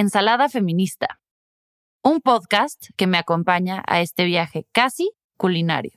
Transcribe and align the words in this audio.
Ensalada 0.00 0.48
Feminista, 0.48 1.20
un 2.02 2.22
podcast 2.22 2.86
que 2.96 3.06
me 3.06 3.18
acompaña 3.18 3.84
a 3.86 4.00
este 4.00 4.24
viaje 4.24 4.66
casi 4.72 5.10
culinario, 5.36 5.92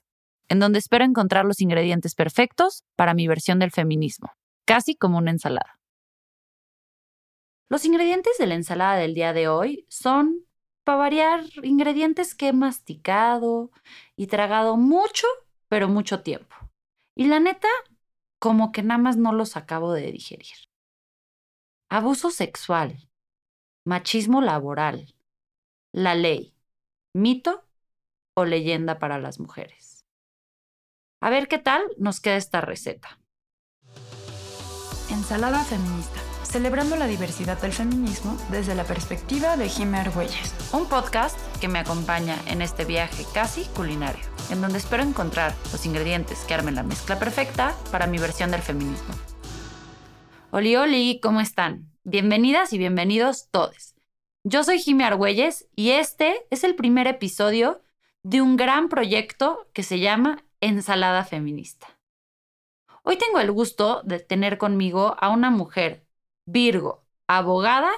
en 0.49 0.59
donde 0.59 0.79
espero 0.79 1.05
encontrar 1.05 1.45
los 1.45 1.61
ingredientes 1.61 2.13
perfectos 2.13 2.83
para 2.97 3.13
mi 3.13 3.29
versión 3.29 3.59
del 3.59 3.71
feminismo, 3.71 4.33
casi 4.65 4.97
como 4.97 5.19
una 5.19 5.31
ensalada. 5.31 5.79
Los 7.69 7.85
ingredientes 7.85 8.37
de 8.37 8.45
la 8.45 8.55
ensalada 8.55 8.97
del 8.97 9.13
día 9.13 9.31
de 9.31 9.47
hoy 9.47 9.85
son, 9.87 10.45
para 10.83 10.97
variar, 10.97 11.45
ingredientes 11.63 12.35
que 12.35 12.49
he 12.49 12.53
masticado 12.53 13.71
y 14.17 14.27
tragado 14.27 14.75
mucho, 14.75 15.27
pero 15.69 15.87
mucho 15.87 16.23
tiempo. 16.23 16.57
Y 17.15 17.27
la 17.27 17.39
neta, 17.39 17.69
como 18.37 18.73
que 18.73 18.83
nada 18.83 18.97
más 18.97 19.15
no 19.15 19.31
los 19.31 19.55
acabo 19.55 19.93
de 19.93 20.11
digerir. 20.11 20.57
Abuso 21.87 22.31
sexual, 22.31 22.97
machismo 23.85 24.41
laboral, 24.41 25.13
la 25.91 26.15
ley, 26.15 26.55
mito 27.13 27.65
o 28.33 28.45
leyenda 28.45 28.99
para 28.99 29.19
las 29.19 29.39
mujeres. 29.39 30.05
A 31.21 31.29
ver 31.29 31.47
qué 31.47 31.57
tal 31.57 31.83
nos 31.97 32.19
queda 32.19 32.37
esta 32.37 32.61
receta. 32.61 33.19
Ensalada 35.09 35.63
feminista, 35.63 36.19
celebrando 36.43 36.95
la 36.95 37.07
diversidad 37.07 37.61
del 37.61 37.71
feminismo 37.71 38.37
desde 38.49 38.75
la 38.75 38.83
perspectiva 38.83 39.57
de 39.57 39.69
Jimmy 39.69 39.97
Argüelles. 39.97 40.53
Un 40.73 40.87
podcast 40.87 41.37
que 41.59 41.67
me 41.67 41.79
acompaña 41.79 42.37
en 42.47 42.61
este 42.61 42.85
viaje 42.85 43.25
casi 43.33 43.65
culinario, 43.75 44.25
en 44.49 44.61
donde 44.61 44.77
espero 44.79 45.03
encontrar 45.03 45.53
los 45.71 45.85
ingredientes 45.85 46.39
que 46.45 46.53
armen 46.53 46.75
la 46.75 46.83
mezcla 46.83 47.19
perfecta 47.19 47.75
para 47.91 48.07
mi 48.07 48.17
versión 48.17 48.51
del 48.51 48.61
feminismo. 48.61 49.13
Oli, 50.51 50.75
oli, 50.75 51.19
¿cómo 51.21 51.41
están? 51.41 51.92
Bienvenidas 52.05 52.73
y 52.73 52.77
bienvenidos 52.77 53.47
todos. 53.49 53.95
Yo 54.43 54.65
soy 54.65 54.79
Jimmy 54.79 55.05
Argüelles 55.05 55.69
y 55.73 55.91
este 55.91 56.45
es 56.49 56.65
el 56.65 56.75
primer 56.75 57.07
episodio 57.07 57.81
de 58.23 58.41
un 58.41 58.57
gran 58.57 58.89
proyecto 58.89 59.69
que 59.71 59.83
se 59.83 60.01
llama 60.01 60.43
Ensalada 60.59 61.23
Feminista. 61.23 61.87
Hoy 63.03 63.17
tengo 63.17 63.39
el 63.39 63.53
gusto 63.53 64.01
de 64.03 64.19
tener 64.19 64.57
conmigo 64.57 65.15
a 65.17 65.29
una 65.29 65.49
mujer 65.49 66.05
Virgo, 66.45 67.05
abogada 67.27 67.93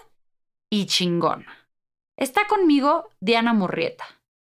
y 0.70 0.86
chingona. 0.86 1.68
Está 2.16 2.46
conmigo 2.46 3.10
Diana 3.22 3.54
Murrieta, 3.54 4.06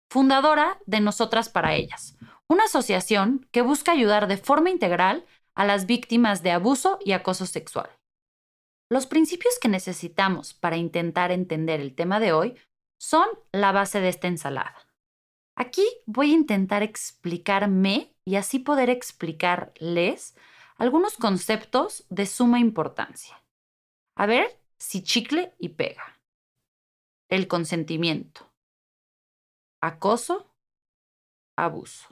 fundadora 0.10 0.80
de 0.86 1.00
Nosotras 1.00 1.48
para 1.48 1.76
Ellas, 1.76 2.18
una 2.50 2.66
asociación 2.66 3.48
que 3.52 3.62
busca 3.62 3.94
ayudar 3.94 4.28
de 4.28 4.36
forma 4.36 4.70
integral 4.70 5.26
a 5.54 5.64
las 5.64 5.86
víctimas 5.86 6.44
de 6.44 6.52
abuso 6.52 7.00
y 7.06 7.14
acoso 7.14 7.46
sexual. 7.46 7.90
Los 8.90 9.08
principios 9.08 9.58
que 9.60 9.68
necesitamos 9.68 10.54
para 10.54 10.78
intentar 10.78 11.32
entender 11.32 11.80
el 11.80 11.96
tema 11.96 12.20
de 12.20 12.34
hoy 12.34 12.56
son 13.00 13.28
la 13.52 13.72
base 13.72 14.00
de 14.00 14.10
esta 14.10 14.28
ensalada. 14.28 14.88
Aquí 15.56 15.86
voy 16.06 16.32
a 16.32 16.36
intentar 16.36 16.84
explicarme 16.84 18.14
y 18.26 18.36
así 18.36 18.60
poder 18.60 18.90
explicarles 18.90 20.36
algunos 20.78 21.16
conceptos 21.18 22.06
de 22.10 22.26
suma 22.26 22.60
importancia. 22.60 23.42
A 24.16 24.26
ver 24.26 24.60
si 24.78 25.02
chicle 25.02 25.54
y 25.58 25.70
pega. 25.70 26.20
El 27.30 27.48
consentimiento. 27.48 28.52
Acoso. 29.82 30.52
Abuso. 31.58 32.10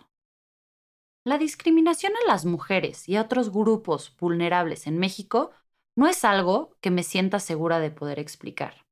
La 1.26 1.38
discriminación 1.38 2.14
a 2.16 2.28
las 2.28 2.46
mujeres 2.46 3.08
y 3.08 3.16
a 3.16 3.22
otros 3.22 3.52
grupos 3.52 4.16
vulnerables 4.18 4.88
en 4.88 4.98
México 4.98 5.52
no 5.96 6.08
es 6.08 6.26
algo 6.26 6.76
que 6.82 6.92
me 6.92 7.04
sienta 7.04 7.40
segura 7.40 7.80
de 7.80 7.92
poder 7.92 8.20
explicar. 8.20 8.86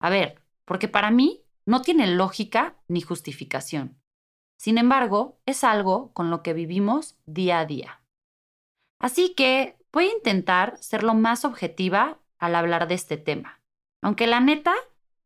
A 0.00 0.10
ver, 0.10 0.40
porque 0.64 0.88
para 0.88 1.10
mí 1.10 1.42
no 1.66 1.82
tiene 1.82 2.06
lógica 2.06 2.76
ni 2.88 3.00
justificación. 3.00 4.00
Sin 4.58 4.78
embargo, 4.78 5.38
es 5.46 5.64
algo 5.64 6.12
con 6.12 6.30
lo 6.30 6.42
que 6.42 6.54
vivimos 6.54 7.16
día 7.26 7.60
a 7.60 7.66
día. 7.66 8.00
Así 8.98 9.34
que 9.34 9.76
voy 9.92 10.06
a 10.06 10.12
intentar 10.12 10.78
ser 10.78 11.02
lo 11.02 11.14
más 11.14 11.44
objetiva 11.44 12.18
al 12.38 12.54
hablar 12.54 12.88
de 12.88 12.94
este 12.94 13.16
tema, 13.16 13.60
aunque 14.02 14.26
la 14.26 14.40
neta 14.40 14.74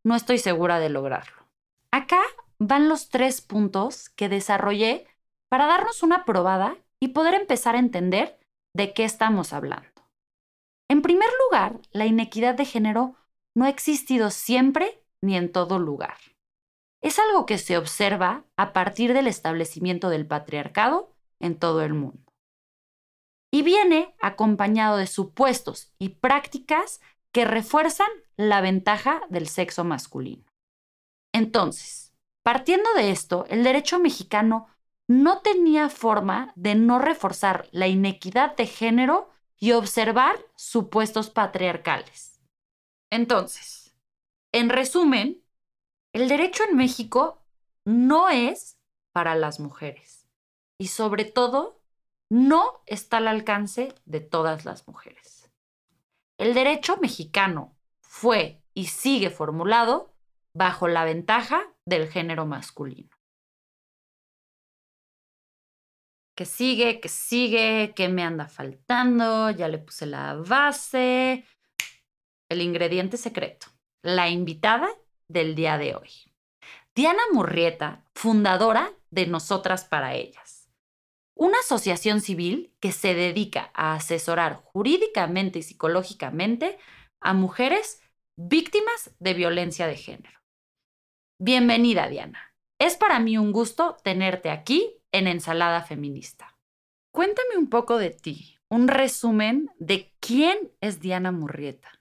no 0.05 0.17
estoy 0.17 0.39
segura 0.39 0.79
de 0.79 0.89
lograrlo. 0.89 1.47
Acá 1.93 2.21
van 2.59 2.89
los 2.89 3.09
tres 3.09 3.41
puntos 3.41 4.09
que 4.11 4.29
desarrollé 4.29 5.07
para 5.49 5.67
darnos 5.67 6.03
una 6.03 6.25
probada 6.25 6.77
y 7.01 7.09
poder 7.09 7.35
empezar 7.35 7.75
a 7.75 7.81
entender 7.81 8.39
de 8.75 8.93
qué 8.93 9.05
estamos 9.05 9.53
hablando. 9.53 9.90
En 10.91 11.03
primer 11.03 11.28
lugar, 11.45 11.81
la 11.93 12.05
inequidad 12.05 12.56
de 12.56 12.65
género 12.65 13.15
no 13.55 13.65
ha 13.65 13.69
existido 13.69 14.31
siempre 14.31 15.05
ni 15.23 15.37
en 15.37 15.53
todo 15.53 15.78
lugar. 15.78 16.17
Es 17.01 17.21
algo 17.21 17.47
que 17.47 17.59
se 17.59 17.78
observa 17.78 18.45
a 18.56 18.73
partir 18.73 19.12
del 19.12 19.28
establecimiento 19.28 20.09
del 20.09 20.27
patriarcado 20.27 21.15
en 21.39 21.56
todo 21.56 21.83
el 21.83 21.95
mundo. 21.95 22.33
Y 23.53 23.62
viene 23.62 24.17
acompañado 24.21 24.97
de 24.97 25.06
supuestos 25.06 25.93
y 26.01 26.09
prácticas 26.09 27.01
que 27.33 27.45
refuerzan 27.45 28.11
la 28.37 28.61
ventaja 28.61 29.22
del 29.28 29.47
sexo 29.47 29.84
masculino. 29.84 30.45
Entonces, 31.33 32.12
partiendo 32.43 32.93
de 32.95 33.12
esto, 33.12 33.47
el 33.49 33.62
derecho 33.62 34.01
mexicano 34.01 34.67
no 35.07 35.41
tenía 35.41 35.89
forma 35.89 36.53
de 36.57 36.75
no 36.75 36.99
reforzar 36.99 37.69
la 37.71 37.87
inequidad 37.87 38.57
de 38.57 38.67
género 38.67 39.31
y 39.60 39.72
observar 39.72 40.44
supuestos 40.56 41.31
patriarcales. 41.31 42.41
Entonces, 43.10 43.94
en 44.53 44.71
resumen, 44.71 45.44
el 46.12 46.28
derecho 46.28 46.65
en 46.69 46.76
México 46.76 47.44
no 47.84 48.31
es 48.31 48.78
para 49.12 49.34
las 49.34 49.60
mujeres 49.60 50.26
y 50.78 50.88
sobre 50.88 51.25
todo 51.25 51.81
no 52.31 52.82
está 52.87 53.19
al 53.19 53.28
alcance 53.28 53.94
de 54.06 54.21
todas 54.21 54.65
las 54.65 54.88
mujeres. 54.88 55.50
El 56.38 56.54
derecho 56.54 56.97
mexicano 56.97 57.77
fue 58.00 58.62
y 58.72 58.87
sigue 58.87 59.31
formulado 59.31 60.15
bajo 60.54 60.88
la 60.88 61.04
ventaja 61.04 61.62
del 61.84 62.09
género 62.09 62.47
masculino. 62.47 63.20
Que 66.41 66.47
sigue, 66.47 67.01
que 67.01 67.11
sigue, 67.11 67.93
que 67.95 68.09
me 68.09 68.23
anda 68.23 68.49
faltando, 68.49 69.51
ya 69.51 69.69
le 69.69 69.77
puse 69.77 70.06
la 70.06 70.37
base, 70.37 71.45
el 72.49 72.62
ingrediente 72.62 73.19
secreto, 73.19 73.67
la 74.03 74.31
invitada 74.31 74.89
del 75.28 75.55
día 75.55 75.77
de 75.77 75.95
hoy. 75.97 76.09
Diana 76.95 77.21
Murrieta, 77.34 78.06
fundadora 78.15 78.91
de 79.11 79.27
Nosotras 79.27 79.84
para 79.84 80.15
Ellas, 80.15 80.71
una 81.37 81.59
asociación 81.59 82.23
civil 82.23 82.75
que 82.81 82.93
se 82.93 83.12
dedica 83.12 83.71
a 83.75 83.93
asesorar 83.93 84.62
jurídicamente 84.65 85.59
y 85.59 85.62
psicológicamente 85.62 86.78
a 87.21 87.34
mujeres 87.34 88.01
víctimas 88.39 89.15
de 89.19 89.34
violencia 89.34 89.87
de 89.87 89.97
género. 89.97 90.41
Bienvenida, 91.39 92.09
Diana. 92.09 92.55
Es 92.81 92.97
para 92.97 93.19
mí 93.19 93.37
un 93.37 93.53
gusto 93.53 93.99
tenerte 94.03 94.49
aquí 94.49 95.00
en 95.12 95.26
Ensalada 95.26 95.82
Feminista. 95.82 96.59
Cuéntame 97.12 97.56
un 97.56 97.69
poco 97.69 97.98
de 97.98 98.10
ti, 98.10 98.59
un 98.69 98.88
resumen 98.88 99.71
de 99.78 100.12
quién 100.21 100.71
es 100.81 101.00
Diana 101.00 101.32
Murrieta. 101.32 102.00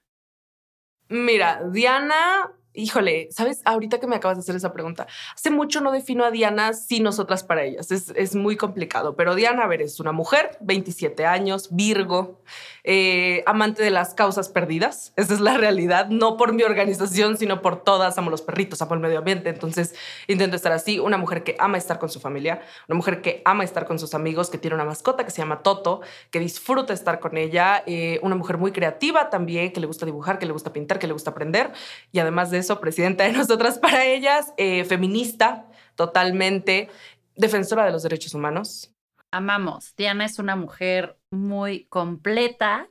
Mira, 1.08 1.62
Diana 1.70 2.52
híjole, 2.72 3.28
¿sabes? 3.30 3.62
Ahorita 3.64 3.98
que 3.98 4.06
me 4.06 4.16
acabas 4.16 4.36
de 4.38 4.40
hacer 4.42 4.56
esa 4.56 4.72
pregunta, 4.72 5.06
hace 5.34 5.50
mucho 5.50 5.80
no 5.80 5.92
defino 5.92 6.24
a 6.24 6.30
Diana 6.30 6.72
sin 6.72 7.02
nosotras 7.02 7.42
para 7.42 7.64
ellas. 7.64 7.90
Es, 7.90 8.34
muy 8.34 8.56
complicado, 8.56 9.16
pero 9.16 9.34
Diana, 9.34 9.64
a 9.64 9.66
ver, 9.66 9.82
es 9.82 9.98
una 9.98 10.12
mujer, 10.12 10.56
27 10.60 11.26
años, 11.26 11.68
Virgo, 11.72 12.40
eh, 12.84 13.42
amante 13.46 13.82
de 13.82 13.90
las 13.90 14.14
causas 14.14 14.48
perdidas. 14.48 15.12
Esa 15.16 15.34
es 15.34 15.40
la 15.40 15.56
realidad, 15.56 16.08
no 16.08 16.36
por 16.36 16.52
mi 16.52 16.62
organización, 16.62 17.36
sino 17.36 17.60
por 17.60 17.82
todas. 17.82 18.16
Amo 18.18 18.30
los 18.30 18.42
perritos, 18.42 18.80
amo 18.82 18.94
el 18.94 19.00
medio 19.00 19.18
ambiente. 19.18 19.48
Entonces 19.50 19.94
intento 20.28 20.56
estar 20.56 20.72
así. 20.72 20.98
Una 20.98 21.16
mujer 21.16 21.42
que 21.42 21.56
ama 21.58 21.76
estar 21.76 21.98
con 21.98 22.08
su 22.08 22.20
familia, 22.20 22.62
una 22.88 22.96
mujer 22.96 23.20
que 23.20 23.42
ama 23.44 23.64
estar 23.64 23.84
con 23.84 23.98
sus 23.98 24.14
amigos, 24.14 24.48
que 24.48 24.58
tiene 24.58 24.76
una 24.76 24.84
mascota 24.84 25.24
que 25.24 25.30
se 25.30 25.42
llama 25.42 25.62
Toto, 25.62 26.00
que 26.30 26.38
disfruta 26.38 26.92
estar 26.92 27.20
con 27.20 27.36
ella. 27.36 27.82
Eh, 27.86 28.20
una 28.22 28.36
mujer 28.36 28.58
muy 28.58 28.72
creativa 28.72 29.28
también, 29.28 29.72
que 29.72 29.80
le 29.80 29.86
gusta 29.86 30.06
dibujar, 30.06 30.38
que 30.38 30.46
le 30.46 30.52
gusta 30.52 30.72
pintar, 30.72 30.98
que 30.98 31.06
le 31.06 31.12
gusta 31.12 31.30
aprender. 31.30 31.72
Y 32.12 32.20
además 32.20 32.50
de 32.50 32.59
eso, 32.60 32.80
presidenta 32.80 33.24
de 33.24 33.32
Nosotras 33.32 33.78
para 33.82 34.04
Ellas, 34.04 34.52
eh, 34.56 34.84
feminista 34.84 35.66
totalmente, 35.96 36.88
defensora 37.36 37.84
de 37.84 37.92
los 37.92 38.02
derechos 38.02 38.34
humanos. 38.34 38.94
Amamos. 39.32 39.94
Diana 39.96 40.24
es 40.24 40.38
una 40.38 40.56
mujer 40.56 41.18
muy 41.30 41.84
completa, 41.86 42.88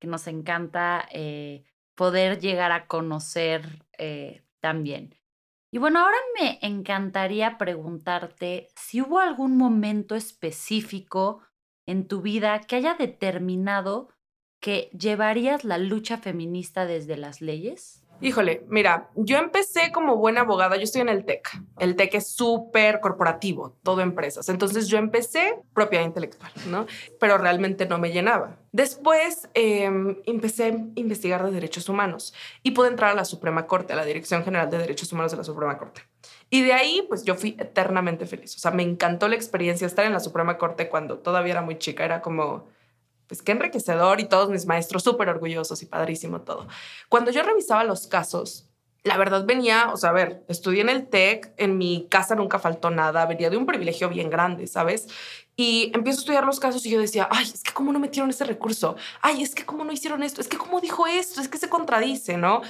que 0.00 0.06
nos 0.08 0.26
encanta 0.26 1.06
eh, 1.10 1.64
poder 1.94 2.40
llegar 2.40 2.72
a 2.72 2.86
conocer 2.86 3.84
eh, 3.98 4.42
también. 4.60 5.14
Y 5.70 5.78
bueno, 5.78 6.00
ahora 6.00 6.16
me 6.38 6.58
encantaría 6.62 7.56
preguntarte 7.56 8.68
si 8.76 9.00
hubo 9.00 9.18
algún 9.18 9.56
momento 9.56 10.14
específico 10.14 11.42
en 11.86 12.06
tu 12.06 12.20
vida 12.20 12.60
que 12.60 12.76
haya 12.76 12.94
determinado 12.94 14.08
que 14.60 14.90
llevarías 14.96 15.64
la 15.64 15.78
lucha 15.78 16.18
feminista 16.18 16.86
desde 16.86 17.16
las 17.16 17.40
leyes. 17.40 18.01
Híjole, 18.22 18.64
mira, 18.68 19.10
yo 19.16 19.36
empecé 19.38 19.90
como 19.90 20.16
buena 20.16 20.42
abogada, 20.42 20.76
yo 20.76 20.84
estoy 20.84 21.00
en 21.00 21.08
el 21.08 21.24
TEC. 21.24 21.48
El 21.80 21.96
TEC 21.96 22.14
es 22.14 22.32
súper 22.32 23.00
corporativo, 23.00 23.76
todo 23.82 24.00
empresas. 24.00 24.48
Entonces 24.48 24.86
yo 24.86 24.96
empecé 24.98 25.58
propiedad 25.74 26.04
intelectual, 26.04 26.52
¿no? 26.68 26.86
Pero 27.18 27.36
realmente 27.36 27.84
no 27.84 27.98
me 27.98 28.12
llenaba. 28.12 28.58
Después 28.70 29.48
em, 29.54 30.18
empecé 30.24 30.66
a 30.66 30.68
investigar 30.94 31.44
de 31.44 31.50
derechos 31.50 31.88
humanos 31.88 32.32
y 32.62 32.70
pude 32.70 32.88
entrar 32.88 33.10
a 33.10 33.14
la 33.14 33.24
Suprema 33.24 33.66
Corte, 33.66 33.92
a 33.92 33.96
la 33.96 34.04
Dirección 34.04 34.44
General 34.44 34.70
de 34.70 34.78
Derechos 34.78 35.12
Humanos 35.12 35.32
de 35.32 35.38
la 35.38 35.44
Suprema 35.44 35.76
Corte. 35.76 36.02
Y 36.48 36.62
de 36.62 36.74
ahí, 36.74 37.04
pues 37.08 37.24
yo 37.24 37.34
fui 37.34 37.56
eternamente 37.58 38.26
feliz. 38.26 38.54
O 38.54 38.58
sea, 38.60 38.70
me 38.70 38.84
encantó 38.84 39.26
la 39.26 39.34
experiencia 39.34 39.86
estar 39.86 40.06
en 40.06 40.12
la 40.12 40.20
Suprema 40.20 40.58
Corte 40.58 40.88
cuando 40.88 41.18
todavía 41.18 41.54
era 41.54 41.62
muy 41.62 41.78
chica. 41.78 42.04
Era 42.04 42.20
como, 42.20 42.68
pues 43.32 43.40
qué 43.40 43.52
enriquecedor 43.52 44.20
y 44.20 44.24
todos 44.24 44.50
mis 44.50 44.66
maestros 44.66 45.04
súper 45.04 45.30
orgullosos 45.30 45.80
y 45.80 45.86
padrísimo 45.86 46.42
todo. 46.42 46.68
Cuando 47.08 47.30
yo 47.30 47.42
revisaba 47.42 47.82
los 47.82 48.06
casos, 48.06 48.68
la 49.04 49.16
verdad 49.16 49.46
venía, 49.46 49.88
o 49.90 49.96
sea, 49.96 50.10
a 50.10 50.12
ver, 50.12 50.44
estudié 50.48 50.82
en 50.82 50.90
el 50.90 51.08
TEC, 51.08 51.54
en 51.56 51.78
mi 51.78 52.08
casa 52.10 52.34
nunca 52.34 52.58
faltó 52.58 52.90
nada, 52.90 53.24
venía 53.24 53.48
de 53.48 53.56
un 53.56 53.64
privilegio 53.64 54.10
bien 54.10 54.28
grande, 54.28 54.66
¿sabes? 54.66 55.08
Y 55.56 55.92
empiezo 55.94 56.18
a 56.18 56.20
estudiar 56.20 56.44
los 56.44 56.60
casos 56.60 56.84
y 56.84 56.90
yo 56.90 57.00
decía, 57.00 57.26
ay, 57.30 57.50
es 57.54 57.62
que 57.62 57.72
cómo 57.72 57.90
no 57.90 57.98
metieron 57.98 58.28
ese 58.28 58.44
recurso, 58.44 58.96
ay, 59.22 59.42
es 59.42 59.54
que 59.54 59.64
cómo 59.64 59.82
no 59.82 59.92
hicieron 59.92 60.22
esto, 60.22 60.42
es 60.42 60.48
que 60.48 60.58
cómo 60.58 60.82
dijo 60.82 61.06
esto, 61.06 61.40
es 61.40 61.48
que 61.48 61.56
se 61.56 61.70
contradice, 61.70 62.36
¿no? 62.36 62.60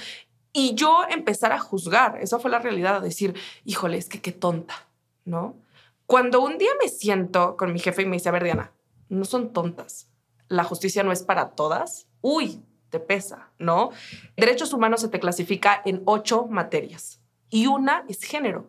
Y 0.53 0.75
yo 0.75 1.03
empezar 1.09 1.51
a 1.51 1.59
juzgar, 1.59 2.19
esa 2.21 2.39
fue 2.39 2.49
la 2.49 2.59
realidad, 2.59 2.95
a 2.95 3.01
decir, 3.01 3.35
híjole, 3.65 3.97
es 3.97 4.07
que 4.07 4.21
qué 4.21 4.31
tonta, 4.31 4.87
¿no? 5.25 5.57
Cuando 6.05 6.39
un 6.39 6.57
día 6.57 6.71
me 6.81 6.87
siento 6.87 7.57
con 7.57 7.73
mi 7.73 7.79
jefe 7.79 8.03
y 8.03 8.05
me 8.05 8.15
dice, 8.15 8.29
a 8.29 8.31
ver, 8.31 8.45
Diana, 8.45 8.71
no 9.09 9.25
son 9.25 9.51
tontas, 9.51 10.07
la 10.47 10.63
justicia 10.63 11.03
no 11.03 11.11
es 11.11 11.23
para 11.23 11.51
todas, 11.51 12.07
uy, 12.21 12.63
te 12.89 12.99
pesa, 12.99 13.49
¿no? 13.57 13.89
Derechos 14.37 14.73
humanos 14.73 15.01
se 15.01 15.07
te 15.09 15.19
clasifica 15.19 15.81
en 15.85 16.03
ocho 16.05 16.45
materias 16.45 17.19
y 17.49 17.67
una 17.67 18.05
es 18.07 18.23
género. 18.23 18.67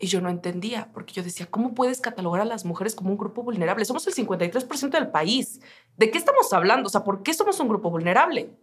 Y 0.00 0.06
yo 0.06 0.20
no 0.20 0.28
entendía, 0.28 0.90
porque 0.94 1.12
yo 1.12 1.24
decía, 1.24 1.46
¿cómo 1.50 1.74
puedes 1.74 2.00
catalogar 2.00 2.40
a 2.40 2.44
las 2.44 2.64
mujeres 2.64 2.94
como 2.94 3.10
un 3.10 3.18
grupo 3.18 3.42
vulnerable? 3.42 3.84
Somos 3.84 4.06
el 4.06 4.14
53% 4.14 4.90
del 4.90 5.08
país. 5.08 5.60
¿De 5.96 6.10
qué 6.12 6.18
estamos 6.18 6.52
hablando? 6.52 6.86
O 6.86 6.90
sea, 6.90 7.02
¿por 7.02 7.24
qué 7.24 7.34
somos 7.34 7.58
un 7.58 7.68
grupo 7.68 7.90
vulnerable? 7.90 8.56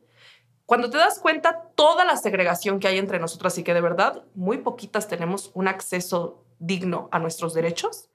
Cuando 0.66 0.90
te 0.90 0.98
das 0.98 1.20
cuenta 1.20 1.72
toda 1.76 2.06
la 2.06 2.16
segregación 2.16 2.80
que 2.80 2.88
hay 2.88 2.98
entre 2.98 3.20
nosotras 3.20 3.58
y 3.58 3.64
que 3.64 3.74
de 3.74 3.82
verdad 3.82 4.24
muy 4.34 4.60
poquitas 4.60 5.10
tenemos 5.10 5.52
un 5.54 5.68
acceso 5.68 6.46
digno 6.60 7.10
a 7.12 7.20
nuestros 7.20 7.54
derechos. 7.54 8.10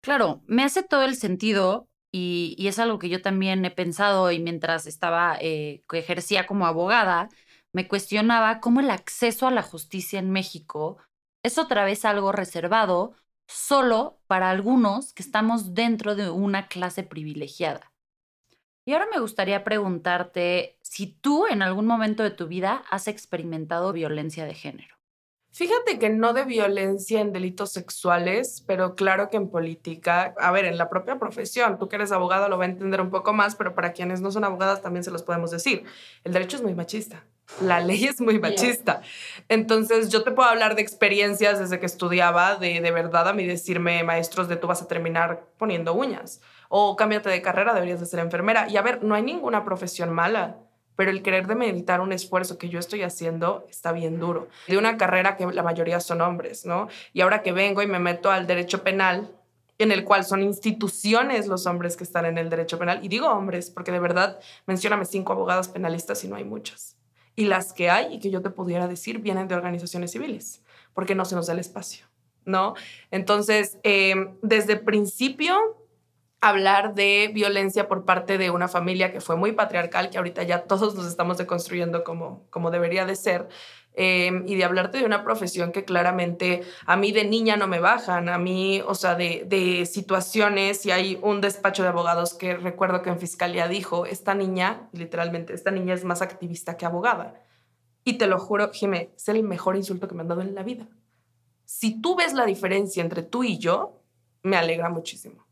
Claro, 0.00 0.40
me 0.46 0.64
hace 0.64 0.82
todo 0.82 1.02
el 1.02 1.16
sentido 1.16 1.86
y, 2.16 2.68
es 2.68 2.78
algo 2.78 3.00
que 3.00 3.08
yo 3.08 3.20
también 3.22 3.64
he 3.64 3.72
pensado 3.72 4.30
y 4.30 4.38
mientras 4.38 4.86
estaba, 4.86 5.36
eh, 5.40 5.82
que 5.88 5.98
ejercía 5.98 6.46
como 6.46 6.64
abogada, 6.64 7.28
me 7.72 7.88
cuestionaba 7.88 8.60
cómo 8.60 8.78
el 8.78 8.90
acceso 8.90 9.48
a 9.48 9.50
la 9.50 9.62
justicia 9.62 10.20
en 10.20 10.30
México 10.30 10.98
es 11.42 11.58
otra 11.58 11.84
vez 11.84 12.04
algo 12.04 12.30
reservado 12.30 13.16
solo 13.48 14.20
para 14.28 14.50
algunos 14.50 15.12
que 15.12 15.24
estamos 15.24 15.74
dentro 15.74 16.14
de 16.14 16.30
una 16.30 16.68
clase 16.68 17.02
privilegiada. 17.02 17.92
Y 18.86 18.92
ahora 18.92 19.08
me 19.12 19.18
gustaría 19.20 19.64
preguntarte 19.64 20.78
si 20.82 21.08
tú 21.08 21.46
en 21.48 21.62
algún 21.62 21.86
momento 21.86 22.22
de 22.22 22.30
tu 22.30 22.46
vida 22.46 22.84
has 22.90 23.08
experimentado 23.08 23.92
violencia 23.92 24.44
de 24.44 24.54
género. 24.54 24.93
Fíjate 25.54 26.00
que 26.00 26.10
no 26.10 26.32
de 26.32 26.44
violencia 26.44 27.20
en 27.20 27.32
delitos 27.32 27.70
sexuales, 27.70 28.64
pero 28.66 28.96
claro 28.96 29.30
que 29.30 29.36
en 29.36 29.48
política, 29.48 30.34
a 30.40 30.50
ver, 30.50 30.64
en 30.64 30.76
la 30.76 30.88
propia 30.88 31.16
profesión, 31.20 31.78
tú 31.78 31.88
que 31.88 31.94
eres 31.94 32.10
abogado 32.10 32.48
lo 32.48 32.58
va 32.58 32.64
a 32.64 32.66
entender 32.66 33.00
un 33.00 33.10
poco 33.10 33.32
más, 33.32 33.54
pero 33.54 33.72
para 33.72 33.92
quienes 33.92 34.20
no 34.20 34.32
son 34.32 34.42
abogadas 34.42 34.82
también 34.82 35.04
se 35.04 35.12
los 35.12 35.22
podemos 35.22 35.52
decir. 35.52 35.84
El 36.24 36.32
derecho 36.32 36.56
es 36.56 36.64
muy 36.64 36.74
machista, 36.74 37.24
la 37.60 37.78
ley 37.78 38.04
es 38.04 38.20
muy 38.20 38.40
machista. 38.40 39.02
Entonces 39.48 40.08
yo 40.08 40.24
te 40.24 40.32
puedo 40.32 40.48
hablar 40.48 40.74
de 40.74 40.82
experiencias 40.82 41.60
desde 41.60 41.78
que 41.78 41.86
estudiaba, 41.86 42.56
de, 42.56 42.80
de 42.80 42.90
verdad 42.90 43.28
a 43.28 43.32
mí 43.32 43.46
decirme, 43.46 44.02
maestros, 44.02 44.48
de 44.48 44.56
tú 44.56 44.66
vas 44.66 44.82
a 44.82 44.88
terminar 44.88 45.46
poniendo 45.56 45.94
uñas 45.94 46.40
o 46.68 46.96
cámbiate 46.96 47.28
de 47.28 47.42
carrera, 47.42 47.74
deberías 47.74 48.00
de 48.00 48.06
ser 48.06 48.18
enfermera. 48.18 48.68
Y 48.68 48.76
a 48.76 48.82
ver, 48.82 49.04
no 49.04 49.14
hay 49.14 49.22
ninguna 49.22 49.64
profesión 49.64 50.12
mala 50.12 50.56
pero 50.96 51.10
el 51.10 51.22
querer 51.22 51.46
de 51.46 51.54
meditar 51.54 52.00
un 52.00 52.12
esfuerzo 52.12 52.58
que 52.58 52.68
yo 52.68 52.78
estoy 52.78 53.02
haciendo 53.02 53.66
está 53.68 53.92
bien 53.92 54.20
duro. 54.20 54.48
De 54.68 54.78
una 54.78 54.96
carrera 54.96 55.36
que 55.36 55.46
la 55.46 55.62
mayoría 55.62 56.00
son 56.00 56.20
hombres, 56.20 56.64
¿no? 56.66 56.88
Y 57.12 57.20
ahora 57.20 57.42
que 57.42 57.52
vengo 57.52 57.82
y 57.82 57.86
me 57.86 57.98
meto 57.98 58.30
al 58.30 58.46
derecho 58.46 58.82
penal, 58.82 59.30
en 59.78 59.90
el 59.90 60.04
cual 60.04 60.24
son 60.24 60.42
instituciones 60.42 61.48
los 61.48 61.66
hombres 61.66 61.96
que 61.96 62.04
están 62.04 62.26
en 62.26 62.38
el 62.38 62.48
derecho 62.48 62.78
penal, 62.78 63.00
y 63.02 63.08
digo 63.08 63.28
hombres, 63.28 63.70
porque 63.70 63.90
de 63.90 63.98
verdad, 63.98 64.38
mencióname 64.66 65.04
cinco 65.04 65.32
abogados 65.32 65.68
penalistas 65.68 66.22
y 66.24 66.28
no 66.28 66.36
hay 66.36 66.44
muchas. 66.44 66.96
Y 67.36 67.46
las 67.46 67.72
que 67.72 67.90
hay 67.90 68.14
y 68.14 68.20
que 68.20 68.30
yo 68.30 68.40
te 68.42 68.50
pudiera 68.50 68.86
decir 68.86 69.18
vienen 69.18 69.48
de 69.48 69.56
organizaciones 69.56 70.12
civiles, 70.12 70.62
porque 70.92 71.16
no 71.16 71.24
se 71.24 71.34
nos 71.34 71.48
da 71.48 71.54
el 71.54 71.58
espacio, 71.58 72.06
¿no? 72.44 72.74
Entonces, 73.10 73.78
eh, 73.82 74.14
desde 74.42 74.76
principio 74.76 75.83
hablar 76.44 76.94
de 76.94 77.30
violencia 77.32 77.88
por 77.88 78.04
parte 78.04 78.36
de 78.36 78.50
una 78.50 78.68
familia 78.68 79.10
que 79.10 79.22
fue 79.22 79.34
muy 79.34 79.52
patriarcal, 79.52 80.10
que 80.10 80.18
ahorita 80.18 80.42
ya 80.42 80.64
todos 80.64 80.94
nos 80.94 81.06
estamos 81.06 81.38
deconstruyendo 81.38 82.04
como, 82.04 82.46
como 82.50 82.70
debería 82.70 83.06
de 83.06 83.16
ser, 83.16 83.48
em, 83.94 84.46
y 84.46 84.56
de 84.56 84.64
hablarte 84.64 84.98
de 84.98 85.06
una 85.06 85.24
profesión 85.24 85.72
que 85.72 85.86
claramente 85.86 86.62
a 86.84 86.96
mí 86.96 87.12
de 87.12 87.24
niña 87.24 87.56
no 87.56 87.66
me 87.66 87.80
bajan, 87.80 88.28
a 88.28 88.36
mí, 88.36 88.82
o 88.86 88.94
sea, 88.94 89.14
de, 89.14 89.44
de 89.46 89.86
situaciones, 89.86 90.84
y 90.84 90.90
hay 90.90 91.18
un 91.22 91.40
despacho 91.40 91.82
de 91.82 91.88
abogados 91.88 92.34
que 92.34 92.56
recuerdo 92.58 93.00
que 93.00 93.08
en 93.08 93.18
fiscalía 93.18 93.66
dijo, 93.66 94.04
esta 94.04 94.34
niña, 94.34 94.90
literalmente, 94.92 95.54
esta 95.54 95.70
niña 95.70 95.94
es 95.94 96.04
más 96.04 96.20
activista 96.20 96.76
que 96.76 96.84
abogada. 96.84 97.42
Y 98.04 98.18
te 98.18 98.26
lo 98.26 98.38
juro, 98.38 98.70
Jimé, 98.70 99.12
es 99.16 99.28
el 99.28 99.42
mejor 99.44 99.76
insulto 99.76 100.08
que 100.08 100.14
me 100.14 100.20
han 100.20 100.28
dado 100.28 100.42
en 100.42 100.54
la 100.54 100.62
vida. 100.62 100.86
Si 101.64 102.02
tú 102.02 102.16
ves 102.16 102.34
la 102.34 102.44
diferencia 102.44 103.02
entre 103.02 103.22
tú 103.22 103.44
y 103.44 103.56
yo, 103.58 104.02
me 104.42 104.58
alegra 104.58 104.90
muchísimo 104.90 105.44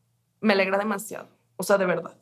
me 0.43 0.53
alegra 0.53 0.77
demasiado, 0.77 1.29
o 1.57 1.63
sea, 1.63 1.79
de 1.79 1.87
verdad. 1.87 2.17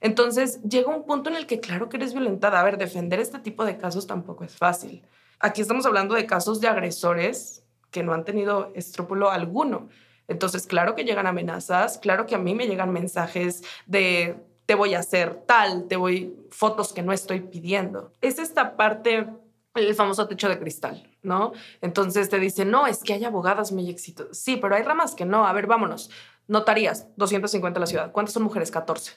Entonces 0.00 0.60
llega 0.62 0.94
un 0.94 1.06
punto 1.06 1.30
en 1.30 1.36
el 1.36 1.46
que 1.46 1.60
claro 1.60 1.88
que 1.88 1.96
eres 1.96 2.12
violentada. 2.12 2.60
A 2.60 2.64
ver, 2.64 2.76
defender 2.76 3.20
este 3.20 3.38
tipo 3.38 3.64
de 3.64 3.78
casos 3.78 4.06
tampoco 4.06 4.44
es 4.44 4.54
fácil. 4.54 5.06
Aquí 5.38 5.62
estamos 5.62 5.86
hablando 5.86 6.14
de 6.14 6.26
casos 6.26 6.60
de 6.60 6.68
agresores 6.68 7.64
que 7.90 8.02
no 8.02 8.12
han 8.12 8.24
tenido 8.24 8.72
escrúpulo 8.74 9.30
alguno. 9.30 9.88
Entonces, 10.28 10.66
claro 10.66 10.94
que 10.94 11.04
llegan 11.04 11.26
amenazas, 11.26 11.98
claro 11.98 12.26
que 12.26 12.34
a 12.34 12.38
mí 12.38 12.54
me 12.54 12.66
llegan 12.66 12.92
mensajes 12.92 13.62
de 13.86 14.36
te 14.66 14.74
voy 14.74 14.94
a 14.94 15.00
hacer 15.00 15.42
tal, 15.46 15.86
te 15.88 15.96
voy 15.96 16.34
fotos 16.50 16.92
que 16.92 17.02
no 17.02 17.12
estoy 17.12 17.40
pidiendo. 17.40 18.12
Es 18.20 18.38
esta 18.38 18.76
parte, 18.76 19.26
el 19.74 19.94
famoso 19.94 20.26
techo 20.28 20.48
de 20.48 20.58
cristal, 20.58 21.10
¿no? 21.22 21.52
Entonces 21.80 22.28
te 22.28 22.38
dicen, 22.38 22.70
no, 22.70 22.86
es 22.86 23.02
que 23.02 23.12
hay 23.12 23.24
abogadas 23.24 23.72
muy 23.72 23.90
exitosas. 23.90 24.38
Sí, 24.38 24.56
pero 24.56 24.74
hay 24.74 24.82
ramas 24.82 25.14
que 25.14 25.24
no. 25.24 25.46
A 25.46 25.52
ver, 25.52 25.66
vámonos. 25.66 26.10
Notarías, 26.48 27.08
250 27.16 27.78
en 27.78 27.80
la 27.80 27.86
ciudad. 27.86 28.12
¿Cuántas 28.12 28.34
son 28.34 28.42
mujeres? 28.42 28.70
14. 28.70 29.12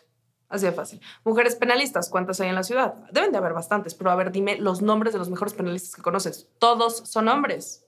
Así 0.47 0.65
de 0.65 0.71
fácil. 0.71 1.01
Mujeres 1.23 1.55
penalistas, 1.55 2.09
¿cuántas 2.09 2.39
hay 2.39 2.49
en 2.49 2.55
la 2.55 2.63
ciudad? 2.63 2.93
Deben 3.11 3.31
de 3.31 3.37
haber 3.37 3.53
bastantes, 3.53 3.95
pero 3.95 4.11
a 4.11 4.15
ver, 4.15 4.31
dime 4.31 4.57
los 4.57 4.81
nombres 4.81 5.13
de 5.13 5.19
los 5.19 5.29
mejores 5.29 5.53
penalistas 5.53 5.95
que 5.95 6.01
conoces. 6.01 6.49
Todos 6.59 6.97
son 6.97 7.27
hombres, 7.27 7.87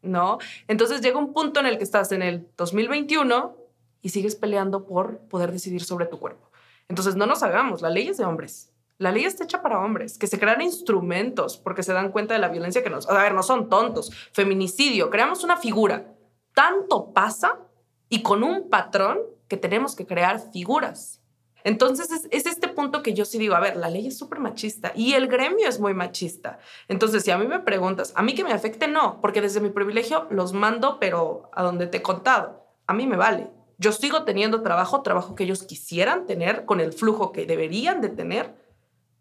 ¿no? 0.00 0.38
Entonces 0.66 1.02
llega 1.02 1.18
un 1.18 1.32
punto 1.34 1.60
en 1.60 1.66
el 1.66 1.76
que 1.76 1.84
estás 1.84 2.10
en 2.12 2.22
el 2.22 2.48
2021 2.56 3.56
y 4.00 4.08
sigues 4.08 4.34
peleando 4.34 4.86
por 4.86 5.18
poder 5.28 5.52
decidir 5.52 5.84
sobre 5.84 6.06
tu 6.06 6.18
cuerpo. 6.18 6.50
Entonces 6.88 7.16
no 7.16 7.26
nos 7.26 7.42
hagamos, 7.42 7.82
la 7.82 7.90
ley 7.90 8.08
es 8.08 8.16
de 8.16 8.24
hombres. 8.24 8.72
La 8.96 9.12
ley 9.12 9.24
está 9.24 9.44
hecha 9.44 9.62
para 9.62 9.78
hombres, 9.78 10.18
que 10.18 10.26
se 10.26 10.40
crean 10.40 10.60
instrumentos 10.60 11.56
porque 11.58 11.84
se 11.84 11.92
dan 11.92 12.10
cuenta 12.10 12.34
de 12.34 12.40
la 12.40 12.48
violencia 12.48 12.82
que 12.82 12.90
nos... 12.90 13.08
A 13.08 13.22
ver, 13.22 13.32
no 13.32 13.44
son 13.44 13.68
tontos. 13.68 14.10
Feminicidio, 14.32 15.08
creamos 15.08 15.44
una 15.44 15.56
figura. 15.56 16.14
Tanto 16.52 17.12
pasa 17.12 17.60
y 18.08 18.22
con 18.22 18.42
un 18.42 18.68
patrón 18.68 19.18
que 19.48 19.56
tenemos 19.56 19.96
que 19.96 20.06
crear 20.06 20.40
figuras. 20.52 21.20
Entonces 21.64 22.26
es, 22.30 22.46
este 22.46 22.68
punto 22.68 23.02
que 23.02 23.14
yo 23.14 23.24
sí 23.24 23.38
digo, 23.38 23.54
a 23.54 23.60
ver, 23.60 23.76
la 23.76 23.90
ley 23.90 24.06
es 24.06 24.16
súper 24.16 24.38
machista 24.38 24.92
y 24.94 25.14
el 25.14 25.26
gremio 25.28 25.68
es 25.68 25.80
muy 25.80 25.92
machista. 25.92 26.58
Entonces, 26.86 27.24
si 27.24 27.30
a 27.30 27.38
mí 27.38 27.46
me 27.46 27.60
preguntas, 27.60 28.12
a 28.14 28.22
mí 28.22 28.34
que 28.34 28.44
me 28.44 28.52
afecte, 28.52 28.88
no, 28.88 29.20
porque 29.20 29.40
desde 29.40 29.60
mi 29.60 29.70
privilegio 29.70 30.26
los 30.30 30.52
mando, 30.52 30.98
pero 31.00 31.50
a 31.52 31.62
donde 31.62 31.86
te 31.86 31.98
he 31.98 32.02
contado, 32.02 32.64
a 32.86 32.94
mí 32.94 33.06
me 33.06 33.16
vale. 33.16 33.50
Yo 33.76 33.92
sigo 33.92 34.24
teniendo 34.24 34.62
trabajo, 34.62 35.02
trabajo 35.02 35.34
que 35.34 35.44
ellos 35.44 35.62
quisieran 35.62 36.26
tener, 36.26 36.64
con 36.64 36.80
el 36.80 36.92
flujo 36.92 37.32
que 37.32 37.46
deberían 37.46 38.00
de 38.00 38.08
tener. 38.08 38.54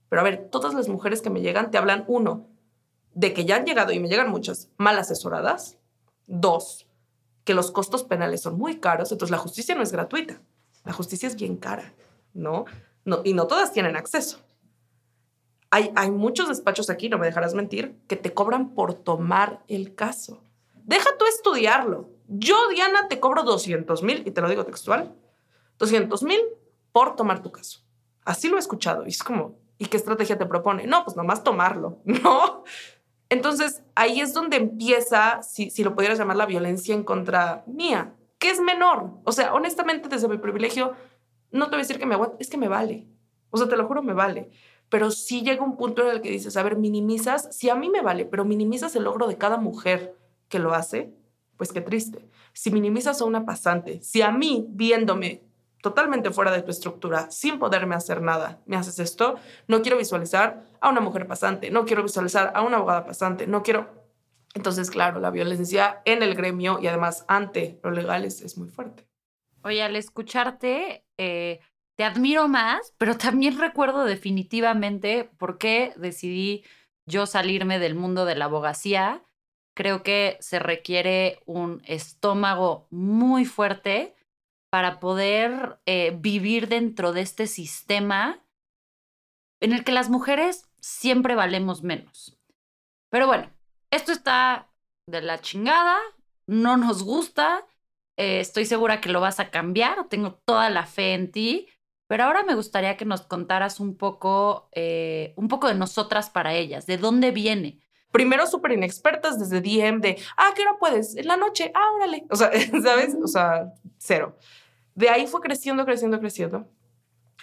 Pero 0.10 0.22
a 0.22 0.24
ver, 0.24 0.50
todas 0.50 0.74
las 0.74 0.88
mujeres 0.88 1.22
que 1.22 1.30
me 1.30 1.42
llegan 1.42 1.70
te 1.70 1.78
hablan, 1.78 2.06
uno, 2.08 2.48
de 3.14 3.34
que 3.34 3.46
ya 3.46 3.58
han 3.58 3.66
llegado 3.66 3.92
y 3.92 4.00
me 4.00 4.08
llegan 4.10 4.30
muchas 4.30 4.70
mal 4.78 4.98
asesoradas. 4.98 5.78
Dos, 6.28 6.87
que 7.48 7.54
los 7.54 7.72
costos 7.72 8.04
penales 8.04 8.42
son 8.42 8.58
muy 8.58 8.82
caros, 8.82 9.10
entonces 9.10 9.32
la 9.32 9.38
justicia 9.38 9.74
no 9.74 9.82
es 9.82 9.94
gratuita. 9.94 10.42
La 10.84 10.92
justicia 10.92 11.28
es 11.28 11.38
bien 11.38 11.56
cara, 11.56 11.94
¿no? 12.34 12.66
no 13.06 13.22
y 13.24 13.34
no 13.34 13.48
todas 13.48 13.72
tienen 13.72 13.96
acceso. 13.96 14.42
Hay, 15.70 15.94
hay 15.96 16.12
muchos 16.12 16.50
despachos 16.50 16.90
aquí, 16.90 17.08
no 17.08 17.18
me 17.18 17.26
dejarás 17.26 17.54
mentir, 17.54 17.98
que 18.10 18.18
te 18.18 18.34
cobran 18.34 18.76
por 18.76 18.96
tomar 18.96 19.64
el 19.70 19.96
caso. 19.96 20.44
Deja 20.84 21.10
tú 21.18 21.24
estudiarlo. 21.26 22.10
Yo, 22.28 22.68
Diana, 22.68 23.08
te 23.08 23.22
cobro 23.22 23.44
200 23.44 24.04
mil, 24.04 24.24
y 24.28 24.32
te 24.32 24.42
lo 24.42 24.50
digo 24.50 24.66
textual, 24.66 25.16
200 25.78 26.24
mil 26.24 26.42
por 26.92 27.16
tomar 27.16 27.42
tu 27.42 27.54
caso. 27.54 27.80
Así 28.26 28.50
lo 28.50 28.58
he 28.58 28.60
escuchado. 28.60 29.06
Y 29.06 29.10
es 29.10 29.24
como, 29.24 29.58
¿y 29.78 29.86
qué 29.86 29.96
estrategia 29.96 30.38
te 30.38 30.46
propone? 30.46 30.86
No, 30.86 31.06
pues 31.06 31.16
nomás 31.16 31.46
tomarlo. 31.46 32.02
No, 32.04 32.66
Entonces, 33.30 33.84
ahí 33.96 34.22
es 34.22 34.34
donde 34.34 34.58
empieza, 34.58 35.42
si, 35.44 35.70
si 35.70 35.84
lo 35.84 35.96
pudieras 35.96 36.18
llamar 36.18 36.38
la 36.38 36.46
violencia 36.46 36.96
en 36.96 37.04
contra 37.04 37.64
mía, 37.68 38.14
que 38.40 38.50
es 38.50 38.62
menor. 38.62 39.12
O 39.24 39.32
sea, 39.32 39.54
honestamente, 39.54 40.08
desde 40.08 40.28
mi 40.28 40.38
privilegio, 40.38 40.94
no 41.52 41.66
te 41.66 41.72
voy 41.72 41.80
a 41.80 41.84
decir 41.84 42.00
que 42.00 42.06
me 42.06 42.16
aguante, 42.16 42.38
es 42.40 42.50
que 42.50 42.58
me 42.58 42.68
vale. 42.68 43.08
O 43.50 43.58
sea, 43.58 43.68
te 43.68 43.76
lo 43.76 43.88
juro, 43.88 44.02
me 44.02 44.14
vale. 44.14 44.50
Pero 44.90 45.12
sí 45.12 45.42
llega 45.42 45.64
un 45.64 45.76
punto 45.76 46.04
en 46.04 46.10
el 46.10 46.22
que 46.22 46.32
dices, 46.32 46.56
a 46.56 46.64
ver, 46.64 46.78
minimizas, 46.78 47.56
si 47.56 47.70
a 47.70 47.76
mí 47.76 47.90
me 47.90 48.02
vale, 48.02 48.26
pero 48.26 48.46
minimizas 48.46 48.96
el 48.96 49.04
logro 49.04 49.28
de 49.28 49.38
cada 49.38 49.58
mujer 49.58 50.16
que 50.48 50.60
lo 50.60 50.74
hace, 50.74 51.14
pues 51.58 51.74
qué 51.74 51.82
triste. 51.82 52.30
Si 52.54 52.72
minimizas 52.72 53.22
a 53.22 53.26
una 53.26 53.46
pasante, 53.46 54.02
si 54.02 54.22
a 54.22 54.32
mí, 54.32 54.66
viéndome 54.70 55.44
totalmente 55.82 56.32
fuera 56.32 56.52
de 56.52 56.62
tu 56.62 56.72
estructura, 56.72 57.30
sin 57.32 57.60
poderme 57.60 57.96
hacer 57.96 58.22
nada, 58.22 58.62
me 58.66 58.76
haces 58.76 59.00
esto, 59.00 59.36
no 59.68 59.82
quiero 59.82 59.98
visualizar 59.98 60.66
a 60.82 60.90
una 60.90 61.02
mujer 61.02 61.28
pasante, 61.28 61.70
no 61.70 61.86
quiero 61.86 62.04
visualizar 62.04 62.52
a 62.56 62.62
una 62.62 62.78
abogada 62.78 63.06
pasante, 63.06 63.48
no 63.48 63.64
quiero... 63.64 64.08
Entonces, 64.54 64.90
claro, 64.90 65.20
la 65.20 65.30
violencia 65.30 66.02
en 66.06 66.24
el 66.24 66.34
gremio 66.34 66.80
y 66.82 66.88
además 66.88 67.26
ante 67.28 67.80
lo 67.84 67.92
legal 67.92 68.26
es, 68.26 68.58
muy 68.58 68.70
fuerte. 68.70 69.08
Oye, 69.64 69.84
al 69.84 69.96
escucharte, 69.96 71.06
eh, 71.18 71.60
te 71.96 72.04
admiro 72.04 72.48
más, 72.48 72.94
pero 72.98 73.18
también 73.18 73.60
recuerdo 73.60 74.06
definitivamente 74.06 75.30
por 75.38 75.60
qué 75.60 75.94
decidí 75.96 76.64
yo 77.06 77.26
salirme 77.26 77.78
del 77.78 77.94
mundo 77.94 78.26
de 78.26 78.36
la 78.36 78.46
abogacía. 78.46 79.24
Creo 79.76 80.02
que 80.02 80.38
se 80.40 80.58
requiere 80.58 81.44
un 81.46 81.84
estómago 81.86 82.88
muy 82.90 83.46
fuerte 83.46 84.17
para 84.70 85.00
poder 85.00 85.80
eh, 85.86 86.18
vivir 86.20 86.68
dentro 86.68 87.14
de 87.14 87.22
este 87.22 87.48
sistema 87.48 88.44
en 89.60 89.74
el 89.74 89.84
que 89.84 89.92
las 89.92 90.10
mujeres 90.10 90.70
siempre 90.80 91.36
valemos 91.36 91.84
menos. 91.84 92.38
Pero 93.10 93.28
bueno, 93.28 93.50
esto 93.92 94.12
está 94.12 94.70
de 95.08 95.22
la 95.22 95.40
chingada, 95.40 95.98
no 96.46 96.78
nos 96.78 97.04
gusta, 97.04 97.66
eh, 98.18 98.40
estoy 98.40 98.66
segura 98.66 99.00
que 99.00 99.10
lo 99.10 99.22
vas 99.22 99.40
a 99.40 99.50
cambiar, 99.50 100.08
tengo 100.10 100.34
toda 100.46 100.70
la 100.70 100.86
fe 100.86 101.14
en 101.14 101.32
ti, 101.32 101.68
pero 102.08 102.24
ahora 102.24 102.44
me 102.44 102.56
gustaría 102.56 102.98
que 102.98 103.06
nos 103.06 103.22
contaras 103.22 103.80
un 103.80 103.98
poco, 103.98 104.70
eh, 104.74 105.34
un 105.38 105.48
poco 105.48 105.68
de 105.68 105.76
nosotras 105.76 106.30
para 106.30 106.54
ellas, 106.54 106.86
de 106.86 106.98
dónde 106.98 107.32
viene. 107.32 107.80
Primero 108.18 108.48
súper 108.48 108.72
inexpertas 108.72 109.38
desde 109.38 109.62
DM 109.62 110.02
de, 110.02 110.18
ah, 110.38 110.50
¿qué 110.56 110.64
hora 110.64 110.78
puedes? 110.80 111.16
En 111.16 111.28
la 111.28 111.38
noche, 111.38 111.72
ah, 111.76 111.92
órale. 111.98 112.26
O 112.32 112.36
sea, 112.36 112.50
¿sabes? 112.84 113.16
O 113.24 113.28
sea, 113.28 113.76
cero. 114.00 114.36
De 114.96 115.10
ahí 115.10 115.28
fue 115.28 115.40
creciendo, 115.40 115.86
creciendo, 115.86 116.20
creciendo, 116.20 116.68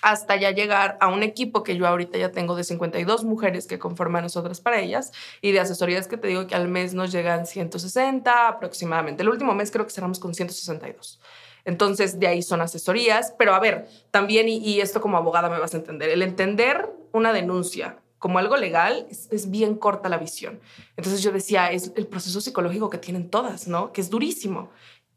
hasta 0.03 0.35
ya 0.35 0.51
llegar 0.51 0.99
a 1.01 1.07
un 1.07 1.23
equipo 1.23 1.63
que 1.63 1.77
yo 1.77 1.87
ahorita 1.87 2.19
ya 2.19 2.33
tengo 2.33 2.57
de 2.57 2.65
52 2.65 3.23
mujeres 3.23 3.69
que 3.69 3.79
conforman 3.79 4.25
nosotras 4.25 4.61
para 4.61 4.81
ellas 4.81 5.13
y 5.41 5.53
de 5.53 5.61
asesorías 5.61 6.09
que 6.09 6.17
te 6.17 6.27
digo 6.27 6.49
que 6.49 6.57
al 6.57 6.67
mes 6.67 6.93
nos 6.93 7.13
llegan 7.13 7.47
160 7.47 8.49
aproximadamente. 8.49 9.23
El 9.23 9.29
último 9.29 9.55
mes 9.55 9.71
creo 9.71 9.87
que 9.87 9.93
cerramos 9.93 10.19
con 10.19 10.35
162. 10.35 11.21
Entonces, 11.65 12.19
de 12.19 12.27
ahí 12.27 12.43
son 12.43 12.61
asesorías. 12.61 13.33
Pero 13.39 13.55
a 13.55 13.61
ver, 13.61 13.87
también, 14.11 14.49
y, 14.49 14.81
esto 14.81 15.01
como 15.01 15.19
abogada 15.19 15.49
me 15.49 15.61
vas 15.61 15.73
a 15.75 15.77
entender, 15.77 16.11
el 16.11 16.23
entender 16.23 16.91
una 17.13 17.33
denuncia 17.33 18.01
como 18.25 18.39
algo 18.39 18.57
legal 18.57 19.07
es, 19.11 19.51
bien 19.51 19.75
corta 19.75 20.09
la 20.09 20.17
visión. 20.17 20.59
Entonces 20.97 21.23
yo 21.23 21.31
decía, 21.31 21.71
es 21.71 21.93
el 21.95 22.07
proceso 22.07 22.41
psicológico 22.41 22.89
que 22.89 22.97
tienen 22.97 23.29
todas, 23.29 23.69
¿no? 23.69 23.93
Que 23.93 24.01
es 24.01 24.09
durísimo. 24.09 24.71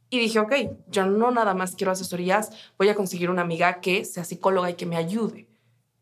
Y 0.10 0.20
dije, 0.20 0.40
ok, 0.40 0.54
yo 0.90 1.06
no 1.06 1.32
nada 1.32 1.54
más 1.54 1.78
quiero 1.78 1.94
asesorías, 1.94 2.50
voy 2.78 2.90
a 2.90 2.96
conseguir 2.96 3.30
una 3.30 3.44
amiga 3.44 3.80
que 3.80 4.04
sea 4.04 4.26
psicóloga 4.26 4.70
y 4.72 4.74
que 4.74 4.86
me 4.86 4.98
ayude. 4.98 5.48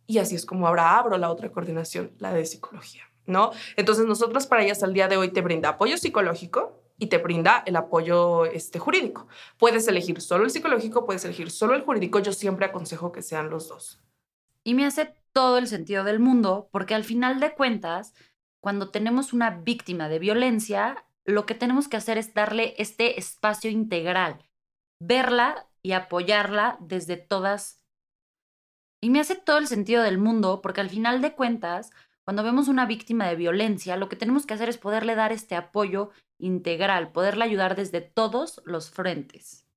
Y 0.08 0.18
así 0.18 0.34
es 0.34 0.48
como 0.48 0.68
ahora 0.68 0.98
abro 0.98 1.16
la 1.20 1.30
otra 1.30 1.52
coordinación, 1.52 2.10
la 2.18 2.34
de 2.34 2.44
psicología, 2.48 3.04
¿no? 3.28 3.52
Entonces 3.76 4.08
nosotros 4.08 4.48
para 4.48 4.64
ellas 4.64 4.82
al 4.82 4.96
día 4.96 5.08
de 5.08 5.18
hoy 5.18 5.30
te 5.30 5.42
brinda 5.42 5.70
apoyo 5.70 5.98
psicológico, 5.98 6.82
y 6.98 7.06
te 7.08 7.20
brinda 7.20 7.62
el 7.68 7.76
apoyo 7.76 8.46
este, 8.46 8.80
jurídico. 8.80 9.28
Puedes 9.60 9.88
elegir 9.88 10.22
solo 10.22 10.46
el 10.46 10.50
psicológico, 10.50 11.06
puedes 11.06 11.24
elegir 11.26 11.52
solo 11.52 11.76
el 11.76 11.82
jurídico. 11.82 12.18
Yo 12.20 12.32
siempre 12.32 12.66
aconsejo 12.66 13.12
que 13.12 13.22
sean 13.22 13.50
los 13.50 13.68
dos. 13.68 14.00
Y 14.66 14.74
me 14.74 14.86
hace 14.86 15.14
todo 15.32 15.58
el 15.58 15.68
sentido 15.68 16.04
del 16.04 16.20
mundo, 16.20 16.70
porque 16.72 16.96
al 16.96 17.04
final 17.04 17.40
de 17.40 17.54
cuentas, 17.54 18.16
cuando 18.62 18.90
tenemos 18.90 19.32
una 19.32 19.52
víctima 19.52 20.10
de 20.10 20.18
violencia, 20.18 21.06
lo 21.24 21.46
que 21.46 21.54
tenemos 21.56 21.88
que 21.88 21.98
hacer 21.98 22.18
es 22.18 22.34
darle 22.34 22.74
este 22.78 23.20
espacio 23.20 23.70
integral, 23.70 24.40
verla 25.00 25.68
y 25.84 25.92
apoyarla 25.92 26.78
desde 26.80 27.18
todas. 27.18 27.84
Y 29.04 29.12
me 29.12 29.20
hace 29.20 29.36
todo 29.36 29.60
el 29.60 29.68
sentido 29.68 30.02
del 30.02 30.18
mundo, 30.18 30.62
porque 30.62 30.82
al 30.82 30.90
final 30.90 31.22
de 31.22 31.34
cuentas, 31.34 31.92
cuando 32.24 32.42
vemos 32.44 32.68
una 32.68 32.88
víctima 32.88 33.28
de 33.28 33.36
violencia, 33.36 33.98
lo 33.98 34.10
que 34.10 34.16
tenemos 34.16 34.48
que 34.48 34.56
hacer 34.56 34.70
es 34.70 34.80
poderle 34.80 35.14
dar 35.14 35.32
este 35.32 35.56
apoyo 35.56 36.10
integral, 36.40 37.12
poderle 37.12 37.44
ayudar 37.44 37.76
desde 37.76 38.02
todos 38.02 38.62
los 38.66 38.90
frentes. 38.90 39.68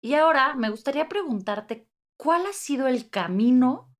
Y 0.00 0.14
ahora 0.14 0.54
me 0.54 0.70
gustaría 0.70 1.08
preguntarte, 1.08 1.88
¿cuál 2.16 2.46
ha 2.46 2.52
sido 2.52 2.86
el 2.86 3.10
camino 3.10 3.93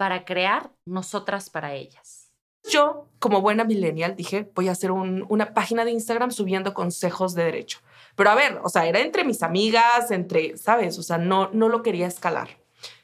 para 0.00 0.24
crear 0.24 0.70
nosotras 0.86 1.50
para 1.50 1.74
ellas? 1.74 2.32
Yo, 2.70 3.10
como 3.18 3.42
buena 3.42 3.64
millennial, 3.64 4.16
dije, 4.16 4.50
voy 4.54 4.68
a 4.68 4.72
hacer 4.72 4.92
una 4.92 5.52
página 5.52 5.84
de 5.84 5.90
Instagram 5.90 6.30
subiendo 6.30 6.72
consejos 6.72 7.34
de 7.34 7.44
derecho. 7.44 7.80
Pero 8.16 8.30
a 8.30 8.34
ver, 8.34 8.60
o 8.64 8.70
sea, 8.70 8.86
era 8.86 9.00
entre 9.00 9.24
mis 9.24 9.42
amigas, 9.42 10.10
entre, 10.10 10.56
¿sabes? 10.56 10.98
O 10.98 11.02
sea, 11.02 11.18
no, 11.18 11.50
no 11.52 11.68
lo 11.68 11.82
quería 11.82 12.06
escalar. 12.06 12.48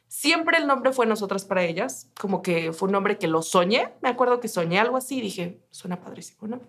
Siempre 0.08 0.56
el 0.56 0.66
nombre 0.66 0.94
fue 0.94 1.04
Nosotras 1.04 1.44
para 1.44 1.64
ellas, 1.64 2.08
como 2.18 2.40
que 2.40 2.72
fue 2.72 2.86
un 2.86 2.92
nombre 2.92 3.18
que 3.18 3.28
lo 3.28 3.42
soñé. 3.42 3.92
Me 4.00 4.08
acuerdo 4.08 4.40
que 4.40 4.48
soñé 4.48 4.78
algo 4.80 4.96
así 4.96 5.18
y 5.18 5.20
dije, 5.20 5.60
suena 5.70 6.00
padrísimo, 6.00 6.48
¿no? 6.48 6.62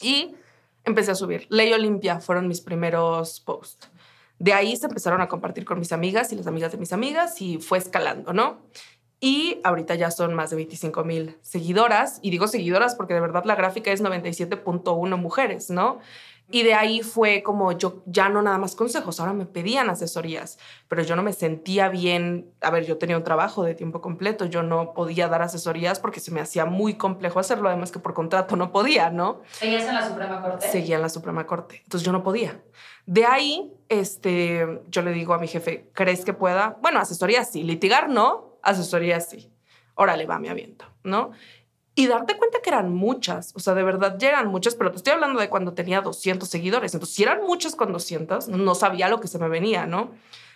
Y 0.00 0.34
empecé 0.82 1.10
a 1.10 1.14
subir. 1.14 1.46
Ley 1.50 1.74
Olimpia 1.74 2.20
fueron 2.20 2.48
mis 2.48 2.62
primeros 2.62 3.40
posts. 3.40 3.90
De 4.38 4.54
ahí 4.54 4.78
se 4.78 4.86
empezaron 4.86 5.20
a 5.20 5.28
compartir 5.28 5.66
con 5.66 5.78
mis 5.78 5.92
amigas 5.92 6.32
y 6.32 6.36
las 6.36 6.46
amigas 6.46 6.72
de 6.72 6.78
mis 6.78 6.94
amigas 6.94 7.38
y 7.42 7.58
fue 7.58 7.76
escalando, 7.76 8.32
¿no? 8.32 8.62
Y 9.24 9.60
ahorita 9.62 9.94
ya 9.94 10.10
son 10.10 10.34
más 10.34 10.50
de 10.50 10.56
25 10.56 11.04
mil 11.04 11.38
seguidoras. 11.42 12.18
Y 12.22 12.30
digo 12.30 12.48
seguidoras 12.48 12.96
porque 12.96 13.14
de 13.14 13.20
verdad 13.20 13.44
la 13.44 13.54
gráfica 13.54 13.92
es 13.92 14.02
97.1 14.02 15.16
mujeres, 15.16 15.70
¿no? 15.70 16.00
Y 16.50 16.64
de 16.64 16.74
ahí 16.74 17.02
fue 17.02 17.44
como 17.44 17.70
yo 17.70 18.02
ya 18.04 18.28
no 18.28 18.42
nada 18.42 18.58
más 18.58 18.74
consejos, 18.74 19.20
ahora 19.20 19.32
me 19.32 19.46
pedían 19.46 19.88
asesorías, 19.88 20.58
pero 20.88 21.02
yo 21.02 21.14
no 21.14 21.22
me 21.22 21.32
sentía 21.32 21.88
bien. 21.88 22.52
A 22.60 22.70
ver, 22.70 22.84
yo 22.84 22.98
tenía 22.98 23.16
un 23.16 23.22
trabajo 23.22 23.62
de 23.62 23.76
tiempo 23.76 24.00
completo, 24.00 24.44
yo 24.46 24.64
no 24.64 24.92
podía 24.92 25.28
dar 25.28 25.40
asesorías 25.40 26.00
porque 26.00 26.18
se 26.18 26.32
me 26.32 26.40
hacía 26.40 26.66
muy 26.66 26.94
complejo 26.94 27.38
hacerlo, 27.38 27.68
además 27.68 27.92
que 27.92 28.00
por 28.00 28.12
contrato 28.12 28.56
no 28.56 28.72
podía, 28.72 29.08
¿no? 29.08 29.40
¿Seguías 29.52 29.84
en 29.84 29.94
la 29.94 30.08
Suprema 30.08 30.42
Corte? 30.42 30.68
Seguía 30.68 30.96
en 30.96 31.02
la 31.02 31.08
Suprema 31.08 31.46
Corte, 31.46 31.80
entonces 31.84 32.04
yo 32.04 32.10
no 32.10 32.24
podía. 32.24 32.60
De 33.06 33.24
ahí, 33.24 33.72
este, 33.88 34.82
yo 34.88 35.02
le 35.02 35.12
digo 35.12 35.32
a 35.32 35.38
mi 35.38 35.46
jefe, 35.46 35.90
¿crees 35.94 36.24
que 36.24 36.34
pueda? 36.34 36.76
Bueno, 36.82 36.98
asesorías 36.98 37.50
sí, 37.50 37.62
litigar 37.62 38.10
no, 38.10 38.51
asesorías 38.62 39.28
sí. 39.28 39.50
Órale, 39.94 40.26
va, 40.26 40.38
me 40.38 40.48
aviento, 40.48 40.86
¿no? 41.04 41.32
y 41.94 42.06
darte 42.06 42.36
cuenta 42.36 42.60
que 42.62 42.70
eran 42.70 42.92
muchas, 42.92 43.52
o 43.54 43.60
sea, 43.60 43.74
de 43.74 43.82
verdad 43.82 44.16
ya 44.18 44.30
eran 44.30 44.48
muchas, 44.48 44.74
pero 44.74 44.90
te 44.90 44.96
estoy 44.96 45.12
hablando 45.12 45.40
de 45.40 45.50
cuando 45.50 45.74
tenía 45.74 46.00
200 46.00 46.48
seguidores, 46.48 46.94
entonces 46.94 47.14
si 47.14 47.22
eran 47.22 47.44
muchas 47.44 47.76
con 47.76 47.92
200, 47.92 48.48
no 48.48 48.74
sabía 48.74 49.08
lo 49.08 49.20
que 49.20 49.28
se 49.28 49.38
me 49.38 49.48
venía, 49.48 49.84
¿no? 49.86 50.10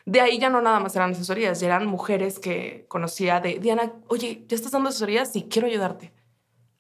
De 0.06 0.20
ahí 0.20 0.38
ya 0.38 0.48
no 0.50 0.62
nada 0.62 0.80
más 0.80 0.94
eran 0.96 1.10
asesorías, 1.10 1.60
ya 1.60 1.66
eran 1.66 1.86
mujeres 1.86 2.38
que 2.38 2.86
conocía 2.88 3.40
de, 3.40 3.58
Diana, 3.58 3.92
oye, 4.06 4.44
¿ya 4.48 4.54
estás 4.54 4.72
dando 4.72 4.88
asesorías? 4.88 5.32
Sí, 5.32 5.48
quiero 5.50 5.66
ayudarte. 5.66 6.12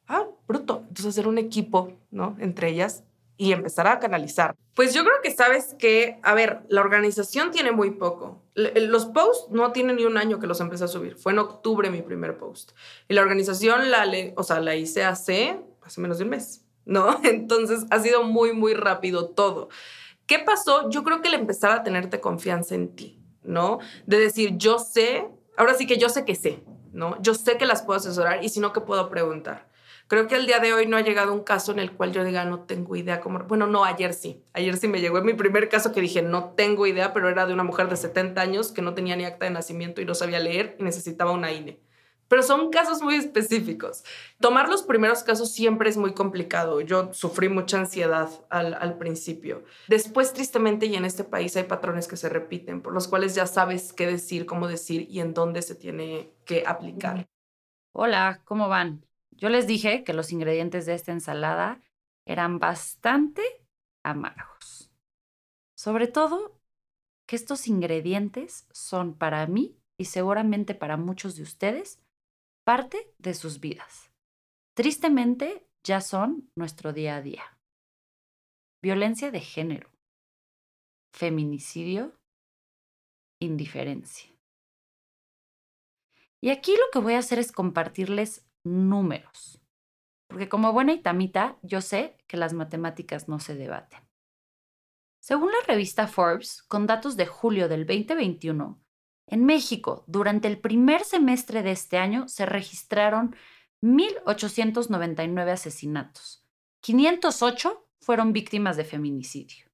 Ah, 0.06 0.26
bruto. 0.46 0.84
Entonces 0.88 1.06
hacer 1.06 1.26
un 1.26 1.36
equipo, 1.36 1.92
¿no? 2.12 2.36
Entre 2.38 2.70
ellas 2.70 3.02
y 3.36 3.52
empezar 3.52 3.88
a 3.88 3.98
canalizar. 3.98 4.54
Pues 4.74 4.94
yo 4.94 5.02
creo 5.02 5.16
que 5.24 5.32
sabes 5.32 5.74
que, 5.74 6.20
a 6.22 6.34
ver, 6.34 6.62
la 6.68 6.80
organización 6.80 7.50
tiene 7.50 7.72
muy 7.72 7.90
poco. 7.90 8.40
Los 8.56 9.06
posts 9.06 9.50
no 9.50 9.70
tienen 9.72 9.96
ni 9.96 10.04
un 10.04 10.16
año 10.16 10.38
que 10.40 10.46
los 10.46 10.60
empecé 10.60 10.84
a 10.84 10.88
subir. 10.88 11.16
Fue 11.16 11.32
en 11.32 11.38
octubre 11.38 11.90
mi 11.90 12.00
primer 12.00 12.38
post. 12.38 12.72
Y 13.06 13.14
la 13.14 13.20
organización, 13.20 13.90
la, 13.90 14.06
o 14.34 14.42
sea, 14.42 14.60
la 14.60 14.74
hice 14.74 15.04
hace 15.04 15.60
hace 15.86 16.00
menos 16.00 16.18
de 16.18 16.24
un 16.24 16.30
mes, 16.30 16.64
¿no? 16.84 17.20
Entonces 17.24 17.86
ha 17.90 18.00
sido 18.00 18.24
muy, 18.24 18.52
muy 18.52 18.74
rápido 18.74 19.30
todo. 19.30 19.68
¿Qué 20.26 20.40
pasó? 20.40 20.90
Yo 20.90 21.04
creo 21.04 21.22
que 21.22 21.28
el 21.28 21.34
empezar 21.34 21.70
a 21.70 21.82
tenerte 21.82 22.20
confianza 22.20 22.74
en 22.74 22.94
ti, 22.94 23.22
¿no? 23.44 23.78
De 24.06 24.18
decir, 24.18 24.56
yo 24.56 24.78
sé, 24.78 25.28
ahora 25.56 25.74
sí 25.74 25.86
que 25.86 25.98
yo 25.98 26.08
sé 26.08 26.24
que 26.24 26.34
sé, 26.34 26.64
¿no? 26.92 27.20
Yo 27.22 27.34
sé 27.34 27.56
que 27.56 27.66
las 27.66 27.82
puedo 27.82 27.98
asesorar 27.98 28.44
y 28.44 28.48
si 28.48 28.58
no, 28.58 28.72
que 28.72 28.80
puedo 28.80 29.08
preguntar. 29.08 29.65
Creo 30.08 30.28
que 30.28 30.36
al 30.36 30.46
día 30.46 30.60
de 30.60 30.72
hoy 30.72 30.86
no 30.86 30.96
ha 30.96 31.00
llegado 31.00 31.32
un 31.32 31.42
caso 31.42 31.72
en 31.72 31.80
el 31.80 31.90
cual 31.90 32.12
yo 32.12 32.22
diga, 32.22 32.44
no 32.44 32.60
tengo 32.60 32.94
idea 32.94 33.20
cómo. 33.20 33.40
Bueno, 33.40 33.66
no, 33.66 33.84
ayer 33.84 34.14
sí. 34.14 34.40
Ayer 34.52 34.76
sí 34.76 34.86
me 34.86 35.00
llegó 35.00 35.20
mi 35.22 35.34
primer 35.34 35.68
caso 35.68 35.90
que 35.90 36.00
dije, 36.00 36.22
no 36.22 36.50
tengo 36.50 36.86
idea, 36.86 37.12
pero 37.12 37.28
era 37.28 37.44
de 37.44 37.52
una 37.52 37.64
mujer 37.64 37.88
de 37.88 37.96
70 37.96 38.40
años 38.40 38.70
que 38.70 38.82
no 38.82 38.94
tenía 38.94 39.16
ni 39.16 39.24
acta 39.24 39.46
de 39.46 39.50
nacimiento 39.50 40.00
y 40.00 40.04
no 40.04 40.14
sabía 40.14 40.38
leer 40.38 40.76
y 40.78 40.84
necesitaba 40.84 41.32
una 41.32 41.50
INE. 41.50 41.80
Pero 42.28 42.42
son 42.42 42.70
casos 42.70 43.02
muy 43.02 43.16
específicos. 43.16 44.04
Tomar 44.40 44.68
los 44.68 44.84
primeros 44.84 45.24
casos 45.24 45.52
siempre 45.52 45.88
es 45.88 45.96
muy 45.96 46.12
complicado. 46.12 46.80
Yo 46.80 47.12
sufrí 47.12 47.48
mucha 47.48 47.78
ansiedad 47.78 48.28
al, 48.48 48.74
al 48.74 48.98
principio. 48.98 49.64
Después, 49.88 50.32
tristemente, 50.32 50.86
y 50.86 50.94
en 50.94 51.04
este 51.04 51.24
país 51.24 51.56
hay 51.56 51.64
patrones 51.64 52.06
que 52.06 52.16
se 52.16 52.28
repiten, 52.28 52.80
por 52.80 52.92
los 52.92 53.08
cuales 53.08 53.34
ya 53.34 53.46
sabes 53.46 53.92
qué 53.92 54.06
decir, 54.06 54.46
cómo 54.46 54.68
decir 54.68 55.06
y 55.08 55.20
en 55.20 55.34
dónde 55.34 55.62
se 55.62 55.74
tiene 55.74 56.30
que 56.44 56.64
aplicar. 56.66 57.28
Hola, 57.92 58.40
¿cómo 58.44 58.68
van? 58.68 59.06
Yo 59.30 59.48
les 59.48 59.66
dije 59.66 60.04
que 60.04 60.12
los 60.12 60.32
ingredientes 60.32 60.86
de 60.86 60.94
esta 60.94 61.12
ensalada 61.12 61.80
eran 62.26 62.58
bastante 62.58 63.42
amargos. 64.02 64.90
Sobre 65.76 66.06
todo 66.06 66.60
que 67.26 67.36
estos 67.36 67.68
ingredientes 67.68 68.66
son 68.72 69.14
para 69.14 69.46
mí 69.46 69.76
y 69.98 70.06
seguramente 70.06 70.74
para 70.74 70.96
muchos 70.96 71.36
de 71.36 71.42
ustedes 71.42 72.00
parte 72.64 73.12
de 73.18 73.34
sus 73.34 73.60
vidas. 73.60 74.10
Tristemente 74.74 75.66
ya 75.82 76.00
son 76.00 76.50
nuestro 76.56 76.92
día 76.92 77.16
a 77.16 77.22
día. 77.22 77.58
Violencia 78.82 79.30
de 79.30 79.40
género, 79.40 79.90
feminicidio, 81.12 82.12
indiferencia. 83.40 84.30
Y 86.40 86.50
aquí 86.50 86.72
lo 86.72 86.84
que 86.92 86.98
voy 86.98 87.14
a 87.14 87.18
hacer 87.18 87.38
es 87.38 87.52
compartirles 87.52 88.45
números, 88.66 89.60
porque 90.26 90.48
como 90.48 90.72
buena 90.72 90.92
itamita 90.92 91.56
yo 91.62 91.80
sé 91.80 92.18
que 92.26 92.36
las 92.36 92.52
matemáticas 92.52 93.28
no 93.28 93.38
se 93.38 93.54
debaten. 93.54 94.00
Según 95.20 95.50
la 95.50 95.66
revista 95.66 96.06
Forbes, 96.06 96.62
con 96.62 96.86
datos 96.86 97.16
de 97.16 97.26
julio 97.26 97.68
del 97.68 97.86
2021, 97.86 98.80
en 99.28 99.44
México, 99.44 100.04
durante 100.06 100.46
el 100.46 100.60
primer 100.60 101.02
semestre 101.02 101.62
de 101.62 101.72
este 101.72 101.98
año 101.98 102.28
se 102.28 102.46
registraron 102.46 103.34
1.899 103.82 105.50
asesinatos. 105.50 106.44
508 106.80 107.88
fueron 108.00 108.32
víctimas 108.32 108.76
de 108.76 108.84
feminicidio. 108.84 109.66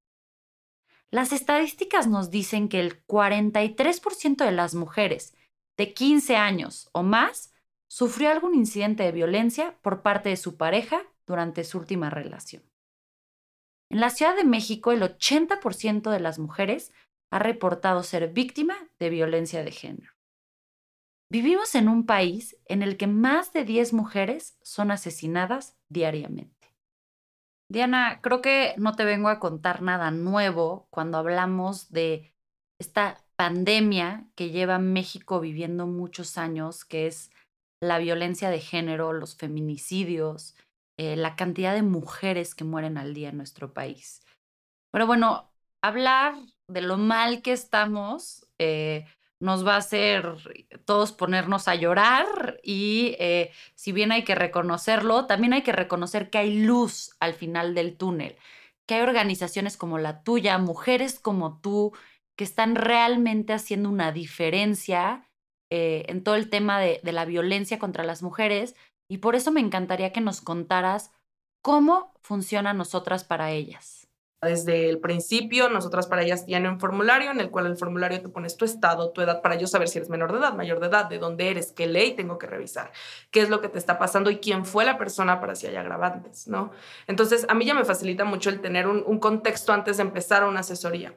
Las 1.11 1.33
estadísticas 1.33 2.07
nos 2.07 2.31
dicen 2.31 2.71
que 2.71 2.81
el 2.81 3.05
43% 3.07 4.45
de 4.47 4.53
las 4.53 4.75
mujeres 4.75 5.35
de 5.77 5.93
15 5.93 6.37
años 6.37 6.89
o 6.93 7.03
más 7.03 7.52
sufrió 7.93 8.31
algún 8.31 8.55
incidente 8.55 9.03
de 9.03 9.13
violencia 9.13 9.77
por 9.83 10.01
parte 10.01 10.31
de 10.31 10.39
su 10.39 10.57
pareja 10.57 11.03
durante 11.27 11.63
su 11.63 11.77
última 11.77 12.09
relación. 12.09 12.63
En 13.91 14.01
la 14.01 14.09
Ciudad 14.09 14.35
de 14.35 14.45
México, 14.45 14.93
el 14.93 15.03
80% 15.03 16.11
de 16.11 16.19
las 16.19 16.39
mujeres 16.39 16.91
ha 17.31 17.39
reportado 17.39 18.03
ser 18.03 18.33
víctima 18.33 18.79
de 18.99 19.11
violencia 19.11 19.63
de 19.63 19.73
género. 19.73 20.11
Vivimos 21.29 21.75
en 21.75 21.91
un 21.91 22.07
país 22.07 22.57
en 22.65 22.81
el 22.83 22.97
que 22.97 23.09
más 23.09 23.53
de 23.53 23.67
10 23.67 23.93
mujeres 23.93 24.57
son 24.63 24.91
asesinadas 24.91 25.77
diariamente. 25.91 26.75
Diana, 27.69 28.21
creo 28.23 28.41
que 28.41 28.73
no 28.79 28.97
te 28.97 29.05
vengo 29.05 29.29
a 29.29 29.39
contar 29.39 29.83
nada 29.83 30.11
nuevo 30.11 30.87
cuando 30.89 31.19
hablamos 31.19 31.91
de 31.91 32.33
esta 32.79 33.23
pandemia 33.37 34.31
que 34.35 34.49
lleva 34.49 34.79
México 34.79 35.41
viviendo 35.41 35.87
muchos 35.87 36.39
años, 36.39 36.87
que 36.87 37.07
es 37.07 37.31
la 37.83 37.99
violencia 37.99 38.49
de 38.49 38.61
género, 38.61 39.13
los 39.13 39.35
feminicidios, 39.35 40.55
eh, 40.97 41.17
la 41.17 41.35
cantidad 41.35 41.75
de 41.75 41.83
mujeres 41.83 42.55
que 42.55 42.63
mueren 42.63 42.97
al 42.97 43.13
día 43.13 43.31
en 43.31 43.37
nuestro 43.37 43.75
país. 43.75 44.25
Pero 44.93 45.07
bueno, 45.09 45.51
hablar 45.83 46.37
de 46.69 46.81
lo 46.81 46.97
mal 46.97 47.43
que 47.43 47.51
estamos 47.53 48.47
eh, 48.59 49.05
nos 49.41 49.67
va 49.67 49.75
a 49.75 49.79
hacer 49.79 50.37
todos 50.85 51.11
ponernos 51.11 51.67
a 51.67 51.75
llorar 51.75 52.61
y 52.63 53.17
eh, 53.19 53.51
si 53.75 53.91
bien 53.91 54.13
hay 54.13 54.23
que 54.23 54.37
reconocerlo, 54.37 55.27
también 55.27 55.53
hay 55.53 55.63
que 55.63 55.73
reconocer 55.73 56.31
que 56.31 56.39
hay 56.39 56.63
luz 56.63 57.17
al 57.19 57.35
final 57.35 57.75
del 57.75 57.97
túnel, 57.97 58.37
que 58.87 58.95
hay 58.95 59.01
organizaciones 59.01 59.77
como 59.77 59.99
la 59.99 60.23
tuya, 60.23 60.57
mujeres 60.59 61.19
como 61.19 61.61
tú, 61.61 61.93
que 62.37 62.45
están 62.45 62.77
realmente 62.77 63.53
haciendo 63.53 63.89
una 63.89 64.13
diferencia 64.13 65.29
eh, 65.75 66.05
en 66.09 66.23
todo 66.23 66.35
el 66.35 66.51
tema 66.51 66.79
de 66.81 67.01
la 67.13 67.25
violencia 67.25 67.79
contra 67.79 68.05
las 68.05 68.23
mujeres 68.23 68.75
y 69.11 69.19
por 69.19 69.37
eso 69.37 69.51
me 69.51 69.61
encantaría 69.61 70.13
que 70.13 70.21
nos 70.21 70.43
contaras 70.43 71.13
cómo 71.63 72.13
funciona 72.21 72.75
nosotras 72.75 73.25
para 73.25 73.53
ellas. 73.53 74.07
Desde 74.43 74.91
el 74.91 74.99
principio, 74.99 75.71
nosotras 75.71 76.07
para 76.09 76.25
ellas 76.25 76.45
tienen 76.45 76.73
un 76.73 76.79
formulario 76.79 77.31
en 77.31 77.41
el 77.41 77.49
cual 77.49 77.65
el 77.65 77.79
formulario 77.79 78.21
te 78.21 78.29
pones 78.29 78.59
tu 78.59 78.67
estado, 78.67 79.13
tu 79.13 79.23
edad, 79.23 79.41
para 79.41 79.55
yo 79.55 79.67
saber 79.67 79.89
si 79.89 79.97
eres 79.97 80.11
menor 80.11 80.31
de 80.33 80.41
edad, 80.41 80.53
mayor 80.53 80.79
de 80.79 80.89
edad, 80.89 81.07
de 81.07 81.19
dónde 81.19 81.49
eres, 81.49 81.73
qué 81.73 81.87
ley 81.87 82.13
tengo 82.13 82.37
que 82.37 82.47
revisar, 82.47 82.93
qué 83.31 83.41
es 83.41 83.49
lo 83.49 83.63
que 83.63 83.71
te 83.71 83.79
está 83.79 83.99
pasando 83.99 84.31
y 84.31 84.41
quién 84.41 84.67
fue 84.67 84.85
la 84.85 84.99
persona 84.99 85.41
para 85.41 85.55
si 85.55 85.69
hay 85.69 85.77
agravantes, 85.77 86.49
¿no? 86.49 86.71
Entonces, 87.07 87.47
a 87.49 87.55
mí 87.55 87.65
ya 87.65 87.73
me 87.73 87.87
facilita 87.87 88.27
mucho 88.27 88.51
el 88.51 88.61
tener 88.61 88.87
un 88.89 89.19
contexto 89.21 89.73
antes 89.73 89.97
de 89.97 90.03
empezar 90.03 90.45
una 90.45 90.61
asesoría. 90.61 91.15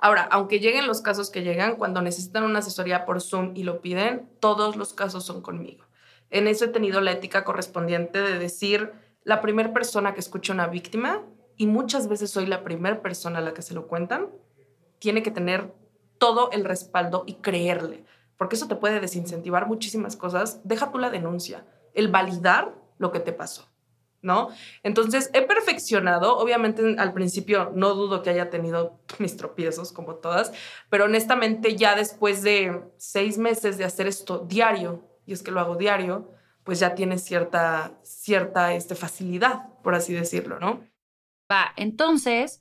Ahora, 0.00 0.22
aunque 0.30 0.60
lleguen 0.60 0.86
los 0.86 1.00
casos 1.00 1.30
que 1.30 1.42
llegan, 1.42 1.76
cuando 1.76 2.02
necesitan 2.02 2.42
una 2.42 2.58
asesoría 2.58 3.04
por 3.04 3.20
Zoom 3.20 3.52
y 3.54 3.62
lo 3.62 3.80
piden, 3.80 4.28
todos 4.40 4.76
los 4.76 4.92
casos 4.92 5.24
son 5.24 5.40
conmigo. 5.40 5.84
En 6.30 6.48
eso 6.48 6.64
he 6.64 6.68
tenido 6.68 7.00
la 7.00 7.12
ética 7.12 7.44
correspondiente 7.44 8.20
de 8.20 8.38
decir, 8.38 8.92
la 9.22 9.40
primera 9.40 9.72
persona 9.72 10.14
que 10.14 10.20
escucha 10.20 10.52
una 10.52 10.66
víctima 10.66 11.22
y 11.56 11.66
muchas 11.66 12.08
veces 12.08 12.30
soy 12.30 12.46
la 12.46 12.64
primera 12.64 13.00
persona 13.02 13.38
a 13.38 13.42
la 13.42 13.54
que 13.54 13.62
se 13.62 13.74
lo 13.74 13.86
cuentan, 13.86 14.28
tiene 14.98 15.22
que 15.22 15.30
tener 15.30 15.72
todo 16.18 16.50
el 16.50 16.64
respaldo 16.64 17.24
y 17.26 17.34
creerle, 17.34 18.04
porque 18.36 18.56
eso 18.56 18.68
te 18.68 18.76
puede 18.76 19.00
desincentivar 19.00 19.66
muchísimas 19.66 20.16
cosas. 20.16 20.60
Deja 20.64 20.90
tú 20.90 20.98
la 20.98 21.10
denuncia, 21.10 21.64
el 21.94 22.08
validar 22.08 22.74
lo 22.98 23.12
que 23.12 23.20
te 23.20 23.32
pasó, 23.32 23.68
¿no? 24.26 24.50
Entonces, 24.82 25.30
he 25.32 25.42
perfeccionado, 25.42 26.36
obviamente 26.36 26.96
al 26.98 27.14
principio 27.14 27.72
no 27.74 27.94
dudo 27.94 28.22
que 28.22 28.30
haya 28.30 28.50
tenido 28.50 29.00
mis 29.18 29.36
tropiezos 29.36 29.92
como 29.92 30.16
todas, 30.16 30.52
pero 30.90 31.04
honestamente 31.04 31.76
ya 31.76 31.94
después 31.94 32.42
de 32.42 32.82
seis 32.98 33.38
meses 33.38 33.78
de 33.78 33.84
hacer 33.84 34.06
esto 34.08 34.40
diario, 34.40 35.08
y 35.24 35.32
es 35.32 35.42
que 35.42 35.52
lo 35.52 35.60
hago 35.60 35.76
diario, 35.76 36.32
pues 36.64 36.80
ya 36.80 36.94
tiene 36.96 37.18
cierta, 37.18 37.98
cierta 38.02 38.74
este, 38.74 38.96
facilidad, 38.96 39.68
por 39.82 39.94
así 39.94 40.12
decirlo, 40.12 40.58
¿no? 40.58 40.84
Va, 41.50 41.72
entonces, 41.76 42.60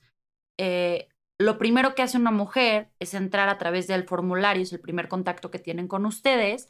eh, 0.60 1.10
lo 1.39 1.58
primero 1.58 1.95
que 1.95 2.04
hace 2.04 2.17
una 2.17 2.30
mujer 2.30 2.91
es 2.99 3.15
entrar 3.15 3.49
a 3.49 3.58
través 3.58 3.88
del 3.88 4.06
formulario, 4.08 4.62
es 4.62 4.71
el 4.71 4.80
primer 4.80 5.08
contacto 5.08 5.49
que 5.49 5.58
tienen 5.58 5.88
con 5.88 6.06
ustedes. 6.06 6.69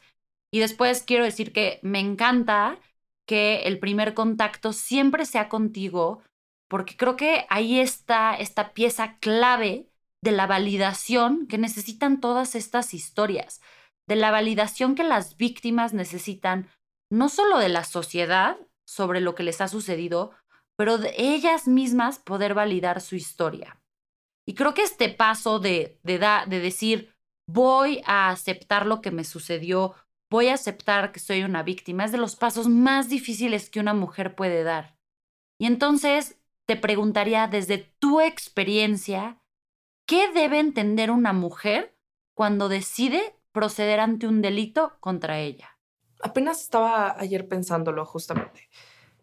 Y 0.49 0.59
después 0.59 1.03
quiero 1.03 1.25
decir 1.25 1.51
que 1.51 1.79
me 1.83 1.99
encanta 1.99 2.79
que 3.27 3.63
el 3.63 3.79
primer 3.79 4.13
contacto 4.13 4.73
siempre 4.73 5.25
sea 5.25 5.49
contigo, 5.49 6.21
porque 6.69 6.97
creo 6.97 7.15
que 7.15 7.45
ahí 7.49 7.79
está 7.79 8.35
esta 8.35 8.73
pieza 8.73 9.17
clave 9.19 9.89
de 10.23 10.31
la 10.31 10.47
validación 10.47 11.47
que 11.47 11.57
necesitan 11.57 12.19
todas 12.19 12.55
estas 12.55 12.93
historias, 12.93 13.61
de 14.07 14.15
la 14.15 14.31
validación 14.31 14.95
que 14.95 15.03
las 15.03 15.37
víctimas 15.37 15.93
necesitan, 15.93 16.69
no 17.11 17.29
solo 17.29 17.59
de 17.59 17.69
la 17.69 17.83
sociedad 17.83 18.57
sobre 18.87 19.21
lo 19.21 19.35
que 19.35 19.43
les 19.43 19.61
ha 19.61 19.67
sucedido, 19.67 20.31
pero 20.77 20.97
de 20.97 21.13
ellas 21.17 21.67
mismas 21.67 22.19
poder 22.19 22.53
validar 22.53 23.01
su 23.01 23.15
historia. 23.15 23.79
Y 24.47 24.53
creo 24.53 24.73
que 24.73 24.83
este 24.83 25.09
paso 25.09 25.59
de, 25.59 25.99
de, 26.03 26.19
de 26.19 26.59
decir, 26.59 27.15
voy 27.47 28.01
a 28.05 28.29
aceptar 28.29 28.85
lo 28.85 29.01
que 29.01 29.11
me 29.11 29.23
sucedió, 29.23 29.95
voy 30.35 30.49
a 30.49 30.53
aceptar 30.53 31.11
que 31.11 31.19
soy 31.19 31.43
una 31.43 31.63
víctima, 31.63 32.05
es 32.05 32.11
de 32.11 32.17
los 32.17 32.35
pasos 32.35 32.67
más 32.67 33.09
difíciles 33.09 33.69
que 33.69 33.79
una 33.79 33.93
mujer 33.93 34.35
puede 34.35 34.63
dar. 34.63 34.97
Y 35.57 35.65
entonces 35.65 36.37
te 36.65 36.75
preguntaría 36.75 37.47
desde 37.47 37.77
tu 37.77 38.21
experiencia, 38.21 39.41
¿qué 40.05 40.31
debe 40.31 40.59
entender 40.59 41.09
una 41.09 41.33
mujer 41.33 41.97
cuando 42.33 42.69
decide 42.69 43.35
proceder 43.51 43.99
ante 43.99 44.27
un 44.27 44.41
delito 44.41 44.97
contra 44.99 45.39
ella? 45.39 45.79
Apenas 46.21 46.61
estaba 46.61 47.19
ayer 47.19 47.47
pensándolo 47.47 48.05
justamente 48.05 48.69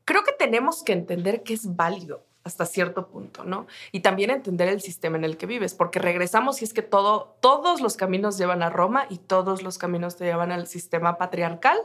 creo 0.04 0.24
que 0.24 0.32
tenemos 0.32 0.82
que 0.82 0.92
entender 0.92 1.42
que 1.42 1.54
es 1.54 1.74
válido 1.74 2.26
hasta 2.44 2.66
cierto 2.66 3.08
punto, 3.08 3.44
¿no? 3.44 3.66
Y 3.92 4.00
también 4.00 4.30
entender 4.30 4.68
el 4.68 4.80
sistema 4.80 5.16
en 5.16 5.24
el 5.24 5.36
que 5.36 5.46
vives, 5.46 5.74
porque 5.74 5.98
regresamos 5.98 6.60
y 6.60 6.64
es 6.64 6.72
que 6.72 6.82
todo, 6.82 7.36
todos 7.40 7.80
los 7.80 7.96
caminos 7.96 8.38
llevan 8.38 8.62
a 8.62 8.70
Roma 8.70 9.06
y 9.08 9.18
todos 9.18 9.62
los 9.62 9.78
caminos 9.78 10.16
te 10.16 10.24
llevan 10.24 10.52
al 10.52 10.66
sistema 10.66 11.18
patriarcal, 11.18 11.78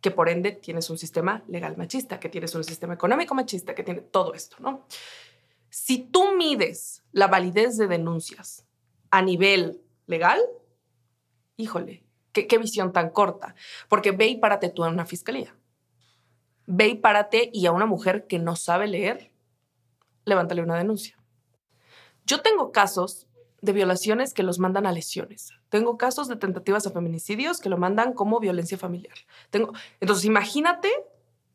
que 0.00 0.10
por 0.10 0.28
ende 0.28 0.52
tienes 0.52 0.90
un 0.90 0.98
sistema 0.98 1.42
legal 1.48 1.76
machista, 1.76 2.20
que 2.20 2.28
tienes 2.28 2.54
un 2.54 2.64
sistema 2.64 2.94
económico 2.94 3.34
machista, 3.34 3.74
que 3.74 3.82
tiene 3.82 4.02
todo 4.02 4.34
esto, 4.34 4.56
¿no? 4.60 4.86
Si 5.70 5.98
tú 5.98 6.36
mides 6.36 7.02
la 7.12 7.26
validez 7.26 7.78
de 7.78 7.88
denuncias 7.88 8.66
a 9.10 9.22
nivel 9.22 9.80
legal, 10.06 10.40
híjole, 11.56 12.04
qué, 12.32 12.58
visión 12.58 12.92
tan 12.92 13.10
corta, 13.10 13.54
porque 13.88 14.10
ve 14.10 14.26
y 14.26 14.36
párate 14.36 14.68
tú 14.68 14.84
en 14.84 14.92
una 14.92 15.06
fiscalía 15.06 15.54
ve 16.66 16.88
y 16.88 16.94
párate 16.96 17.50
y 17.52 17.66
a 17.66 17.72
una 17.72 17.86
mujer 17.86 18.26
que 18.26 18.38
no 18.38 18.56
sabe 18.56 18.88
leer, 18.88 19.30
levántale 20.24 20.62
una 20.62 20.76
denuncia. 20.76 21.16
Yo 22.26 22.40
tengo 22.40 22.72
casos 22.72 23.26
de 23.60 23.72
violaciones 23.72 24.34
que 24.34 24.42
los 24.42 24.58
mandan 24.58 24.86
a 24.86 24.92
lesiones. 24.92 25.52
Tengo 25.70 25.96
casos 25.96 26.28
de 26.28 26.36
tentativas 26.36 26.86
a 26.86 26.90
feminicidios 26.90 27.60
que 27.60 27.68
lo 27.68 27.78
mandan 27.78 28.12
como 28.12 28.40
violencia 28.40 28.78
familiar. 28.78 29.16
Tengo, 29.50 29.72
entonces, 30.00 30.24
imagínate 30.24 30.90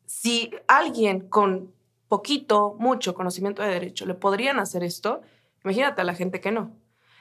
si 0.06 0.50
alguien 0.66 1.28
con 1.28 1.72
poquito, 2.08 2.74
mucho 2.78 3.14
conocimiento 3.14 3.62
de 3.62 3.68
derecho 3.68 4.04
le 4.06 4.14
podrían 4.14 4.58
hacer 4.58 4.82
esto, 4.82 5.22
imagínate 5.64 6.00
a 6.00 6.04
la 6.04 6.14
gente 6.14 6.40
que 6.40 6.50
no. 6.50 6.72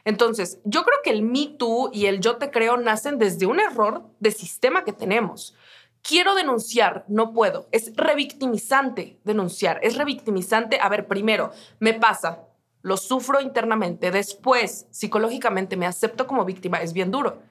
Entonces, 0.05 0.59
yo 0.63 0.83
creo 0.83 0.97
que 1.03 1.11
el 1.11 1.21
Me 1.21 1.47
Too 1.47 1.91
y 1.93 2.07
el 2.07 2.19
Yo 2.19 2.37
Te 2.37 2.49
Creo 2.49 2.77
nacen 2.77 3.19
desde 3.19 3.45
un 3.45 3.59
error 3.59 4.03
de 4.19 4.31
sistema 4.31 4.83
que 4.83 4.93
tenemos 4.93 5.55
quiero 6.01 6.35
denunciar, 6.35 7.05
no 7.07 7.33
puedo. 7.33 7.67
Es 7.71 7.95
revictimizante 7.95 9.19
denunciar, 9.23 9.79
es 9.83 9.97
revictimizante. 9.97 10.79
A 10.81 10.89
ver, 10.89 11.07
primero, 11.07 11.51
me 11.79 11.93
pasa, 11.93 12.45
lo 12.81 12.97
sufro 12.97 13.41
internamente, 13.41 14.11
después, 14.11 14.87
psicológicamente, 14.89 15.75
me 15.77 15.85
acepto 15.85 16.27
como 16.27 16.45
víctima, 16.45 16.81
es 16.81 16.93
bien 16.93 17.11
duro. 17.11 17.41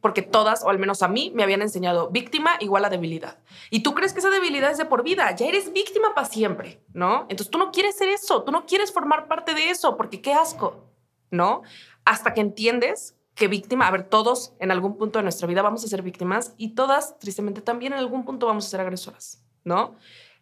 Porque 0.00 0.22
todas, 0.22 0.62
o 0.62 0.68
al 0.68 0.78
menos 0.78 1.02
a 1.02 1.08
mí, 1.08 1.32
me 1.34 1.42
habían 1.42 1.62
enseñado 1.62 2.10
víctima 2.10 2.56
igual 2.60 2.84
a 2.84 2.90
debilidad. 2.90 3.38
Y 3.70 3.80
tú 3.80 3.94
crees 3.94 4.12
que 4.12 4.20
esa 4.20 4.30
debilidad 4.30 4.70
es 4.70 4.78
de 4.78 4.84
por 4.84 5.02
vida, 5.02 5.34
ya 5.34 5.46
eres 5.46 5.72
víctima 5.72 6.14
para 6.14 6.28
siempre, 6.28 6.80
¿no? 6.92 7.22
Entonces 7.28 7.50
tú 7.50 7.58
no 7.58 7.72
quieres 7.72 7.96
ser 7.96 8.08
eso, 8.08 8.42
tú 8.42 8.52
no 8.52 8.66
quieres 8.66 8.92
formar 8.92 9.26
parte 9.26 9.54
de 9.54 9.70
eso, 9.70 9.96
porque 9.96 10.20
qué 10.20 10.32
asco, 10.32 10.84
¿no? 11.30 11.62
Hasta 12.04 12.34
que 12.34 12.40
entiendes 12.40 13.15
que 13.36 13.48
víctima, 13.48 13.86
a 13.86 13.90
ver, 13.90 14.04
todos 14.04 14.54
en 14.58 14.70
algún 14.70 14.96
punto 14.96 15.18
de 15.18 15.22
nuestra 15.22 15.46
vida 15.46 15.60
vamos 15.60 15.84
a 15.84 15.88
ser 15.88 16.00
víctimas 16.00 16.54
y 16.56 16.70
todas, 16.70 17.18
tristemente, 17.18 17.60
también 17.60 17.92
en 17.92 17.98
algún 17.98 18.24
punto 18.24 18.46
vamos 18.46 18.66
a 18.66 18.70
ser 18.70 18.80
agresoras, 18.80 19.44
¿no? 19.62 19.94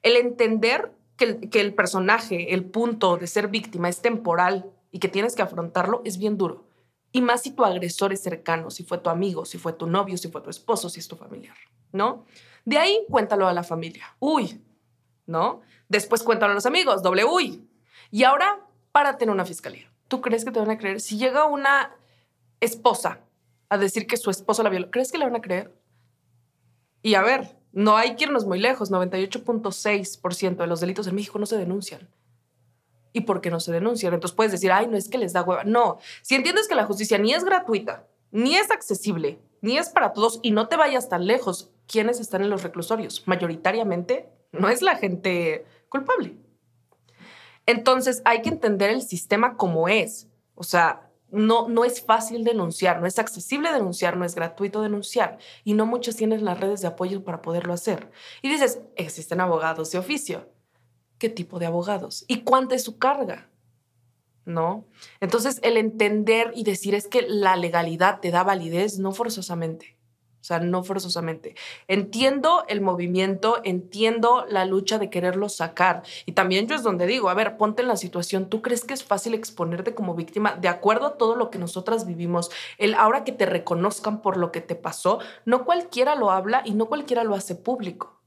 El 0.02 0.16
entender 0.16 0.92
que 1.16 1.24
el, 1.24 1.50
que 1.50 1.61
el 1.61 1.74
personaje, 1.74 2.54
el 2.54 2.64
punto 2.64 3.16
de 3.16 3.26
ser 3.26 3.48
víctima 3.48 3.88
es 3.88 4.00
temporal 4.00 4.70
y 4.92 5.00
que 5.00 5.09
tienes 5.09 5.35
que 5.35 5.42
afrontarlo 5.42 6.02
es 6.04 6.18
bien 6.18 6.38
duro. 6.38 6.68
Y 7.11 7.20
más 7.20 7.42
si 7.42 7.50
tu 7.50 7.64
agresor 7.64 8.12
es 8.12 8.22
cercano, 8.22 8.70
si 8.70 8.85
fue 8.85 8.98
tu 8.98 9.11
amigo, 9.11 9.44
si 9.44 9.59
fue 9.59 9.72
tu 9.72 9.88
novio, 9.88 10.16
si 10.16 10.28
fue 10.28 10.40
tu 10.40 10.50
esposo, 10.50 10.88
si 10.88 11.00
es 11.00 11.09
tu 11.09 11.16
familiar, 11.16 11.57
¿no? 11.90 12.24
De 12.64 12.78
ahí 12.78 13.04
cuéntalo 13.11 13.48
a 13.48 13.52
la 13.52 13.64
familia. 13.64 14.16
Uy, 14.20 14.62
¿no? 15.26 15.62
Después 15.88 16.22
cuéntalo 16.22 16.52
a 16.52 16.54
los 16.54 16.66
amigos, 16.66 17.02
doble 17.02 17.24
uy. 17.24 17.68
Y 18.12 18.22
ahora 18.22 18.61
párate 18.92 19.24
en 19.24 19.30
una 19.30 19.44
fiscalía. 19.44 19.90
¿Tú 20.07 20.20
crees 20.20 20.44
que 20.44 20.52
te 20.52 20.61
van 20.61 20.70
a 20.70 20.78
creer? 20.78 21.00
Si 21.00 21.18
llega 21.18 21.46
una 21.46 21.96
esposa 22.64 23.20
a 23.68 23.79
decir 23.79 24.07
que 24.07 24.16
su 24.16 24.31
esposo 24.31 24.62
la 24.62 24.70
violó, 24.70 24.90
¿crees 24.90 25.12
que 25.12 25.18
le 25.18 25.24
van 25.24 25.37
a 25.37 25.40
creer? 25.40 25.72
Y 27.03 27.14
a 27.14 27.22
ver, 27.22 27.57
no 27.72 27.96
hay 27.96 28.16
que 28.16 28.24
irnos 28.24 28.46
muy 28.46 28.59
lejos, 28.59 28.90
98.6% 28.90 30.57
de 30.57 30.66
los 30.66 30.81
delitos 30.81 31.07
en 31.07 31.14
México 31.14 31.38
no 31.38 31.46
se 31.46 31.59
denuncian. 31.59 32.09
¿Y 33.12 33.22
por 33.22 33.40
qué 33.40 33.50
no 33.50 33.61
se 33.61 33.72
denuncian? 33.72 34.14
Entonces 34.14 34.35
puedes 34.35 34.53
decir, 34.53 34.72
ay, 34.72 34.87
no 34.87 34.96
es 34.96 35.09
que 35.09 35.18
les 35.18 35.33
da 35.33 35.42
hueva. 35.42 35.64
No, 35.64 35.98
si 36.22 36.35
entiendes 36.35 36.66
que 36.68 36.74
la 36.74 36.87
justicia 36.87 37.18
ni 37.18 37.33
es 37.33 37.44
gratuita, 37.44 38.07
ni 38.31 38.57
es 38.57 38.70
accesible, 38.70 39.38
ni 39.61 39.79
es 39.79 39.88
para 39.88 40.12
todos 40.12 40.40
y 40.42 40.50
no 40.50 40.68
te 40.68 40.77
vayas 40.77 41.09
tan 41.09 41.27
lejos, 41.27 41.70
¿quiénes 41.87 42.20
están 42.20 42.42
en 42.42 42.50
los 42.50 42.62
reclusorios? 42.62 43.22
Mayoritariamente 43.27 44.29
no 44.53 44.68
es 44.68 44.83
la 44.83 44.96
gente 44.96 45.64
culpable. 45.88 46.37
Entonces 47.66 48.22
hay 48.24 48.42
que 48.42 48.50
entender 48.50 48.90
el 48.90 49.03
sistema 49.03 49.57
como 49.57 49.88
es. 49.88 50.29
O 50.55 50.64
sea, 50.64 51.03
no, 51.34 51.68
no 51.68 51.84
es 51.84 52.02
fácil 52.02 52.44
denunciar, 52.44 53.00
no 53.00 53.06
es 53.06 53.18
accesible 53.18 53.72
denunciar, 53.72 54.16
no 54.16 54.24
es 54.24 54.34
gratuito 54.34 54.82
denunciar 54.82 55.38
y 55.64 55.74
no 55.74 55.86
muchos 55.86 56.16
tienen 56.16 56.44
las 56.44 56.58
redes 56.60 56.80
de 56.80 56.88
apoyo 56.88 57.24
para 57.24 57.42
poderlo 57.42 57.72
hacer. 57.72 58.10
Y 58.42 58.48
dices, 58.48 58.80
existen 58.96 59.40
abogados 59.40 59.90
de 59.90 59.98
oficio. 59.98 60.48
¿Qué 61.18 61.28
tipo 61.28 61.58
de 61.58 61.66
abogados? 61.66 62.24
¿Y 62.28 62.42
cuánta 62.42 62.74
es 62.74 62.84
su 62.84 62.98
carga? 62.98 63.50
¿No? 64.44 64.86
Entonces, 65.20 65.58
el 65.62 65.76
entender 65.76 66.52
y 66.54 66.64
decir 66.64 66.94
es 66.94 67.08
que 67.08 67.22
la 67.22 67.56
legalidad 67.56 68.20
te 68.20 68.30
da 68.30 68.42
validez, 68.42 68.98
no 68.98 69.12
forzosamente. 69.12 69.93
O 70.44 70.46
sea, 70.46 70.61
no 70.61 70.85
forzosamente. 70.85 71.54
Entiendo 71.88 72.66
el 72.68 72.83
movimiento, 72.83 73.62
entiendo 73.64 74.44
la 74.46 74.66
lucha 74.66 74.98
de 74.98 75.09
quererlo 75.09 75.48
sacar. 75.48 76.02
Y 76.26 76.33
también 76.33 76.68
yo 76.68 76.74
es 76.74 76.83
donde 76.83 77.07
digo, 77.07 77.30
a 77.30 77.35
ver, 77.35 77.57
ponte 77.57 77.80
en 77.80 77.88
la 77.88 77.96
situación, 77.96 78.50
¿tú 78.50 78.61
crees 78.61 78.85
que 78.85 78.92
es 78.92 79.04
fácil 79.04 79.33
exponerte 79.33 79.94
como 79.94 80.14
víctima 80.14 80.54
de 80.57 80.68
acuerdo 80.68 81.07
a 81.07 81.16
todo 81.16 81.35
lo 81.35 81.48
que 81.48 81.57
nosotras 81.57 82.07
vivimos? 82.07 82.50
El 82.76 82.92
ahora 82.92 83.24
que 83.24 83.33
te 83.33 83.46
reconozcan 83.46 84.20
por 84.20 84.37
lo 84.37 84.52
que 84.52 84.61
te 84.61 84.74
pasó, 84.74 85.18
no 85.46 85.64
cualquiera 85.64 86.14
lo 86.14 86.30
habla 86.30 86.61
y 86.62 86.74
no 86.74 86.88
cualquiera 86.88 87.24
lo 87.24 87.35
hace 87.35 87.54
público. 87.54 88.20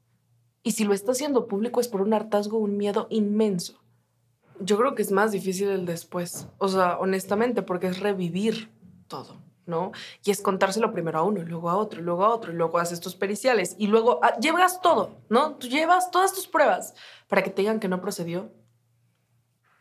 Y 0.63 0.71
si 0.71 0.86
lo 0.86 0.95
está 0.95 1.12
haciendo 1.12 1.47
público 1.47 1.80
es 1.82 1.88
por 1.88 2.01
un 2.01 2.15
hartazgo, 2.15 2.58
un 2.58 2.77
miedo 2.77 3.06
inmenso. 3.12 3.80
Yo 4.60 4.80
creo 4.80 4.95
que 4.95 5.03
es 5.03 5.12
más 5.12 5.32
difícil 5.32 5.67
el 5.67 5.86
después. 5.86 6.47
O 6.58 6.67
sea, 6.67 6.97
honestamente, 6.97 7.62
porque 7.62 7.86
es 7.86 7.99
revivir 7.99 8.71
todo. 9.08 9.46
¿No? 9.67 9.91
Y 10.23 10.32
es 10.32 10.41
contárselo 10.41 10.91
primero 10.91 11.19
a 11.19 11.23
uno, 11.23 11.43
luego 11.43 11.69
a 11.69 11.77
otro, 11.77 12.01
luego 12.01 12.25
a 12.25 12.30
otro, 12.34 12.51
y 12.51 12.56
luego 12.56 12.80
haces 12.80 12.99
tus 12.99 13.15
periciales 13.15 13.75
y 13.77 13.88
luego 13.88 14.19
ah, 14.23 14.38
llevas 14.39 14.82
todo, 14.82 15.17
¿no? 15.30 15.56
Tú 15.56 15.67
llevas 15.67 16.12
todas 16.12 16.34
tus 16.34 16.47
pruebas 16.47 16.93
para 17.27 17.43
que 17.43 17.49
te 17.49 17.62
digan 17.62 17.80
que 17.80 17.88
no 17.88 18.01
procedió. 18.01 18.51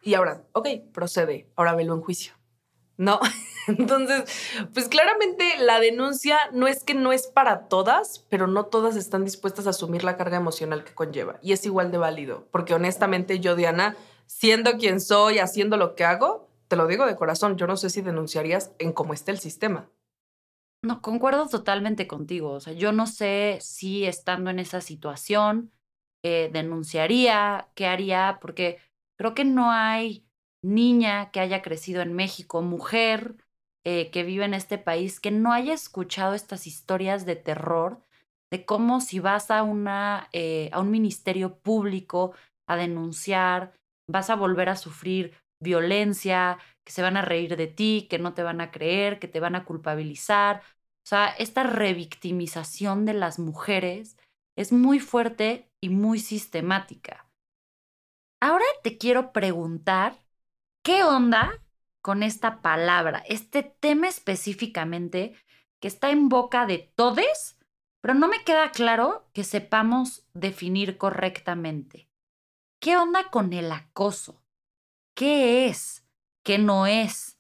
Y 0.03 0.15
ahora, 0.15 0.45
ok, 0.53 0.69
procede, 0.93 1.51
ahora 1.57 1.75
velo 1.75 1.95
en 1.95 2.01
juicio. 2.01 2.35
No, 2.97 3.21
entonces, 3.67 4.25
pues 4.73 4.89
claramente 4.89 5.59
la 5.59 5.81
denuncia 5.81 6.39
no 6.53 6.67
es 6.67 6.83
que 6.83 6.95
no 6.95 7.13
es 7.13 7.27
para 7.27 7.69
todas, 7.69 8.25
pero 8.31 8.47
no 8.47 8.67
todas 8.67 8.97
están 8.97 9.25
dispuestas 9.25 9.67
a 9.67 9.71
asumir 9.71 10.05
la 10.05 10.17
carga 10.17 10.37
emocional 10.37 10.85
que 10.85 10.95
conlleva. 10.95 11.39
Y 11.43 11.53
es 11.53 11.67
igual 11.67 11.91
de 11.91 11.99
válido, 11.99 12.47
porque 12.51 12.75
honestamente 12.75 13.41
yo, 13.41 13.55
Diana, 13.55 13.97
siendo 14.27 14.79
quien 14.79 15.01
soy, 15.01 15.39
haciendo 15.39 15.77
lo 15.77 15.95
que 15.95 16.05
hago, 16.05 16.46
te 16.69 16.77
lo 16.77 16.87
digo 16.87 17.07
de 17.07 17.17
corazón, 17.17 17.57
yo 17.57 17.67
no 17.67 17.77
sé 17.77 17.91
si 17.91 18.03
denunciarías 18.03 18.73
en 18.79 18.93
cómo 18.93 19.15
está 19.15 19.31
el 19.31 19.39
sistema. 19.39 19.89
No, 20.83 21.03
concuerdo 21.03 21.49
totalmente 21.49 22.07
contigo. 22.07 22.53
O 22.53 22.61
sea, 22.61 22.73
yo 22.73 22.93
no 22.93 23.07
sé 23.07 23.59
si 23.61 24.05
estando 24.05 24.51
en 24.51 24.59
esa 24.59 24.81
situación 24.81 25.73
eh, 26.23 26.51
denunciaría, 26.53 27.69
qué 27.75 27.87
haría, 27.87 28.39
porque 28.41 28.79
creo 29.17 29.35
que 29.35 29.45
no 29.45 29.71
hay 29.71 30.27
niña 30.63 31.31
que 31.31 31.41
haya 31.41 31.63
crecido 31.63 32.03
en 32.03 32.13
México, 32.13 32.63
mujer 32.63 33.37
eh, 33.85 34.11
que 34.11 34.25
vive 34.25 34.45
en 34.45 34.55
este 34.55 34.79
país, 34.79 35.21
que 35.21 35.31
no 35.31 35.53
haya 35.53 35.73
escuchado 35.73 36.35
estas 36.35 36.67
historias 36.67 37.25
de 37.27 37.37
terror 37.37 38.01
de 38.51 38.65
cómo 38.65 39.01
si 39.01 39.19
vas 39.19 39.51
a, 39.51 39.63
una, 39.63 40.29
eh, 40.33 40.71
a 40.73 40.81
un 40.81 40.91
ministerio 40.91 41.59
público 41.59 42.33
a 42.69 42.77
denunciar, 42.77 43.73
vas 44.09 44.31
a 44.31 44.37
volver 44.37 44.69
a 44.69 44.77
sufrir 44.77 45.35
violencia, 45.61 46.59
que 46.85 46.93
se 46.93 47.03
van 47.03 47.17
a 47.17 47.23
reír 47.23 47.57
de 47.57 47.67
ti, 47.67 48.07
que 48.09 48.19
no 48.19 48.35
te 48.35 48.43
van 48.43 48.61
a 48.61 48.71
creer, 48.71 49.19
que 49.19 49.29
te 49.29 49.41
van 49.41 49.57
a 49.57 49.65
culpabilizar. 49.65 50.63
O 51.05 51.09
sea, 51.09 51.29
esta 51.29 51.63
revictimización 51.63 53.05
de 53.05 53.15
las 53.15 53.39
mujeres 53.39 54.17
es 54.57 54.73
muy 54.73 55.01
fuerte 55.01 55.71
y 55.81 55.89
muy 55.91 56.19
sistemática. 56.19 57.29
Ahora 58.41 58.65
te 58.83 58.99
quiero 58.99 59.33
preguntar, 59.33 60.19
¿qué 60.83 61.05
onda 61.05 61.63
con 62.03 62.23
esta 62.23 62.63
palabra, 62.63 63.25
este 63.27 63.63
tema 63.63 64.09
específicamente 64.09 65.35
que 65.81 65.89
está 65.89 66.11
en 66.11 66.29
boca 66.29 66.67
de 66.67 66.93
todes, 66.95 67.59
pero 68.01 68.15
no 68.15 68.29
me 68.29 68.45
queda 68.45 68.71
claro 68.71 69.29
que 69.33 69.43
sepamos 69.43 70.25
definir 70.35 70.99
correctamente? 70.99 72.09
¿Qué 72.81 72.97
onda 72.97 73.31
con 73.31 73.53
el 73.53 73.73
acoso? 73.73 74.43
¿Qué 75.17 75.67
es? 75.67 76.05
¿Qué 76.43 76.59
no 76.59 76.87
es? 76.87 77.39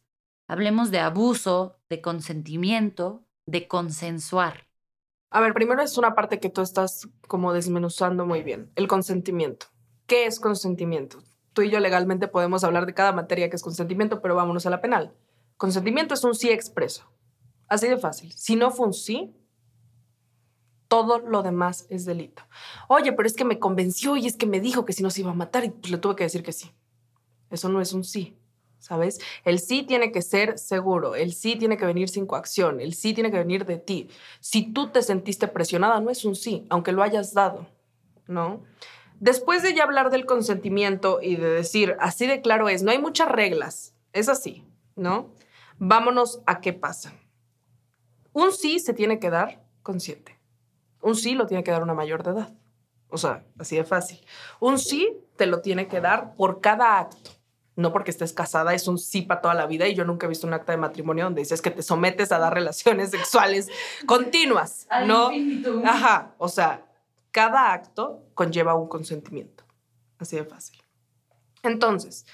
Hablemos 0.48 0.90
de 0.90 0.98
abuso, 0.98 1.76
de 1.90 2.00
consentimiento, 2.00 3.26
de 3.44 3.68
consensuar. 3.68 4.66
A 5.28 5.42
ver, 5.42 5.52
primero 5.52 5.82
es 5.82 5.98
una 5.98 6.14
parte 6.14 6.40
que 6.40 6.48
tú 6.48 6.62
estás 6.62 7.06
como 7.28 7.52
desmenuzando 7.52 8.24
muy 8.24 8.42
bien, 8.42 8.72
el 8.76 8.88
consentimiento. 8.88 9.66
¿Qué 10.06 10.24
es 10.24 10.40
consentimiento? 10.40 11.18
Tú 11.52 11.60
y 11.60 11.70
yo 11.70 11.78
legalmente 11.80 12.28
podemos 12.28 12.64
hablar 12.64 12.86
de 12.86 12.94
cada 12.94 13.12
materia 13.12 13.50
que 13.50 13.56
es 13.56 13.62
consentimiento, 13.62 14.22
pero 14.22 14.34
vámonos 14.34 14.64
a 14.64 14.70
la 14.70 14.80
penal. 14.80 15.14
Consentimiento 15.58 16.14
es 16.14 16.24
un 16.24 16.34
sí 16.34 16.48
expreso. 16.48 17.04
Así 17.68 17.88
de 17.88 17.98
fácil. 17.98 18.32
Si 18.32 18.56
no 18.56 18.70
fue 18.70 18.86
un 18.86 18.94
sí, 18.94 19.36
todo 20.88 21.18
lo 21.18 21.42
demás 21.42 21.86
es 21.90 22.06
delito. 22.06 22.42
Oye, 22.88 23.12
pero 23.12 23.26
es 23.26 23.36
que 23.36 23.44
me 23.44 23.58
convenció 23.58 24.16
y 24.16 24.26
es 24.26 24.38
que 24.38 24.46
me 24.46 24.60
dijo 24.60 24.86
que 24.86 24.94
si 24.94 25.02
no 25.02 25.10
se 25.10 25.20
iba 25.20 25.32
a 25.32 25.34
matar 25.34 25.66
y 25.66 25.68
pues 25.68 25.90
le 25.90 25.98
tuve 25.98 26.16
que 26.16 26.24
decir 26.24 26.42
que 26.42 26.52
sí. 26.52 26.72
Eso 27.50 27.68
no 27.68 27.80
es 27.80 27.92
un 27.92 28.04
sí, 28.04 28.36
¿sabes? 28.78 29.20
El 29.44 29.58
sí 29.58 29.82
tiene 29.82 30.12
que 30.12 30.22
ser 30.22 30.58
seguro, 30.58 31.14
el 31.14 31.32
sí 31.32 31.56
tiene 31.56 31.76
que 31.76 31.86
venir 31.86 32.08
sin 32.08 32.26
coacción, 32.26 32.80
el 32.80 32.94
sí 32.94 33.14
tiene 33.14 33.30
que 33.30 33.38
venir 33.38 33.66
de 33.66 33.78
ti. 33.78 34.08
Si 34.40 34.72
tú 34.72 34.88
te 34.88 35.02
sentiste 35.02 35.48
presionada, 35.48 36.00
no 36.00 36.10
es 36.10 36.24
un 36.24 36.36
sí, 36.36 36.66
aunque 36.70 36.92
lo 36.92 37.02
hayas 37.02 37.34
dado, 37.34 37.66
¿no? 38.26 38.62
Después 39.18 39.62
de 39.62 39.74
ya 39.74 39.84
hablar 39.84 40.10
del 40.10 40.26
consentimiento 40.26 41.20
y 41.22 41.36
de 41.36 41.48
decir, 41.48 41.96
así 42.00 42.26
de 42.26 42.40
claro 42.40 42.68
es, 42.68 42.82
no 42.82 42.90
hay 42.90 42.98
muchas 42.98 43.28
reglas, 43.28 43.94
es 44.12 44.28
así, 44.28 44.64
¿no? 44.94 45.30
Vámonos 45.78 46.42
a 46.46 46.60
qué 46.60 46.72
pasa. 46.72 47.14
Un 48.32 48.52
sí 48.52 48.78
se 48.78 48.92
tiene 48.92 49.18
que 49.18 49.30
dar 49.30 49.64
consciente. 49.82 50.38
Un 51.00 51.14
sí 51.14 51.34
lo 51.34 51.46
tiene 51.46 51.64
que 51.64 51.70
dar 51.70 51.82
una 51.82 51.94
mayor 51.94 52.22
de 52.22 52.32
edad. 52.32 52.54
O 53.08 53.18
sea, 53.18 53.44
así 53.58 53.76
de 53.76 53.84
fácil. 53.84 54.20
Un 54.60 54.78
sí 54.78 55.16
te 55.36 55.46
lo 55.46 55.60
tiene 55.60 55.86
que 55.86 56.00
dar 56.00 56.34
por 56.34 56.60
cada 56.60 56.98
acto 56.98 57.35
no 57.76 57.92
porque 57.92 58.10
estés 58.10 58.32
casada, 58.32 58.74
es 58.74 58.88
un 58.88 58.98
sí 58.98 59.22
para 59.22 59.42
toda 59.42 59.54
la 59.54 59.66
vida 59.66 59.86
y 59.86 59.94
yo 59.94 60.04
nunca 60.04 60.26
he 60.26 60.28
visto 60.28 60.46
un 60.46 60.54
acta 60.54 60.72
de 60.72 60.78
matrimonio 60.78 61.24
donde 61.24 61.42
dices 61.42 61.60
que 61.60 61.70
te 61.70 61.82
sometes 61.82 62.32
a 62.32 62.38
dar 62.38 62.52
relaciones 62.54 63.10
sexuales 63.10 63.68
continuas, 64.06 64.88
¿no? 65.06 65.30
Ajá, 65.84 66.34
o 66.38 66.48
sea, 66.48 66.86
cada 67.30 67.72
acto 67.72 68.24
conlleva 68.34 68.74
un 68.74 68.88
consentimiento, 68.88 69.64
así 70.18 70.36
de 70.36 70.44
fácil. 70.44 70.82
Entonces, 71.62 72.24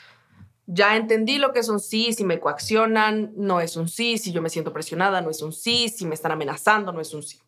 ya 0.66 0.96
entendí 0.96 1.38
lo 1.38 1.52
que 1.52 1.58
es 1.58 1.68
un 1.68 1.80
sí, 1.80 2.12
si 2.12 2.24
me 2.24 2.38
coaccionan, 2.38 3.32
no 3.36 3.60
es 3.60 3.76
un 3.76 3.88
sí, 3.88 4.18
si 4.18 4.30
yo 4.30 4.40
me 4.42 4.48
siento 4.48 4.72
presionada, 4.72 5.20
no 5.20 5.30
es 5.30 5.42
un 5.42 5.52
sí, 5.52 5.88
si 5.88 6.06
me 6.06 6.14
están 6.14 6.32
amenazando, 6.32 6.92
no 6.92 7.00
es 7.00 7.12
un 7.14 7.22
sí. 7.24 7.40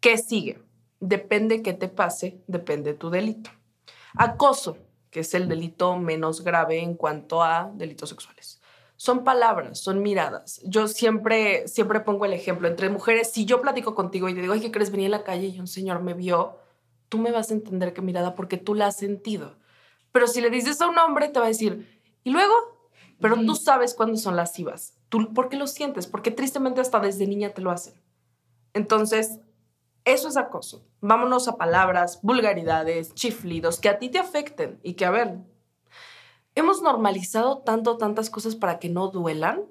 ¿Qué 0.00 0.16
sigue? 0.16 0.62
Depende 0.98 1.62
qué 1.62 1.74
te 1.74 1.88
pase, 1.88 2.42
depende 2.46 2.94
tu 2.94 3.10
delito. 3.10 3.50
Acoso, 4.14 4.78
que 5.10 5.20
es 5.20 5.34
el 5.34 5.48
delito 5.48 5.96
menos 5.96 6.42
grave 6.42 6.80
en 6.80 6.94
cuanto 6.94 7.42
a 7.42 7.70
delitos 7.74 8.08
sexuales. 8.08 8.60
Son 8.96 9.22
palabras, 9.22 9.78
son 9.78 10.02
miradas. 10.02 10.60
Yo 10.64 10.88
siempre, 10.88 11.68
siempre 11.68 12.00
pongo 12.00 12.24
el 12.24 12.32
ejemplo 12.32 12.66
entre 12.66 12.90
mujeres. 12.90 13.30
Si 13.30 13.44
yo 13.44 13.60
platico 13.60 13.94
contigo 13.94 14.28
y 14.28 14.34
te 14.34 14.40
digo, 14.40 14.54
ay, 14.54 14.60
¿qué 14.60 14.72
crees? 14.72 14.90
Venía 14.90 15.06
en 15.06 15.12
la 15.12 15.22
calle 15.22 15.46
y 15.46 15.60
un 15.60 15.68
señor 15.68 16.02
me 16.02 16.14
vio, 16.14 16.58
tú 17.08 17.18
me 17.18 17.30
vas 17.30 17.50
a 17.50 17.54
entender 17.54 17.92
qué 17.92 18.02
mirada 18.02 18.34
porque 18.34 18.56
tú 18.56 18.74
la 18.74 18.88
has 18.88 18.96
sentido. 18.96 19.56
Pero 20.10 20.26
si 20.26 20.40
le 20.40 20.50
dices 20.50 20.80
a 20.80 20.88
un 20.88 20.98
hombre, 20.98 21.28
te 21.28 21.38
va 21.38 21.46
a 21.46 21.48
decir, 21.48 22.02
¿y 22.24 22.30
luego? 22.30 22.54
Pero 23.20 23.36
tú 23.44 23.54
sabes 23.54 23.94
cuándo 23.94 24.16
son 24.16 24.36
lascivas. 24.36 24.96
¿Tú, 25.08 25.32
¿Por 25.32 25.48
qué 25.48 25.56
lo 25.56 25.66
sientes? 25.66 26.06
Porque 26.06 26.30
tristemente 26.30 26.80
hasta 26.80 27.00
desde 27.00 27.26
niña 27.26 27.50
te 27.50 27.62
lo 27.62 27.70
hacen. 27.70 27.94
Entonces, 28.74 29.38
eso 30.12 30.28
es 30.28 30.36
acoso. 30.36 30.84
Vámonos 31.00 31.48
a 31.48 31.56
palabras, 31.56 32.20
vulgaridades, 32.22 33.14
chiflidos 33.14 33.80
que 33.80 33.88
a 33.88 33.98
ti 33.98 34.08
te 34.08 34.18
afecten 34.18 34.80
y 34.82 34.94
que, 34.94 35.04
a 35.04 35.10
ver, 35.10 35.38
hemos 36.54 36.82
normalizado 36.82 37.58
tanto, 37.58 37.98
tantas 37.98 38.30
cosas 38.30 38.56
para 38.56 38.78
que 38.78 38.88
no 38.88 39.08
duelan, 39.08 39.64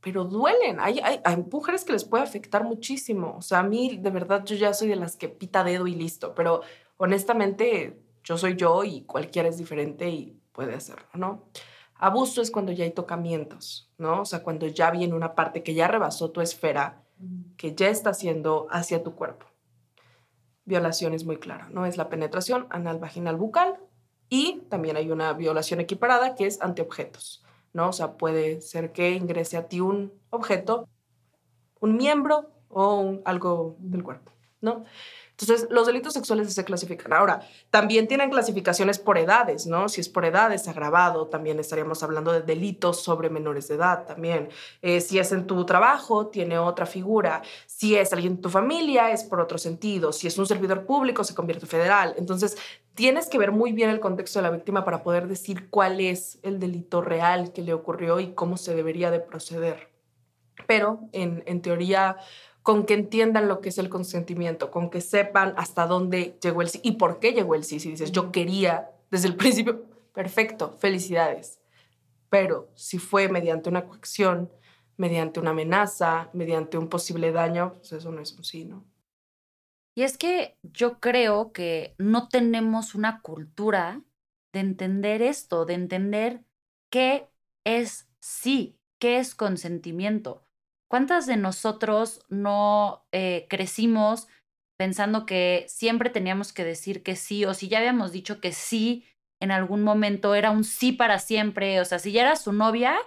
pero 0.00 0.24
duelen. 0.24 0.80
Hay, 0.80 1.00
hay, 1.00 1.20
hay, 1.24 1.36
mujeres 1.50 1.84
que 1.84 1.92
les 1.92 2.04
puede 2.04 2.24
afectar 2.24 2.64
muchísimo. 2.64 3.36
O 3.38 3.42
sea, 3.42 3.60
a 3.60 3.62
mí, 3.62 3.98
de 3.98 4.10
verdad, 4.10 4.44
yo 4.44 4.56
ya 4.56 4.72
soy 4.74 4.88
de 4.88 4.96
las 4.96 5.16
que 5.16 5.28
pita 5.28 5.64
dedo 5.64 5.86
y 5.86 5.94
listo, 5.94 6.34
pero 6.34 6.62
honestamente, 6.96 8.02
yo 8.24 8.36
soy 8.36 8.56
yo 8.56 8.84
y 8.84 9.02
cualquiera 9.02 9.48
es 9.48 9.58
diferente 9.58 10.08
y 10.08 10.40
puede 10.52 10.74
hacerlo, 10.74 11.08
¿no? 11.14 11.44
Abuso 11.94 12.40
es 12.40 12.50
cuando 12.50 12.72
ya 12.72 12.84
hay 12.84 12.92
tocamientos, 12.92 13.90
¿no? 13.98 14.22
O 14.22 14.24
sea, 14.24 14.42
cuando 14.42 14.66
ya 14.66 14.90
viene 14.90 15.14
una 15.14 15.34
parte 15.34 15.62
que 15.62 15.74
ya 15.74 15.86
rebasó 15.86 16.30
tu 16.30 16.40
esfera, 16.40 17.02
que 17.56 17.74
ya 17.74 17.88
está 17.88 18.10
haciendo 18.10 18.66
hacia 18.70 19.02
tu 19.02 19.14
cuerpo. 19.14 19.46
Violación 20.64 21.14
es 21.14 21.24
muy 21.24 21.38
clara, 21.38 21.68
¿no? 21.70 21.86
Es 21.86 21.96
la 21.96 22.08
penetración 22.08 22.66
anal, 22.70 22.98
vaginal, 22.98 23.36
bucal 23.36 23.78
y 24.28 24.60
también 24.68 24.96
hay 24.96 25.10
una 25.10 25.32
violación 25.32 25.80
equiparada 25.80 26.34
que 26.34 26.46
es 26.46 26.60
ante 26.62 26.82
objetos, 26.82 27.44
¿no? 27.72 27.88
O 27.88 27.92
sea, 27.92 28.16
puede 28.16 28.60
ser 28.60 28.92
que 28.92 29.10
ingrese 29.10 29.56
a 29.56 29.68
ti 29.68 29.80
un 29.80 30.12
objeto, 30.30 30.88
un 31.80 31.96
miembro 31.96 32.52
o 32.68 33.18
algo 33.24 33.76
del 33.80 34.04
cuerpo, 34.04 34.32
¿no? 34.60 34.84
Entonces, 35.40 35.68
los 35.70 35.86
delitos 35.86 36.12
sexuales 36.12 36.52
se 36.52 36.64
clasifican. 36.64 37.12
Ahora, 37.12 37.40
también 37.70 38.08
tienen 38.08 38.30
clasificaciones 38.30 38.98
por 38.98 39.16
edades, 39.18 39.66
¿no? 39.66 39.88
Si 39.88 40.00
es 40.00 40.08
por 40.08 40.24
edades 40.24 40.68
agravado, 40.68 41.28
también 41.28 41.58
estaríamos 41.58 42.02
hablando 42.02 42.32
de 42.32 42.42
delitos 42.42 43.02
sobre 43.02 43.30
menores 43.30 43.68
de 43.68 43.76
edad 43.76 44.04
también. 44.06 44.50
Eh, 44.82 45.00
si 45.00 45.18
es 45.18 45.32
en 45.32 45.46
tu 45.46 45.64
trabajo, 45.64 46.26
tiene 46.26 46.58
otra 46.58 46.86
figura. 46.86 47.42
Si 47.66 47.96
es 47.96 48.12
alguien 48.12 48.34
en 48.34 48.40
tu 48.40 48.50
familia, 48.50 49.10
es 49.10 49.24
por 49.24 49.40
otro 49.40 49.58
sentido. 49.58 50.12
Si 50.12 50.26
es 50.26 50.36
un 50.38 50.46
servidor 50.46 50.84
público, 50.84 51.24
se 51.24 51.34
convierte 51.34 51.64
en 51.64 51.70
federal. 51.70 52.14
Entonces, 52.18 52.56
tienes 52.94 53.28
que 53.28 53.38
ver 53.38 53.52
muy 53.52 53.72
bien 53.72 53.90
el 53.90 54.00
contexto 54.00 54.38
de 54.38 54.42
la 54.42 54.50
víctima 54.50 54.84
para 54.84 55.02
poder 55.02 55.26
decir 55.26 55.70
cuál 55.70 56.00
es 56.00 56.38
el 56.42 56.60
delito 56.60 57.00
real 57.00 57.52
que 57.52 57.62
le 57.62 57.72
ocurrió 57.72 58.20
y 58.20 58.34
cómo 58.34 58.56
se 58.56 58.74
debería 58.74 59.10
de 59.10 59.20
proceder. 59.20 59.88
Pero 60.66 61.00
en, 61.12 61.42
en 61.46 61.62
teoría 61.62 62.18
con 62.62 62.84
que 62.84 62.94
entiendan 62.94 63.48
lo 63.48 63.60
que 63.60 63.70
es 63.70 63.78
el 63.78 63.88
consentimiento, 63.88 64.70
con 64.70 64.90
que 64.90 65.00
sepan 65.00 65.54
hasta 65.56 65.86
dónde 65.86 66.38
llegó 66.42 66.62
el 66.62 66.68
sí 66.68 66.80
y 66.82 66.92
por 66.92 67.18
qué 67.18 67.32
llegó 67.32 67.54
el 67.54 67.64
sí. 67.64 67.80
Si 67.80 67.90
dices, 67.90 68.12
yo 68.12 68.32
quería 68.32 68.90
desde 69.10 69.28
el 69.28 69.36
principio, 69.36 69.84
perfecto, 70.12 70.76
felicidades. 70.78 71.60
Pero 72.28 72.70
si 72.74 72.98
fue 72.98 73.28
mediante 73.28 73.68
una 73.68 73.86
coacción, 73.86 74.50
mediante 74.96 75.40
una 75.40 75.50
amenaza, 75.50 76.28
mediante 76.32 76.78
un 76.78 76.88
posible 76.88 77.32
daño, 77.32 77.74
pues 77.74 77.92
eso 77.92 78.12
no 78.12 78.20
es 78.20 78.32
un 78.32 78.44
sí, 78.44 78.64
¿no? 78.64 78.84
Y 79.96 80.02
es 80.02 80.16
que 80.16 80.56
yo 80.62 81.00
creo 81.00 81.52
que 81.52 81.94
no 81.98 82.28
tenemos 82.28 82.94
una 82.94 83.20
cultura 83.22 84.02
de 84.52 84.60
entender 84.60 85.22
esto, 85.22 85.64
de 85.64 85.74
entender 85.74 86.44
qué 86.90 87.28
es 87.64 88.08
sí, 88.20 88.78
qué 88.98 89.18
es 89.18 89.34
consentimiento. 89.34 90.46
¿Cuántas 90.90 91.26
de 91.26 91.36
nosotros 91.36 92.26
no 92.28 93.06
eh, 93.12 93.46
crecimos 93.48 94.26
pensando 94.76 95.24
que 95.24 95.66
siempre 95.68 96.10
teníamos 96.10 96.52
que 96.52 96.64
decir 96.64 97.04
que 97.04 97.14
sí 97.14 97.44
o 97.44 97.54
si 97.54 97.68
ya 97.68 97.78
habíamos 97.78 98.10
dicho 98.10 98.40
que 98.40 98.50
sí 98.50 99.06
en 99.40 99.52
algún 99.52 99.84
momento 99.84 100.34
era 100.34 100.50
un 100.50 100.64
sí 100.64 100.90
para 100.90 101.20
siempre? 101.20 101.80
O 101.80 101.84
sea, 101.84 102.00
si 102.00 102.10
ya 102.10 102.22
eras 102.22 102.42
su 102.42 102.52
novia, 102.52 102.98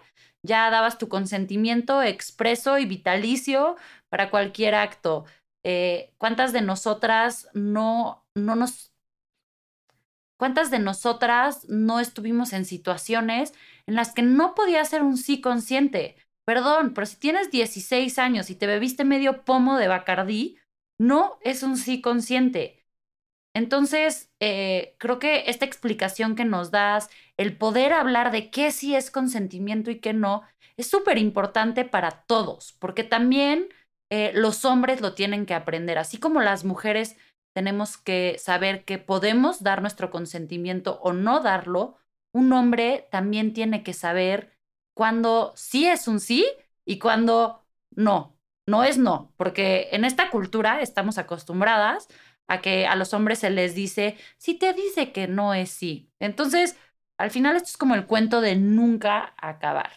ya 0.44 0.70
dabas 0.70 0.98
tu 0.98 1.10
consentimiento 1.10 2.02
expreso 2.02 2.78
y 2.78 2.86
vitalicio 2.86 3.76
para 4.10 4.30
cualquier 4.30 4.76
acto. 4.76 5.26
Eh, 5.66 6.14
¿Cuántas 6.18 6.54
de 6.54 6.62
nosotras 6.62 7.50
no, 7.54 8.26
no 8.34 8.56
nos... 8.56 8.94
¿Cuántas 10.40 10.72
de 10.72 10.80
nosotras 10.80 11.68
no 11.68 12.00
estuvimos 12.00 12.54
en 12.54 12.64
situaciones 12.64 13.54
en 13.88 13.96
las 13.96 14.14
que 14.14 14.22
no 14.22 14.56
podía 14.56 14.86
ser 14.86 15.02
un 15.02 15.18
sí 15.18 15.42
consciente? 15.42 16.16
Perdón, 16.46 16.94
pero 16.94 17.06
si 17.06 17.18
tienes 17.18 17.52
16 17.52 18.20
años 18.20 18.50
y 18.50 18.56
te 18.56 18.68
bebiste 18.68 19.06
medio 19.06 19.44
pomo 19.46 19.78
de 19.78 19.88
Bacardí, 19.88 20.58
no 21.00 21.38
es 21.42 21.64
un 21.64 21.78
sí 21.78 22.02
consciente. 22.02 22.84
Entonces, 23.56 24.32
eh, 24.42 24.96
creo 24.98 25.20
que 25.20 25.44
esta 25.48 25.66
explicación 25.66 26.36
que 26.36 26.44
nos 26.44 26.72
das, 26.72 27.10
el 27.38 27.56
poder 27.56 27.94
hablar 27.94 28.32
de 28.32 28.50
qué 28.50 28.72
sí 28.72 28.96
es 28.96 29.12
consentimiento 29.12 29.92
y 29.92 30.00
qué 30.00 30.14
no, 30.14 30.42
es 30.76 30.88
súper 30.88 31.18
importante 31.18 31.86
para 31.86 32.24
todos, 32.26 32.74
porque 32.80 33.04
también 33.04 33.70
eh, 34.12 34.32
los 34.34 34.66
hombres 34.66 35.02
lo 35.02 35.14
tienen 35.14 35.46
que 35.46 35.54
aprender, 35.54 36.00
así 36.00 36.18
como 36.18 36.42
las 36.42 36.66
mujeres 36.66 37.16
tenemos 37.56 37.98
que 37.98 38.38
saber 38.40 38.84
que 38.86 38.98
podemos 38.98 39.62
dar 39.62 39.82
nuestro 39.82 40.10
consentimiento 40.10 41.00
o 41.02 41.14
no 41.14 41.40
darlo, 41.40 41.98
un 42.34 42.52
hombre 42.54 43.08
también 43.12 43.54
tiene 43.54 43.84
que 43.84 43.94
saber 43.94 44.53
cuando 44.96 45.54
sí 45.56 45.86
es 45.88 46.08
un 46.08 46.20
sí 46.20 46.46
y 46.86 47.00
cuando 47.00 47.66
no, 47.96 48.38
no 48.68 48.84
es 48.84 48.98
no, 48.98 49.34
porque 49.38 49.90
en 49.92 50.06
esta 50.06 50.30
cultura 50.30 50.82
estamos 50.82 51.18
acostumbradas 51.18 52.08
a 52.48 52.62
que 52.62 52.86
a 52.88 52.96
los 52.96 53.14
hombres 53.14 53.40
se 53.40 53.50
les 53.50 53.76
dice, 53.76 54.18
si 54.38 54.54
te 54.56 54.74
dice 54.74 55.12
que 55.12 55.28
no 55.28 55.54
es 55.54 55.70
sí. 55.70 56.10
Entonces, 56.20 56.78
al 57.18 57.32
final 57.32 57.56
esto 57.56 57.70
es 57.70 57.78
como 57.78 57.96
el 57.96 58.06
cuento 58.06 58.42
de 58.42 58.56
nunca 58.56 59.34
acabar. 59.38 59.92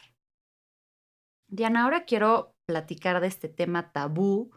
Diana, 1.48 1.84
ahora 1.84 2.04
quiero 2.04 2.54
platicar 2.66 3.20
de 3.20 3.28
este 3.28 3.48
tema 3.48 3.92
tabú 3.92 4.50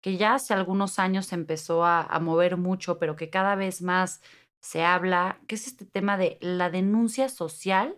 que 0.00 0.16
ya 0.16 0.34
hace 0.34 0.54
algunos 0.54 0.98
años 0.98 1.32
empezó 1.32 1.84
a, 1.84 2.18
mover 2.20 2.56
mucho, 2.56 2.98
pero 2.98 3.16
que 3.16 3.30
cada 3.30 3.56
vez 3.56 3.82
más 3.82 4.22
se 4.62 4.84
habla, 4.84 5.40
que 5.46 5.56
es 5.56 5.66
este 5.66 5.84
tema 5.84 6.16
de 6.16 6.38
la 6.40 6.70
denuncia 6.70 7.28
social 7.28 7.96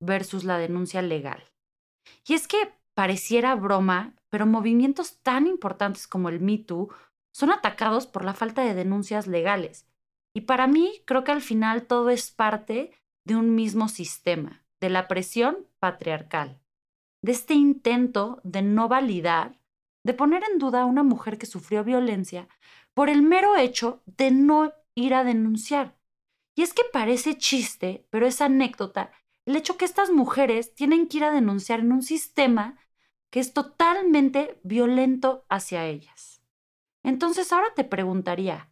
versus 0.00 0.44
la 0.44 0.58
denuncia 0.58 1.02
legal. 1.02 1.44
Y 2.26 2.34
es 2.34 2.48
que 2.48 2.72
pareciera 2.94 3.54
broma, 3.54 4.14
pero 4.30 4.46
movimientos 4.46 5.18
tan 5.22 5.46
importantes 5.46 6.06
como 6.06 6.28
el 6.28 6.40
Me 6.40 6.64
son 7.32 7.50
atacados 7.50 8.06
por 8.06 8.24
la 8.24 8.34
falta 8.34 8.62
de 8.62 8.74
denuncias 8.74 9.26
legales. 9.26 9.86
Y 10.34 10.42
para 10.42 10.66
mí 10.66 11.02
creo 11.06 11.24
que 11.24 11.32
al 11.32 11.42
final 11.42 11.86
todo 11.86 12.10
es 12.10 12.30
parte 12.30 12.92
de 13.24 13.36
un 13.36 13.54
mismo 13.54 13.88
sistema, 13.88 14.64
de 14.80 14.90
la 14.90 15.08
presión 15.08 15.66
patriarcal, 15.78 16.60
de 17.22 17.32
este 17.32 17.54
intento 17.54 18.40
de 18.44 18.62
no 18.62 18.88
validar, 18.88 19.60
de 20.04 20.14
poner 20.14 20.42
en 20.50 20.58
duda 20.58 20.82
a 20.82 20.86
una 20.86 21.02
mujer 21.02 21.38
que 21.38 21.46
sufrió 21.46 21.84
violencia 21.84 22.48
por 22.94 23.08
el 23.08 23.22
mero 23.22 23.56
hecho 23.56 24.02
de 24.06 24.30
no 24.30 24.72
ir 24.94 25.14
a 25.14 25.24
denunciar. 25.24 25.96
Y 26.56 26.62
es 26.62 26.74
que 26.74 26.82
parece 26.92 27.38
chiste, 27.38 28.06
pero 28.10 28.26
es 28.26 28.40
anécdota 28.40 29.12
el 29.50 29.56
hecho 29.56 29.76
que 29.76 29.84
estas 29.84 30.10
mujeres 30.10 30.74
tienen 30.76 31.08
que 31.08 31.16
ir 31.16 31.24
a 31.24 31.32
denunciar 31.32 31.80
en 31.80 31.90
un 31.90 32.02
sistema 32.02 32.78
que 33.30 33.40
es 33.40 33.52
totalmente 33.52 34.60
violento 34.62 35.44
hacia 35.48 35.86
ellas. 35.86 36.40
Entonces 37.02 37.52
ahora 37.52 37.66
te 37.74 37.82
preguntaría, 37.82 38.70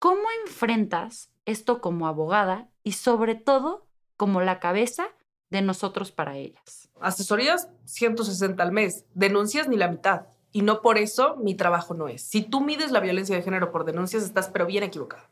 ¿cómo 0.00 0.22
enfrentas 0.44 1.30
esto 1.44 1.80
como 1.80 2.08
abogada 2.08 2.68
y 2.82 2.92
sobre 2.92 3.36
todo 3.36 3.86
como 4.16 4.40
la 4.40 4.58
cabeza 4.58 5.06
de 5.50 5.62
nosotros 5.62 6.10
para 6.10 6.36
ellas? 6.36 6.90
Asesorías 7.00 7.68
160 7.84 8.60
al 8.60 8.72
mes, 8.72 9.04
denuncias 9.14 9.68
ni 9.68 9.76
la 9.76 9.88
mitad. 9.88 10.26
Y 10.50 10.62
no 10.62 10.82
por 10.82 10.98
eso 10.98 11.36
mi 11.36 11.54
trabajo 11.54 11.94
no 11.94 12.08
es. 12.08 12.22
Si 12.22 12.42
tú 12.42 12.60
mides 12.60 12.90
la 12.90 12.98
violencia 12.98 13.36
de 13.36 13.42
género 13.42 13.70
por 13.70 13.84
denuncias, 13.84 14.24
estás 14.24 14.48
pero 14.48 14.66
bien 14.66 14.82
equivocado 14.82 15.28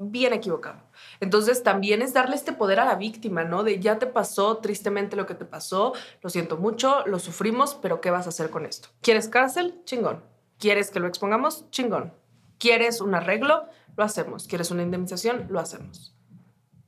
bien 0.00 0.32
equivocado. 0.32 0.80
Entonces 1.20 1.62
también 1.62 2.00
es 2.00 2.14
darle 2.14 2.34
este 2.34 2.52
poder 2.52 2.80
a 2.80 2.86
la 2.86 2.94
víctima, 2.94 3.44
¿no? 3.44 3.62
De 3.62 3.78
ya 3.78 3.98
te 3.98 4.06
pasó 4.06 4.56
tristemente 4.56 5.14
lo 5.14 5.26
que 5.26 5.34
te 5.34 5.44
pasó, 5.44 5.92
lo 6.22 6.30
siento 6.30 6.56
mucho, 6.56 7.06
lo 7.06 7.18
sufrimos, 7.18 7.74
pero 7.74 8.00
¿qué 8.00 8.10
vas 8.10 8.26
a 8.26 8.30
hacer 8.30 8.50
con 8.50 8.64
esto? 8.64 8.88
¿Quieres 9.02 9.28
cárcel? 9.28 9.80
Chingón. 9.84 10.24
¿Quieres 10.58 10.90
que 10.90 11.00
lo 11.00 11.06
expongamos? 11.06 11.70
Chingón. 11.70 12.14
¿Quieres 12.58 13.00
un 13.00 13.14
arreglo? 13.14 13.66
Lo 13.96 14.04
hacemos. 14.04 14.46
¿Quieres 14.46 14.70
una 14.70 14.82
indemnización? 14.82 15.46
Lo 15.50 15.60
hacemos. 15.60 16.14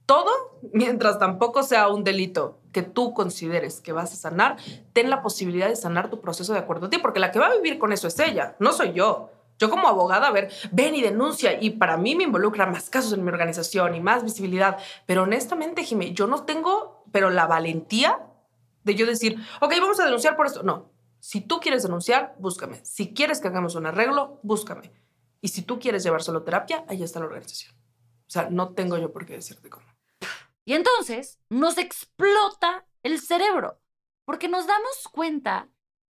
Todo 0.06 0.30
mientras 0.72 1.18
tampoco 1.18 1.62
sea 1.62 1.88
un 1.88 2.04
delito 2.04 2.58
que 2.72 2.82
tú 2.82 3.12
consideres 3.12 3.80
que 3.80 3.92
vas 3.92 4.12
a 4.12 4.16
sanar, 4.16 4.56
ten 4.92 5.10
la 5.10 5.22
posibilidad 5.22 5.68
de 5.68 5.76
sanar 5.76 6.10
tu 6.10 6.20
proceso 6.20 6.52
de 6.54 6.58
acuerdo 6.58 6.86
a 6.86 6.90
ti, 6.90 6.98
porque 6.98 7.20
la 7.20 7.30
que 7.30 7.38
va 7.38 7.46
a 7.46 7.54
vivir 7.54 7.78
con 7.78 7.92
eso 7.92 8.08
es 8.08 8.18
ella, 8.18 8.56
no 8.58 8.72
soy 8.72 8.92
yo. 8.94 9.30
Yo 9.62 9.70
como 9.70 9.86
abogada, 9.86 10.26
a 10.26 10.32
ver, 10.32 10.50
ven 10.72 10.96
y 10.96 11.02
denuncia 11.02 11.56
y 11.62 11.70
para 11.70 11.96
mí 11.96 12.16
me 12.16 12.24
involucra 12.24 12.66
más 12.66 12.90
casos 12.90 13.12
en 13.12 13.22
mi 13.22 13.28
organización 13.28 13.94
y 13.94 14.00
más 14.00 14.24
visibilidad, 14.24 14.76
pero 15.06 15.22
honestamente, 15.22 15.84
Jimé, 15.84 16.14
yo 16.14 16.26
no 16.26 16.44
tengo, 16.44 17.04
pero 17.12 17.30
la 17.30 17.46
valentía 17.46 18.26
de 18.82 18.96
yo 18.96 19.06
decir, 19.06 19.36
ok, 19.60 19.72
vamos 19.80 20.00
a 20.00 20.04
denunciar 20.04 20.34
por 20.34 20.46
esto. 20.46 20.64
No, 20.64 20.90
si 21.20 21.42
tú 21.42 21.60
quieres 21.60 21.84
denunciar, 21.84 22.34
búscame. 22.40 22.84
Si 22.84 23.14
quieres 23.14 23.40
que 23.40 23.46
hagamos 23.46 23.76
un 23.76 23.86
arreglo, 23.86 24.40
búscame. 24.42 24.90
Y 25.40 25.46
si 25.46 25.62
tú 25.62 25.78
quieres 25.78 26.02
llevar 26.02 26.24
solo 26.24 26.42
terapia, 26.42 26.84
ahí 26.88 27.04
está 27.04 27.20
la 27.20 27.26
organización. 27.26 27.76
O 27.76 28.30
sea, 28.32 28.50
no 28.50 28.74
tengo 28.74 28.98
yo 28.98 29.12
por 29.12 29.26
qué 29.26 29.34
decirte 29.34 29.70
cómo. 29.70 29.86
Y 30.64 30.72
entonces 30.72 31.38
nos 31.48 31.78
explota 31.78 32.84
el 33.04 33.20
cerebro, 33.20 33.80
porque 34.24 34.48
nos 34.48 34.66
damos 34.66 35.06
cuenta 35.12 35.68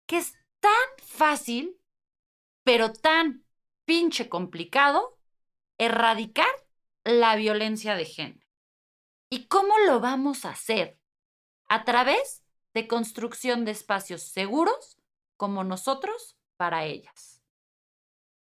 que 0.06 0.16
es 0.16 0.32
tan 0.60 0.72
fácil, 0.96 1.78
pero 2.64 2.92
tan 2.92 3.44
pinche 3.84 4.28
complicado, 4.28 5.18
erradicar 5.78 6.48
la 7.04 7.36
violencia 7.36 7.94
de 7.94 8.06
género. 8.06 8.46
¿Y 9.30 9.46
cómo 9.46 9.78
lo 9.86 10.00
vamos 10.00 10.44
a 10.44 10.50
hacer? 10.50 10.98
A 11.68 11.84
través 11.84 12.44
de 12.72 12.88
construcción 12.88 13.64
de 13.64 13.72
espacios 13.72 14.22
seguros 14.22 14.98
como 15.36 15.64
nosotros 15.64 16.36
para 16.56 16.84
ellas. 16.84 17.42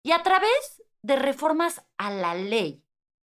Y 0.02 0.12
a 0.12 0.22
través 0.22 0.82
de 1.02 1.16
reformas 1.16 1.84
a 1.96 2.10
la 2.10 2.34
ley. 2.34 2.84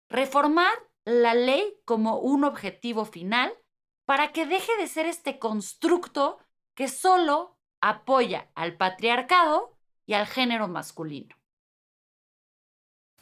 Reformar 0.08 0.72
la 1.04 1.34
ley 1.34 1.80
como 1.84 2.18
un 2.18 2.44
objetivo 2.44 3.04
final 3.04 3.56
para 4.04 4.32
que 4.32 4.46
deje 4.46 4.76
de 4.78 4.88
ser 4.88 5.06
este 5.06 5.38
constructo 5.38 6.38
que 6.74 6.88
solo 6.88 7.58
apoya 7.80 8.50
al 8.54 8.76
patriarcado 8.76 9.76
y 10.06 10.14
al 10.14 10.26
género 10.26 10.68
masculino. 10.68 11.36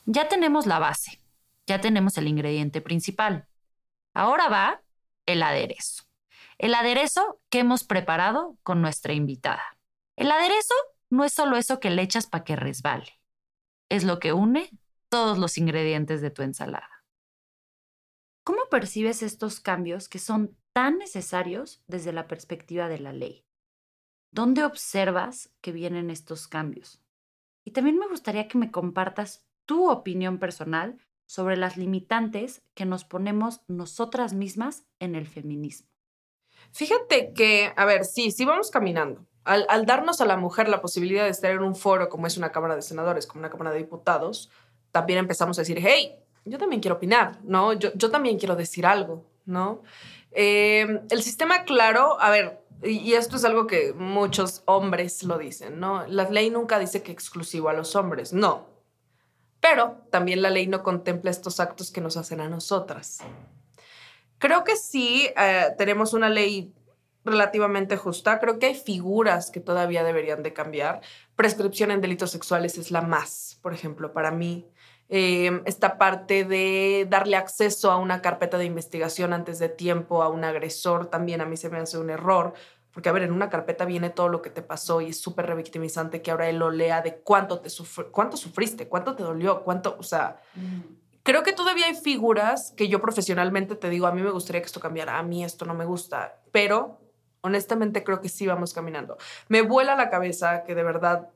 Ya 0.07 0.29
tenemos 0.29 0.67
la 0.67 0.79
base, 0.79 1.23
ya 1.67 1.81
tenemos 1.81 2.19
el 2.19 2.29
ingrediente 2.29 2.81
principal. 2.81 3.47
Ahora 4.15 4.49
va 4.49 4.83
el 5.27 5.43
aderezo. 5.43 6.05
El 6.59 6.75
aderezo 6.75 7.41
que 7.49 7.61
hemos 7.61 7.85
preparado 7.85 8.59
con 8.63 8.83
nuestra 8.83 9.13
invitada. 9.13 9.79
El 10.17 10.31
aderezo 10.31 10.75
no 11.11 11.25
es 11.25 11.33
solo 11.33 11.57
eso 11.57 11.81
que 11.81 11.91
le 11.91 12.03
echas 12.03 12.27
para 12.27 12.45
que 12.45 12.57
resbale. 12.57 13.21
Es 13.89 14.05
lo 14.05 14.19
que 14.19 14.33
une 14.33 14.71
todos 15.09 15.39
los 15.39 15.59
ingredientes 15.59 16.21
de 16.21 16.31
tu 16.31 16.43
ensalada. 16.43 17.05
¿Cómo 18.45 18.63
percibes 18.71 19.23
estos 19.23 19.61
cambios 19.61 20.09
que 20.09 20.19
son 20.19 20.57
tan 20.73 20.99
necesarios 20.99 21.83
desde 21.87 22.13
la 22.13 22.27
perspectiva 22.27 22.89
de 22.89 22.99
la 22.99 23.13
ley? 23.13 23.45
¿Dónde 24.33 24.65
observas 24.65 25.51
que 25.61 25.73
vienen 25.73 26.11
estos 26.11 26.47
cambios? 26.47 27.01
Y 27.65 27.73
también 27.73 27.99
me 27.99 28.09
gustaría 28.09 28.47
que 28.47 28.59
me 28.59 28.71
compartas 28.71 29.45
tu 29.67 29.91
opinión 29.91 30.39
personal 30.39 30.99
sobre 31.27 31.57
las 31.57 31.77
limitantes 31.77 32.63
que 32.75 32.85
nos 32.85 33.05
ponemos 33.05 33.61
nosotras 33.69 34.33
mismas 34.33 34.85
en 34.99 35.15
el 35.15 35.27
feminismo. 35.27 35.89
Fíjate 36.73 37.33
que, 37.33 37.73
a 37.77 37.85
ver, 37.85 38.05
sí, 38.05 38.31
sí 38.31 38.45
vamos 38.45 38.71
caminando. 38.71 39.27
Al, 39.45 39.87
darnos 39.87 40.21
a 40.21 40.27
la 40.27 40.37
mujer 40.37 40.69
la 40.69 40.81
posibilidad 40.81 41.25
de 41.25 41.31
estar 41.31 41.51
en 41.51 41.63
un 41.63 41.75
foro 41.75 42.09
como 42.09 42.27
es 42.27 42.37
una 42.37 42.53
Cámara 42.53 42.77
de 42.77 42.83
Senadores, 42.83 43.27
como 43.27 43.41
una 43.41 43.51
Cámara 43.51 43.73
de 43.73 43.79
Diputados, 43.79 44.51
también 44.93 45.19
empezamos 45.19 45.59
a 45.59 45.63
decir, 45.63 45.79
hey, 45.81 46.17
yo 46.45 46.59
también 46.59 46.81
quiero 46.81 46.97
opinar, 46.97 47.39
¿no? 47.43 47.73
Yo, 47.73 48.11
también 48.11 48.39
quiero 48.39 48.55
decir 48.55 48.87
algo, 48.87 49.25
¿no? 49.45 49.83
Eh, 50.33 51.01
el 51.11 51.23
sistema 51.23 51.65
claro, 51.65 52.21
a 52.21 52.31
ver, 52.31 52.61
y 52.83 53.13
esto 53.13 53.37
es 53.37 53.45
algo 53.45 53.67
que 53.67 53.93
muchos 53.93 54.63
hombres 54.65 55.23
lo 55.23 55.39
dicen, 55.39 55.81
¿no? 55.81 56.07
La 56.07 56.29
ley 56.31 56.51
nunca 56.51 56.79
dice 56.79 57.03
que 57.03 57.13
exclusivo 57.13 57.69
a 57.69 57.73
los 57.73 57.95
hombres, 57.97 58.33
no. 58.33 58.67
Pero 59.61 60.07
también 60.11 60.43
la 60.43 60.51
ley 60.51 60.67
no 60.67 60.83
contempla 60.83 61.31
estos 61.31 61.61
actos 61.61 61.91
que 61.91 62.01
nos 62.01 62.17
hacen 62.17 62.41
a 62.41 62.49
nosotras. 62.49 63.19
Creo 64.39 64.65
que 64.65 64.77
sí 64.77 65.29
eh, 65.37 65.67
tenemos 65.77 66.15
una 66.15 66.31
ley 66.31 66.73
relativamente 67.25 67.99
justa. 67.99 68.41
Creo 68.41 68.59
que 68.59 68.67
hay 68.67 68.75
figuras 68.75 69.51
que 69.51 69.61
todavía 69.61 70.03
deberían 70.03 70.43
de 70.43 70.55
cambiar. 70.55 71.03
Prescripción 71.37 71.91
en 71.91 72.01
delitos 72.01 72.31
sexuales 72.31 72.79
es 72.79 72.91
la 72.91 73.03
más, 73.03 73.59
por 73.63 73.75
ejemplo, 73.75 74.13
para 74.15 74.31
mí. 74.31 74.67
Em, 75.13 75.63
esta 75.65 75.99
parte 75.99 76.45
de 76.45 77.05
darle 77.11 77.37
acceso 77.37 77.91
a 77.91 77.97
una 77.97 78.23
carpeta 78.23 78.59
de 78.59 78.65
investigación 78.65 79.33
antes 79.33 79.59
de 79.59 79.69
tiempo 79.69 80.23
a 80.23 80.29
un 80.29 80.45
agresor 80.45 81.07
también 81.07 81.41
a 81.41 81.47
mí 81.47 81.57
se 81.57 81.69
me 81.69 81.79
hace 81.79 81.99
un 81.99 82.11
error. 82.11 82.55
Porque, 82.93 83.09
a 83.09 83.13
ver, 83.13 83.25
en 83.25 83.33
una 83.33 83.51
carpeta 83.51 83.85
viene 83.85 84.11
todo 84.11 84.29
lo 84.29 84.41
que 84.41 84.51
te 84.51 84.63
pasó 84.63 85.01
y 85.01 85.11
es 85.11 85.21
súper 85.21 85.47
revictimizante 85.47 86.23
que 86.23 86.31
ahora 86.31 86.49
él 86.49 86.59
lo 86.59 86.71
lea 86.71 87.03
de 87.03 87.17
cuánto, 87.17 87.61
te 87.61 87.71
cuánto 88.13 88.37
sufriste, 88.37 88.89
cuánto 88.89 89.17
te 89.17 89.25
dolió, 89.25 89.63
cuánto, 89.63 89.97
o 89.99 90.03
sea, 90.03 90.41
creo 91.23 91.43
que 91.43 91.53
todavía 91.53 91.87
hay 91.87 91.95
figuras 91.95 92.73
que 92.77 92.89
yo 92.89 93.01
profesionalmente 93.01 93.77
te 93.77 93.91
digo, 93.91 94.07
a 94.07 94.13
mí 94.13 94.23
me 94.23 94.31
gustaría 94.31 94.61
que 94.61 94.67
esto 94.67 94.81
cambiara, 94.81 95.19
a 95.19 95.23
mí 95.23 95.45
esto 95.45 95.65
no 95.65 95.75
me 95.75 95.85
gusta, 95.85 96.41
pero 96.51 96.99
honestamente 97.43 98.03
creo 98.03 98.21
que 98.21 98.29
sí 98.29 98.47
vamos 98.47 98.73
caminando. 98.73 99.19
Me 99.49 99.63
vuela 99.63 99.95
la 99.95 100.11
cabeza 100.11 100.65
que 100.65 100.75
de 100.75 100.83
verdad 100.83 101.31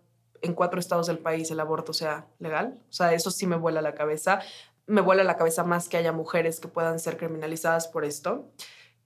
en 0.44 0.54
cuatro 0.54 0.80
estados 0.80 1.06
del 1.06 1.18
país 1.18 1.50
el 1.50 1.60
aborto 1.60 1.92
sea 1.92 2.26
legal, 2.38 2.78
o 2.88 2.92
sea, 2.92 3.12
eso 3.14 3.30
sí 3.30 3.46
me 3.46 3.56
vuela 3.56 3.82
la 3.82 3.94
cabeza. 3.94 4.40
Me 4.86 5.00
vuela 5.00 5.24
la 5.24 5.38
cabeza 5.38 5.64
más 5.64 5.88
que 5.88 5.96
haya 5.96 6.12
mujeres 6.12 6.60
que 6.60 6.68
puedan 6.68 6.98
ser 6.98 7.16
criminalizadas 7.16 7.88
por 7.88 8.04
esto. 8.04 8.50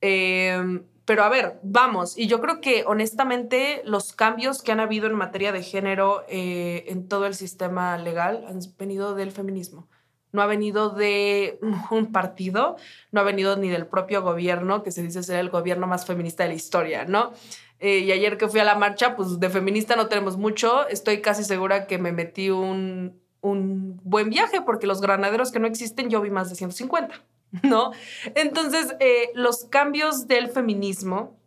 Em, 0.00 0.84
pero 1.04 1.22
a 1.22 1.28
ver, 1.28 1.60
vamos, 1.62 2.18
y 2.18 2.26
yo 2.26 2.40
creo 2.40 2.60
que 2.60 2.84
honestamente 2.86 3.82
los 3.84 4.12
cambios 4.12 4.62
que 4.62 4.72
han 4.72 4.80
habido 4.80 5.06
en 5.06 5.14
materia 5.14 5.52
de 5.52 5.62
género 5.62 6.24
eh, 6.28 6.84
en 6.88 7.08
todo 7.08 7.26
el 7.26 7.34
sistema 7.34 7.96
legal 7.96 8.44
han 8.48 8.58
venido 8.76 9.14
del 9.14 9.32
feminismo 9.32 9.88
no 10.32 10.42
ha 10.42 10.46
venido 10.46 10.90
de 10.90 11.58
un 11.90 12.12
partido, 12.12 12.76
no 13.12 13.20
ha 13.20 13.24
venido 13.24 13.56
ni 13.56 13.68
del 13.68 13.86
propio 13.86 14.22
gobierno, 14.22 14.82
que 14.82 14.90
se 14.90 15.02
dice 15.02 15.22
ser 15.22 15.40
el 15.40 15.50
gobierno 15.50 15.86
más 15.86 16.06
feminista 16.06 16.42
de 16.42 16.50
la 16.50 16.54
historia, 16.54 17.04
¿no? 17.04 17.32
Eh, 17.80 18.00
y 18.00 18.12
ayer 18.12 18.38
que 18.38 18.48
fui 18.48 18.60
a 18.60 18.64
la 18.64 18.74
marcha, 18.74 19.14
pues 19.14 19.38
de 19.38 19.50
feminista 19.50 19.94
no 19.94 20.08
tenemos 20.08 20.36
mucho, 20.36 20.88
estoy 20.88 21.20
casi 21.20 21.44
segura 21.44 21.86
que 21.86 21.98
me 21.98 22.10
metí 22.10 22.50
un, 22.50 23.20
un 23.40 24.00
buen 24.02 24.30
viaje, 24.30 24.60
porque 24.62 24.86
los 24.86 25.00
granaderos 25.00 25.52
que 25.52 25.60
no 25.60 25.68
existen, 25.68 26.10
yo 26.10 26.20
vi 26.20 26.30
más 26.30 26.50
de 26.50 26.56
150, 26.56 27.14
¿no? 27.62 27.92
Entonces, 28.34 28.96
eh, 29.00 29.30
los 29.34 29.64
cambios 29.66 30.26
del 30.26 30.48
feminismo 30.48 31.37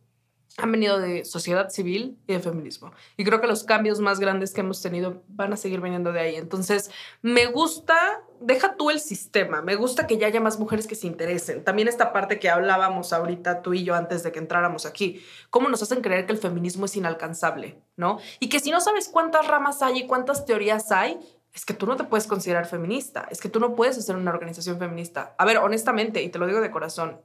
han 0.57 0.71
venido 0.71 0.99
de 0.99 1.25
sociedad 1.25 1.69
civil 1.69 2.17
y 2.27 2.33
de 2.33 2.39
feminismo. 2.39 2.91
Y 3.17 3.23
creo 3.23 3.39
que 3.39 3.47
los 3.47 3.63
cambios 3.63 3.99
más 3.99 4.19
grandes 4.19 4.53
que 4.53 4.61
hemos 4.61 4.81
tenido 4.81 5.23
van 5.29 5.53
a 5.53 5.57
seguir 5.57 5.81
viniendo 5.81 6.11
de 6.11 6.19
ahí. 6.19 6.35
Entonces, 6.35 6.91
me 7.21 7.45
gusta, 7.45 8.23
deja 8.39 8.75
tú 8.75 8.89
el 8.89 8.99
sistema, 8.99 9.61
me 9.61 9.75
gusta 9.75 10.07
que 10.07 10.17
ya 10.17 10.27
haya 10.27 10.41
más 10.41 10.59
mujeres 10.59 10.87
que 10.87 10.95
se 10.95 11.07
interesen. 11.07 11.63
También 11.63 11.87
esta 11.87 12.11
parte 12.11 12.39
que 12.39 12.49
hablábamos 12.49 13.13
ahorita 13.13 13.61
tú 13.61 13.73
y 13.73 13.83
yo 13.83 13.95
antes 13.95 14.23
de 14.23 14.31
que 14.31 14.39
entráramos 14.39 14.85
aquí, 14.85 15.23
cómo 15.49 15.69
nos 15.69 15.81
hacen 15.81 16.01
creer 16.01 16.25
que 16.25 16.33
el 16.33 16.39
feminismo 16.39 16.85
es 16.85 16.95
inalcanzable, 16.95 17.81
¿no? 17.95 18.19
Y 18.39 18.49
que 18.49 18.59
si 18.59 18.71
no 18.71 18.81
sabes 18.81 19.07
cuántas 19.07 19.47
ramas 19.47 19.81
hay 19.81 19.99
y 19.99 20.07
cuántas 20.07 20.45
teorías 20.45 20.91
hay, 20.91 21.19
es 21.53 21.65
que 21.65 21.73
tú 21.73 21.85
no 21.85 21.95
te 21.97 22.03
puedes 22.05 22.27
considerar 22.27 22.65
feminista, 22.65 23.27
es 23.29 23.41
que 23.41 23.49
tú 23.49 23.59
no 23.59 23.75
puedes 23.75 23.97
hacer 23.97 24.15
una 24.15 24.31
organización 24.31 24.79
feminista. 24.79 25.35
A 25.37 25.45
ver, 25.45 25.57
honestamente, 25.57 26.21
y 26.21 26.29
te 26.29 26.39
lo 26.39 26.47
digo 26.47 26.61
de 26.61 26.71
corazón, 26.71 27.21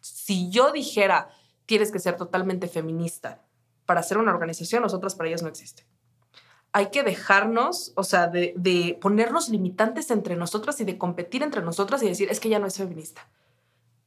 si 0.00 0.50
yo 0.50 0.72
dijera, 0.72 1.28
tienes 1.72 1.90
que 1.90 2.00
ser 2.00 2.18
totalmente 2.18 2.68
feminista 2.68 3.40
para 3.86 4.00
hacer 4.00 4.18
una 4.18 4.30
organización, 4.30 4.82
nosotras 4.82 5.14
para 5.14 5.30
ellas 5.30 5.42
no 5.42 5.48
existe. 5.48 5.86
Hay 6.70 6.90
que 6.90 7.02
dejarnos, 7.02 7.94
o 7.96 8.04
sea, 8.04 8.26
de, 8.26 8.52
de 8.58 8.98
ponernos 9.00 9.48
limitantes 9.48 10.10
entre 10.10 10.36
nosotras 10.36 10.78
y 10.82 10.84
de 10.84 10.98
competir 10.98 11.42
entre 11.42 11.62
nosotras 11.62 12.02
y 12.02 12.08
decir, 12.10 12.28
es 12.30 12.40
que 12.40 12.50
ya 12.50 12.58
no 12.58 12.66
es 12.66 12.76
feminista. 12.76 13.26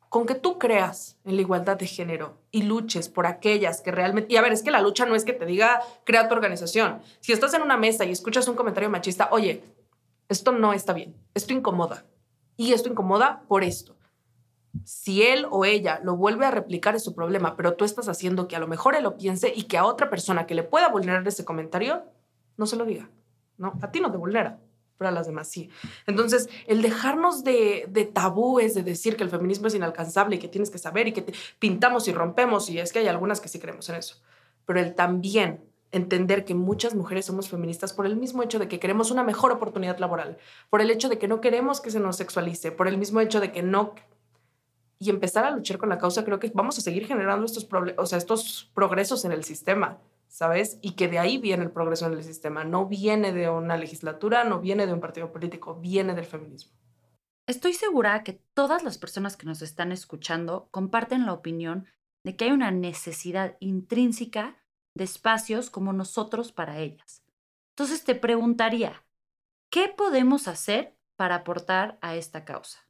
Con 0.10 0.28
que 0.28 0.36
tú 0.36 0.60
creas 0.60 1.18
en 1.24 1.38
la 1.38 1.42
igualdad 1.42 1.76
de 1.76 1.88
género 1.88 2.38
y 2.52 2.62
luches 2.62 3.10
por 3.10 3.26
aquellas 3.26 3.82
que 3.82 3.90
realmente... 3.90 4.32
Y 4.32 4.38
a 4.38 4.44
ver, 4.44 4.54
es 4.54 4.62
que 4.62 4.70
la 4.70 4.82
lucha 4.82 5.08
no 5.08 5.16
es 5.16 5.26
que 5.26 5.34
te 5.34 5.48
diga, 5.48 5.82
crea 6.04 6.28
tu 6.28 6.36
organización. 6.36 7.02
Si 7.20 7.32
estás 7.32 7.56
en 7.56 7.64
una 7.64 7.78
mesa 7.78 8.06
y 8.06 8.12
escuchas 8.12 8.48
un 8.48 8.56
comentario 8.56 8.92
machista, 8.92 9.30
oye, 9.32 9.64
esto 10.30 10.52
no 10.52 10.72
está 10.72 10.94
bien, 10.94 11.16
esto 11.34 11.52
incomoda. 11.52 12.06
Y 12.58 12.74
esto 12.74 12.90
incomoda 12.90 13.42
por 13.48 13.64
esto 13.64 13.95
si 14.84 15.24
él 15.24 15.46
o 15.50 15.66
ella 15.66 16.00
lo 16.04 16.16
vuelve 16.16 16.46
a 16.46 16.52
replicar 16.52 16.96
es 16.96 17.04
su 17.04 17.16
problema, 17.16 17.56
pero 17.56 17.76
tú 17.76 17.86
estás 17.86 18.10
haciendo 18.10 18.48
que 18.48 18.56
a 18.56 18.60
lo 18.60 18.68
mejor 18.68 18.96
él 18.96 19.04
lo 19.04 19.18
piense 19.18 19.54
y 19.56 19.64
que 19.64 19.78
a 19.78 19.86
otra 19.86 20.10
persona 20.10 20.46
que 20.46 20.56
le 20.56 20.64
pueda 20.64 20.90
vulnerar 20.90 21.28
ese 21.28 21.46
comentario 21.46 22.04
no 22.58 22.66
se 22.66 22.76
lo 22.76 22.86
diga. 22.86 23.10
¿no? 23.58 23.78
A 23.82 23.92
ti 23.92 24.00
no 24.00 24.12
te 24.12 24.18
vulnera, 24.18 24.60
pero 24.98 25.10
a 25.10 25.12
las 25.12 25.28
demás 25.28 25.48
sí. 25.48 25.70
Entonces, 26.08 26.50
el 26.68 26.82
dejarnos 26.82 27.44
de, 27.44 27.86
de 27.90 28.06
tabúes, 28.06 28.74
de 28.74 28.84
decir 28.84 29.16
que 29.16 29.24
el 29.24 29.30
feminismo 29.30 29.68
es 29.68 29.76
inalcanzable 29.76 30.36
y 30.36 30.40
que 30.40 30.48
tienes 30.48 30.70
que 30.70 30.78
saber 30.78 31.08
y 31.08 31.14
que 31.14 31.34
pintamos 31.60 32.08
y 32.08 32.14
rompemos, 32.14 32.70
y 32.70 32.80
es 32.80 32.92
que 32.92 33.00
hay 33.00 33.08
algunas 33.08 33.42
que 33.42 33.50
sí 33.50 33.60
creemos 33.60 33.88
en 33.90 33.96
eso, 33.96 34.22
pero 34.66 34.80
el 34.80 34.96
también 34.96 35.64
entender 35.92 36.44
que 36.44 36.56
muchas 36.56 36.94
mujeres 36.94 37.26
somos 37.26 37.48
feministas 37.48 37.94
por 37.94 38.06
el 38.06 38.18
mismo 38.18 38.44
hecho 38.44 38.60
de 38.60 38.68
que 38.68 38.80
queremos 38.80 39.12
una 39.12 39.24
mejor 39.24 39.52
oportunidad 39.52 39.98
laboral, 39.98 40.38
por 40.70 40.82
el 40.82 40.92
hecho 40.92 41.08
de 41.08 41.18
que 41.18 41.28
no 41.28 41.40
queremos 41.40 41.80
que 41.80 41.92
se 41.92 42.02
nos 42.02 42.18
sexualice, 42.18 42.72
por 42.72 42.90
el 42.90 42.98
mismo 42.98 43.22
hecho 43.22 43.40
de 43.40 43.54
que 43.54 43.64
no 43.64 43.94
y 45.00 45.10
empezar 45.10 45.46
a 45.46 45.52
luchar 45.52 45.78
con 45.78 45.90
la 45.90 45.98
causa, 45.98 46.24
creo 46.24 46.40
que 46.40 46.52
vamos 46.54 46.78
a 46.78 46.82
seguir 46.82 47.06
generando 47.06 47.46
estos, 47.46 47.68
o 47.98 48.06
sea, 48.06 48.18
estos 48.18 48.72
progresos 48.74 49.26
en 49.26 49.32
el 49.32 49.44
sistema. 49.44 50.00
¿sabes? 50.28 50.80
Y 50.82 50.92
que 50.96 51.08
de 51.08 51.18
ahí 51.18 51.38
viene 51.38 51.64
el 51.64 51.72
progreso 51.72 52.08
en 52.08 52.14
el 52.14 52.24
sistema. 52.24 52.66
No 52.66 52.88
viene 52.88 53.32
de 53.32 53.50
una 53.50 53.78
legislatura, 53.78 54.44
no 54.44 54.60
viene 54.60 54.86
de 54.86 54.92
un 54.92 55.00
partido 55.00 55.32
político, 55.32 55.76
viene 55.76 56.14
del 56.14 56.26
feminismo. 56.26 56.74
Estoy 57.48 57.74
segura 57.74 58.24
que 58.24 58.42
todas 58.54 58.84
las 58.84 58.98
personas 58.98 59.38
que 59.38 59.46
nos 59.46 59.62
están 59.62 59.94
escuchando 59.94 60.68
comparten 60.72 61.26
la 61.26 61.32
opinión 61.32 61.86
de 62.26 62.36
que 62.36 62.46
hay 62.46 62.52
una 62.52 62.72
necesidad 62.72 63.56
intrínseca 63.62 64.58
de 64.94 65.06
espacios 65.06 65.70
como 65.70 65.94
nosotros 65.94 66.52
para 66.52 66.80
ellas. 66.80 67.24
Entonces 67.70 68.04
te 68.04 68.16
preguntaría, 68.16 69.06
¿qué 69.70 69.88
podemos 69.88 70.50
hacer 70.50 70.98
para 71.16 71.36
aportar 71.36 71.98
a 72.02 72.16
esta 72.16 72.44
causa? 72.44 72.85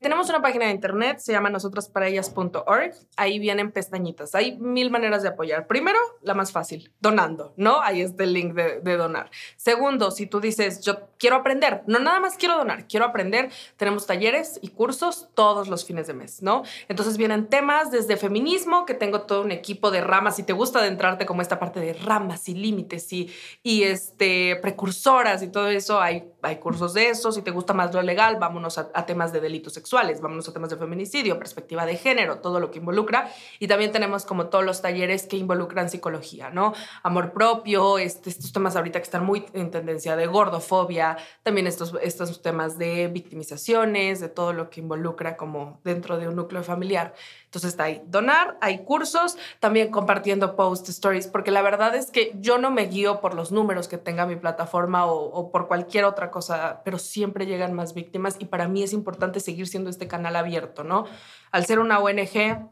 Tenemos 0.00 0.30
una 0.30 0.40
página 0.40 0.64
de 0.64 0.70
internet, 0.70 1.18
se 1.18 1.32
llama 1.32 1.50
nosotrasparellas.org. 1.50 2.94
Ahí 3.18 3.38
vienen 3.38 3.70
pestañitas. 3.70 4.34
Hay 4.34 4.58
mil 4.58 4.90
maneras 4.90 5.22
de 5.22 5.28
apoyar. 5.28 5.66
Primero, 5.66 5.98
la 6.22 6.32
más 6.32 6.52
fácil, 6.52 6.90
donando, 7.00 7.52
¿no? 7.58 7.82
Ahí 7.82 8.00
está 8.00 8.24
el 8.24 8.32
link 8.32 8.54
de, 8.54 8.80
de, 8.80 8.96
donar. 8.96 9.30
Segundo, 9.58 10.10
si 10.10 10.24
tú 10.24 10.40
dices, 10.40 10.80
yo 10.80 11.10
quiero 11.18 11.36
aprender, 11.36 11.82
no 11.86 11.98
nada 11.98 12.18
más 12.18 12.38
quiero 12.38 12.56
donar, 12.56 12.88
quiero 12.88 13.04
aprender, 13.04 13.50
tenemos 13.76 14.06
talleres 14.06 14.58
y 14.62 14.68
cursos 14.68 15.28
todos 15.34 15.68
los 15.68 15.84
fines 15.84 16.06
de 16.06 16.14
mes, 16.14 16.40
¿no? 16.40 16.62
Entonces 16.88 17.18
vienen 17.18 17.48
temas 17.48 17.90
desde 17.90 18.16
feminismo, 18.16 18.86
que 18.86 18.94
tengo 18.94 19.20
todo 19.22 19.42
un 19.42 19.52
equipo 19.52 19.90
de 19.90 20.00
ramas. 20.00 20.36
Si 20.36 20.44
te 20.44 20.54
gusta 20.54 20.78
adentrarte 20.78 21.26
como 21.26 21.42
esta 21.42 21.58
parte 21.58 21.78
de 21.78 21.92
ramas 21.92 22.48
y 22.48 22.54
límites 22.54 23.12
y, 23.12 23.30
y 23.62 23.82
este, 23.82 24.56
precursoras 24.62 25.42
y 25.42 25.48
todo 25.48 25.68
eso, 25.68 26.00
hay, 26.00 26.32
hay 26.40 26.56
cursos 26.56 26.94
de 26.94 27.10
eso. 27.10 27.32
Si 27.32 27.42
te 27.42 27.50
gusta 27.50 27.74
más 27.74 27.92
lo 27.92 28.00
legal, 28.00 28.38
vámonos 28.40 28.78
a, 28.78 28.88
a 28.94 29.04
temas 29.04 29.30
de 29.34 29.42
delitos 29.42 29.74
sexuales 29.74 29.89
sexuales, 29.90 30.20
vámonos 30.20 30.48
a 30.48 30.52
temas 30.52 30.70
de 30.70 30.76
feminicidio, 30.76 31.36
perspectiva 31.36 31.84
de 31.84 31.96
género, 31.96 32.38
todo 32.38 32.60
lo 32.60 32.70
que 32.70 32.78
involucra. 32.78 33.28
Y 33.58 33.66
también 33.66 33.90
tenemos 33.90 34.24
como 34.24 34.46
todos 34.46 34.64
los 34.64 34.82
talleres 34.82 35.26
que 35.26 35.36
involucran 35.36 35.90
psicología, 35.90 36.48
¿no? 36.48 36.74
Amor 37.02 37.32
propio, 37.32 37.98
este, 37.98 38.30
estos 38.30 38.52
temas 38.52 38.76
ahorita 38.76 39.00
que 39.00 39.02
están 39.02 39.26
muy 39.26 39.46
en 39.52 39.72
tendencia 39.72 40.14
de 40.14 40.28
gordofobia, 40.28 41.16
también 41.42 41.66
estos, 41.66 41.92
estos 42.02 42.40
temas 42.40 42.78
de 42.78 43.08
victimizaciones, 43.08 44.20
de 44.20 44.28
todo 44.28 44.52
lo 44.52 44.70
que 44.70 44.78
involucra 44.78 45.36
como 45.36 45.80
dentro 45.82 46.18
de 46.18 46.28
un 46.28 46.36
núcleo 46.36 46.62
familiar. 46.62 47.12
Entonces 47.50 47.70
está 47.70 47.82
ahí 47.82 48.00
donar, 48.06 48.56
hay 48.60 48.84
cursos, 48.84 49.36
también 49.58 49.90
compartiendo 49.90 50.54
post 50.54 50.88
stories, 50.88 51.26
porque 51.26 51.50
la 51.50 51.62
verdad 51.62 51.96
es 51.96 52.12
que 52.12 52.32
yo 52.38 52.58
no 52.58 52.70
me 52.70 52.86
guío 52.86 53.20
por 53.20 53.34
los 53.34 53.50
números 53.50 53.88
que 53.88 53.98
tenga 53.98 54.24
mi 54.24 54.36
plataforma 54.36 55.06
o, 55.06 55.50
por 55.50 55.66
cualquier 55.66 56.04
otra 56.04 56.30
cosa, 56.30 56.80
pero 56.84 57.00
siempre 57.00 57.46
llegan 57.46 57.72
más 57.72 57.92
víctimas 57.92 58.36
y 58.38 58.44
para 58.44 58.68
mí 58.68 58.84
es 58.84 58.92
importante 58.92 59.40
seguir 59.40 59.66
siendo 59.66 59.90
este 59.90 60.06
canal 60.06 60.36
abierto, 60.36 60.84
¿no? 60.84 61.06
Al 61.50 61.66
ser 61.66 61.80
una 61.80 61.98
ONG, 61.98 62.70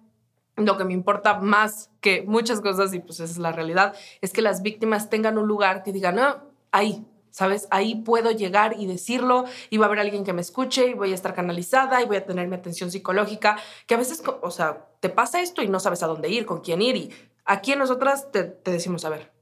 lo 0.54 0.76
que 0.76 0.84
me 0.84 0.92
importa 0.92 1.40
más 1.40 1.90
que 2.00 2.22
muchas 2.22 2.60
cosas, 2.60 2.94
y 2.94 3.00
pues 3.00 3.18
esa 3.18 3.32
es 3.32 3.38
la 3.38 3.50
realidad, 3.50 3.96
es 4.20 4.32
que 4.32 4.42
las 4.42 4.62
víctimas 4.62 5.10
tengan 5.10 5.38
un 5.38 5.48
lugar 5.48 5.82
que 5.82 5.92
digan, 5.92 6.14
no, 6.14 6.36
ahí, 6.70 7.04
¿sabes? 7.38 7.68
Ahí 7.70 7.94
puedo 7.94 8.32
llegar 8.32 8.74
y 8.80 8.86
decirlo 8.86 9.44
y 9.70 9.76
va 9.76 9.84
a 9.84 9.86
haber 9.86 10.00
alguien 10.00 10.24
que 10.24 10.32
me 10.32 10.40
escuche 10.40 10.88
y 10.88 10.94
voy 10.94 11.12
a 11.12 11.14
estar 11.14 11.34
canalizada 11.34 12.02
y 12.02 12.04
voy 12.04 12.16
a 12.16 12.26
tener 12.26 12.48
mi 12.48 12.56
atención 12.56 12.90
psicológica, 12.90 13.56
que 13.86 13.94
a 13.94 13.96
veces, 13.96 14.24
o 14.42 14.50
sea, 14.50 14.88
te 14.98 15.08
pasa 15.08 15.40
esto 15.40 15.62
y 15.62 15.68
no 15.68 15.78
sabes 15.78 16.02
a 16.02 16.08
dónde 16.08 16.30
ir, 16.30 16.46
con 16.46 16.62
quién 16.62 16.82
ir 16.82 16.96
y 16.96 17.14
aquí 17.44 17.76
nosotras 17.76 18.32
te, 18.32 18.42
decimos, 18.64 19.04
a 19.04 19.10
ver, 19.10 19.32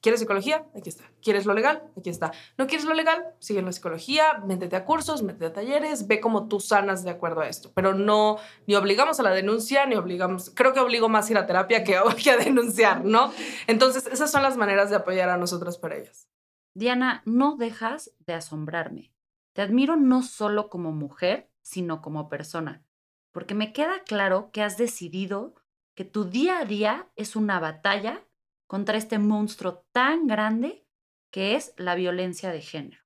¿Quieres 0.00 0.20
psicología? 0.20 0.64
Aquí 0.76 0.88
está. 0.90 1.02
¿Quieres 1.20 1.44
lo 1.44 1.54
legal? 1.54 1.82
Aquí 1.98 2.08
está. 2.08 2.30
¿No 2.56 2.68
quieres 2.68 2.86
lo 2.86 2.94
legal? 2.94 3.34
Sigue 3.40 3.58
en 3.58 3.66
la 3.66 3.72
psicología, 3.72 4.40
métete 4.46 4.76
a 4.76 4.84
cursos, 4.84 5.24
métete 5.24 5.46
a 5.46 5.52
talleres, 5.52 6.06
ve 6.06 6.20
cómo 6.20 6.46
tú 6.46 6.60
sanas 6.60 7.02
de 7.02 7.10
acuerdo 7.10 7.40
a 7.40 7.48
esto. 7.48 7.72
Pero 7.74 7.94
no, 7.94 8.36
ni 8.68 8.76
obligamos 8.76 9.18
a 9.18 9.24
la 9.24 9.30
denuncia, 9.30 9.86
ni 9.86 9.96
obligamos, 9.96 10.52
creo 10.54 10.72
que 10.72 10.78
obligo 10.78 11.08
más 11.08 11.28
a 11.28 11.32
ir 11.32 11.38
a 11.38 11.46
terapia 11.46 11.82
que 11.84 11.96
a 11.96 12.36
denunciar, 12.36 13.04
¿no? 13.04 13.32
Entonces, 13.66 14.06
esas 14.06 14.30
son 14.30 14.44
las 14.44 14.56
maneras 14.56 14.88
de 14.88 14.96
apoyar 14.96 15.30
a 15.30 15.36
nosotras 15.36 15.78
para 15.78 15.96
ellas. 15.96 16.28
Diana, 16.78 17.22
no 17.24 17.56
dejas 17.56 18.14
de 18.20 18.34
asombrarme. 18.34 19.12
Te 19.52 19.62
admiro 19.62 19.96
no 19.96 20.22
solo 20.22 20.70
como 20.70 20.92
mujer, 20.92 21.50
sino 21.60 22.00
como 22.00 22.28
persona, 22.28 22.84
porque 23.32 23.56
me 23.56 23.72
queda 23.72 24.04
claro 24.04 24.52
que 24.52 24.62
has 24.62 24.78
decidido 24.78 25.56
que 25.96 26.04
tu 26.04 26.26
día 26.26 26.60
a 26.60 26.64
día 26.64 27.10
es 27.16 27.34
una 27.34 27.58
batalla 27.58 28.24
contra 28.68 28.96
este 28.96 29.18
monstruo 29.18 29.88
tan 29.90 30.28
grande 30.28 30.86
que 31.32 31.56
es 31.56 31.74
la 31.78 31.96
violencia 31.96 32.52
de 32.52 32.60
género. 32.60 33.02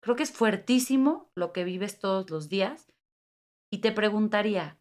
Creo 0.00 0.16
que 0.16 0.24
es 0.24 0.32
fuertísimo 0.32 1.30
lo 1.36 1.52
que 1.52 1.62
vives 1.62 2.00
todos 2.00 2.28
los 2.30 2.48
días 2.48 2.92
y 3.70 3.78
te 3.78 3.92
preguntaría, 3.92 4.80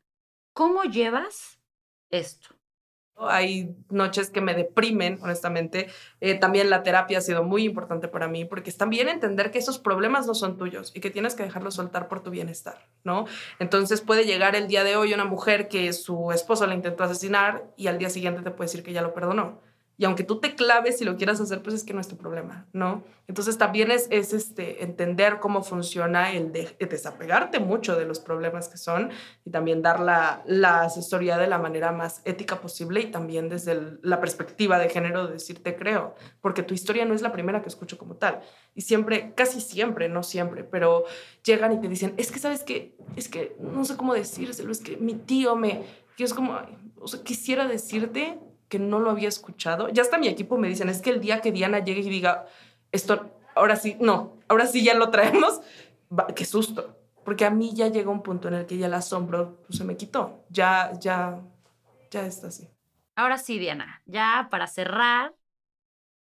¿cómo 0.53 0.85
llevas 0.85 1.61
esto? 2.09 2.55
Hay 3.17 3.75
noches 3.89 4.29
que 4.29 4.41
me 4.41 4.55
deprimen, 4.55 5.19
honestamente. 5.21 5.87
Eh, 6.19 6.35
también 6.35 6.69
la 6.69 6.83
terapia 6.83 7.19
ha 7.19 7.21
sido 7.21 7.43
muy 7.43 7.63
importante 7.63 8.07
para 8.07 8.27
mí 8.27 8.45
porque 8.45 8.69
es 8.69 8.77
también 8.77 9.07
entender 9.07 9.51
que 9.51 9.59
esos 9.59 9.79
problemas 9.79 10.27
no 10.27 10.33
son 10.33 10.57
tuyos 10.57 10.91
y 10.95 10.99
que 10.99 11.11
tienes 11.11 11.35
que 11.35 11.43
dejarlos 11.43 11.75
soltar 11.75 12.07
por 12.07 12.21
tu 12.23 12.31
bienestar, 12.31 12.87
¿no? 13.03 13.25
Entonces 13.59 14.01
puede 14.01 14.25
llegar 14.25 14.55
el 14.55 14.67
día 14.67 14.83
de 14.83 14.95
hoy 14.95 15.13
una 15.13 15.25
mujer 15.25 15.67
que 15.67 15.93
su 15.93 16.31
esposo 16.31 16.65
la 16.67 16.75
intentó 16.75 17.03
asesinar 17.03 17.63
y 17.77 17.87
al 17.87 17.97
día 17.97 18.09
siguiente 18.09 18.41
te 18.41 18.51
puede 18.51 18.67
decir 18.69 18.83
que 18.83 18.93
ya 18.93 19.01
lo 19.01 19.13
perdonó 19.13 19.61
y 20.03 20.05
aunque 20.05 20.25
tú 20.25 20.41
te 20.41 20.53
claves 20.53 20.99
y 20.99 21.05
lo 21.05 21.15
quieras 21.15 21.39
hacer, 21.39 21.63
pues 21.63 21.75
es 21.75 21.85
que 21.85 21.93
no 21.93 22.01
es 22.01 22.09
tu 22.09 22.17
problema, 22.17 22.67
¿no? 22.73 23.05
Entonces 23.29 23.57
también 23.57 23.89
es, 23.89 24.09
es 24.11 24.33
este, 24.33 24.83
entender 24.83 25.39
cómo 25.39 25.63
funciona 25.63 26.33
el 26.33 26.51
de, 26.51 26.75
desapegarte 26.77 27.61
mucho 27.61 27.95
de 27.95 28.03
los 28.03 28.19
problemas 28.19 28.67
que 28.67 28.77
son 28.77 29.11
y 29.45 29.51
también 29.51 29.81
dar 29.81 30.01
la, 30.01 30.43
la 30.45 30.81
asesoría 30.81 31.37
de 31.37 31.47
la 31.47 31.57
manera 31.57 31.93
más 31.93 32.21
ética 32.25 32.59
posible 32.59 32.99
y 32.99 33.11
también 33.11 33.47
desde 33.47 33.97
la 34.01 34.19
perspectiva 34.19 34.77
de 34.77 34.89
género 34.89 35.25
de 35.27 35.35
decirte 35.35 35.77
creo, 35.77 36.15
porque 36.41 36.63
tu 36.63 36.73
historia 36.73 37.05
no 37.05 37.13
es 37.13 37.21
la 37.21 37.31
primera 37.31 37.61
que 37.61 37.69
escucho 37.69 37.97
como 37.97 38.15
tal. 38.15 38.41
Y 38.75 38.81
siempre, 38.81 39.31
casi 39.35 39.61
siempre, 39.61 40.09
no 40.09 40.21
siempre, 40.21 40.65
pero 40.65 41.05
llegan 41.45 41.71
y 41.71 41.79
te 41.79 41.87
dicen, 41.87 42.13
es 42.17 42.29
que 42.29 42.39
sabes 42.39 42.63
que, 42.63 42.97
es 43.15 43.29
que 43.29 43.55
no 43.57 43.85
sé 43.85 43.95
cómo 43.95 44.13
decírselo, 44.13 44.73
es 44.73 44.81
que 44.81 44.97
mi 44.97 45.13
tío 45.13 45.55
me, 45.55 45.85
yo 46.17 46.25
es 46.25 46.33
como, 46.33 46.59
o 46.99 47.07
sea, 47.07 47.23
quisiera 47.23 47.69
decirte 47.69 48.37
que 48.73 48.79
no 48.79 48.97
lo 48.99 49.11
había 49.11 49.29
escuchado. 49.29 49.89
Ya 49.89 50.01
hasta 50.01 50.17
mi 50.17 50.27
equipo 50.27 50.57
me 50.57 50.67
dicen, 50.67 50.89
es 50.89 50.99
que 50.99 51.11
el 51.11 51.21
día 51.21 51.41
que 51.41 51.51
Diana 51.51 51.77
llegue 51.77 52.01
y 52.01 52.09
diga, 52.09 52.47
esto, 52.91 53.29
ahora 53.53 53.75
sí, 53.75 53.97
no, 53.99 54.39
ahora 54.47 54.65
sí 54.65 54.83
ya 54.83 54.95
lo 54.95 55.11
traemos, 55.11 55.61
qué 56.35 56.43
susto. 56.43 56.97
Porque 57.23 57.45
a 57.45 57.51
mí 57.51 57.75
ya 57.75 57.89
llegó 57.89 58.11
un 58.11 58.23
punto 58.23 58.47
en 58.47 58.55
el 58.55 58.65
que 58.65 58.79
ya 58.79 58.87
el 58.87 58.95
asombro 58.95 59.61
pues, 59.67 59.77
se 59.77 59.83
me 59.83 59.95
quitó. 59.95 60.43
Ya, 60.49 60.91
ya, 60.99 61.39
ya 62.09 62.25
está 62.25 62.47
así. 62.47 62.67
Ahora 63.15 63.37
sí, 63.37 63.59
Diana, 63.59 64.01
ya 64.07 64.47
para 64.49 64.65
cerrar, 64.65 65.35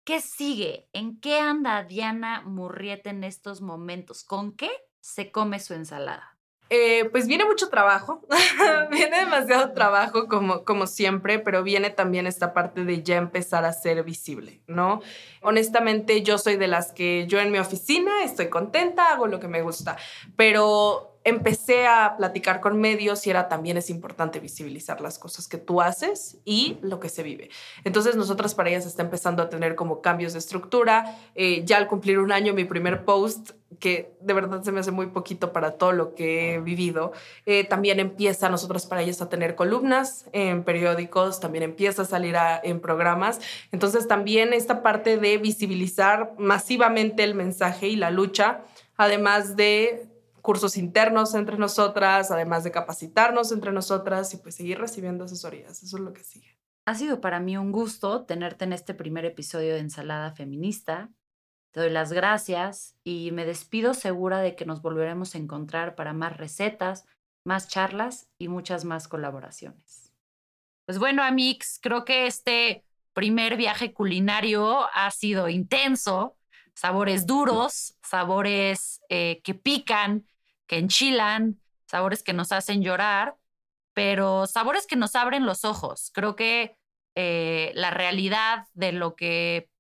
¿qué 0.05 0.21
sigue? 0.21 0.89
¿En 0.93 1.19
qué 1.19 1.41
anda 1.41 1.83
Diana 1.83 2.43
Murrieta 2.43 3.11
en 3.11 3.25
estos 3.25 3.63
momentos? 3.63 4.23
¿Con 4.23 4.53
qué 4.53 4.71
se 5.01 5.33
come 5.33 5.59
su 5.59 5.75
ensalada? 5.75 6.38
Eh, 6.71 7.09
pues 7.11 7.27
viene 7.27 7.47
mucho 7.47 7.71
trabajo, 7.71 8.21
viene 8.91 9.21
demasiado 9.21 9.73
trabajo 9.73 10.27
como, 10.29 10.65
como 10.65 10.87
siempre, 10.87 11.39
pero 11.39 11.63
viene 11.63 11.89
también 11.89 12.27
esta 12.27 12.53
parte 12.53 12.85
de 12.85 13.03
ya 13.03 13.17
empezar 13.17 13.65
a 13.65 13.73
ser 13.73 14.03
visible, 14.05 14.61
¿no? 14.67 15.01
Honestamente, 15.41 16.23
yo 16.23 16.37
soy 16.37 16.57
de 16.57 16.69
las 16.69 16.93
que 16.93 17.27
yo 17.27 17.41
en 17.41 17.53
mi 17.53 17.59
oficina 17.59 18.23
estoy 18.23 18.49
contenta, 18.49 19.13
hago 19.13 19.27
lo 19.27 19.41
que 19.41 19.49
me 19.49 19.63
gusta, 19.63 19.97
pero 20.37 21.18
empecé 21.29 21.87
a 21.87 22.15
platicar 22.17 22.61
con 22.61 22.81
medios 22.81 23.27
y 23.27 23.31
era 23.31 23.49
también 23.49 23.77
es 23.77 23.91
importante 23.91 24.41
visibilizar 24.41 25.01
las 25.01 25.19
cosas 25.19 25.49
que 25.49 25.59
tú 25.59 25.81
haces 25.81 26.39
y 26.45 26.79
lo 26.83 27.01
que 27.01 27.09
se 27.09 27.23
vive. 27.23 27.51
Entonces 27.85 28.17
nosotras 28.17 28.55
para 28.55 28.71
ellas 28.71 28.87
está 28.87 29.03
empezando 29.03 29.43
a 29.43 29.49
tener 29.49 29.75
como 29.75 30.01
cambios 30.01 30.33
de 30.33 30.39
estructura. 30.39 31.17
Eh, 31.35 31.63
ya 31.65 31.77
al 31.77 31.87
cumplir 31.87 32.19
un 32.19 32.33
año 32.33 32.55
mi 32.55 32.65
primer 32.65 33.05
post, 33.05 33.53
que 33.79 34.17
de 34.21 34.35
verdad 34.35 34.63
se 34.63 34.73
me 34.73 34.81
hace 34.81 34.91
muy 34.91 35.09
poquito 35.09 35.53
para 35.53 35.73
todo 35.73 35.93
lo 35.93 36.15
que 36.15 36.55
he 36.55 36.61
vivido, 36.61 37.13
eh, 37.47 37.65
también 37.65 38.01
empieza 38.01 38.49
nosotras 38.49 38.87
para 38.87 39.03
ellas 39.03 39.21
a 39.23 39.29
tener 39.29 39.55
columnas 39.55 40.27
en 40.33 40.65
periódicos, 40.65 41.41
también 41.41 41.65
empieza 41.65 42.03
a 42.03 42.05
salir 42.05 42.35
en 42.63 42.81
programas. 42.81 43.41
Entonces 43.73 44.09
también 44.09 44.53
esta 44.53 44.83
parte 44.83 45.19
de 45.19 45.39
visibilizar 45.39 46.35
masivamente 46.39 47.23
el 47.25 47.35
mensaje 47.35 47.89
y 47.89 47.97
la 47.97 48.11
lucha, 48.11 48.63
además 48.97 49.57
de 49.57 50.09
cursos 50.49 50.79
internos 50.79 51.35
entre 51.35 51.59
nosotras, 51.59 52.31
además 52.31 52.65
de 52.65 52.71
capacitarnos 52.71 53.53
entre 53.53 53.71
nosotras 53.71 54.33
y 54.33 54.39
pues 54.39 54.55
seguir 54.55 54.79
recibiendo 54.79 55.25
asesorías. 55.25 55.83
Eso 55.83 55.99
es 55.99 56.03
lo 56.03 56.15
que 56.15 56.25
sigue. 56.25 56.57
Ha 56.87 56.95
sido 56.95 57.21
para 57.21 57.39
mí 57.39 57.59
un 57.59 57.71
gusto 57.71 58.25
tenerte 58.25 58.65
en 58.65 58.73
este 58.73 58.95
primer 58.95 59.27
episodio 59.27 59.75
de 59.75 59.81
Ensalada 59.81 60.33
Feminista. 60.33 61.11
Te 61.73 61.81
doy 61.81 61.91
las 61.91 62.15
gracias 62.15 62.97
y 63.05 63.31
me 63.33 63.45
despido 63.45 63.93
segura 63.93 64.39
de 64.39 64.57
que 64.57 64.65
nos 64.65 64.81
volveremos 64.81 65.35
a 65.35 65.39
encontrar 65.39 65.95
para 65.95 66.15
más 66.15 66.39
recetas, 66.39 67.05
más 67.45 67.69
charlas 67.69 68.31
y 68.39 68.49
muchas 68.49 68.87
más 68.87 69.07
colaboraciones. 69.07 70.15
Pues 70.87 70.99
bueno, 70.99 71.23
Amix, 71.25 71.79
creo 71.79 72.07
que 72.07 72.27
este 72.27 72.87
primer 73.13 73.59
viaje 73.59 73.93
culinario 73.93 74.87
ha 74.95 75.11
sido 75.11 75.51
intenso, 75.51 76.39
sabores 76.73 77.27
duros, 77.27 77.99
sabores 78.01 79.03
eh, 79.11 79.43
que 79.45 79.53
pican, 79.53 80.25
que 80.69 80.79
enchilan, 80.79 81.61
sabores 81.87 82.23
que 82.23 82.33
nos 82.33 82.53
hacen 82.53 82.83
llorar, 82.83 83.37
pero 83.95 84.47
sabores 84.47 84.87
que 84.87 84.95
nos 84.95 85.17
abren 85.17 85.47
los 85.47 85.65
ojos. 85.65 86.11
Creo 86.15 86.37
que 86.37 86.77
eh, 87.17 87.73
la 87.75 87.91
realidad 87.91 88.67
de 88.75 88.93
lo 88.93 89.17
que 89.17 89.71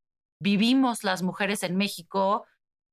vivimos 0.41 1.05
las 1.05 1.23
mujeres 1.23 1.63
en 1.63 1.77
México 1.77 2.47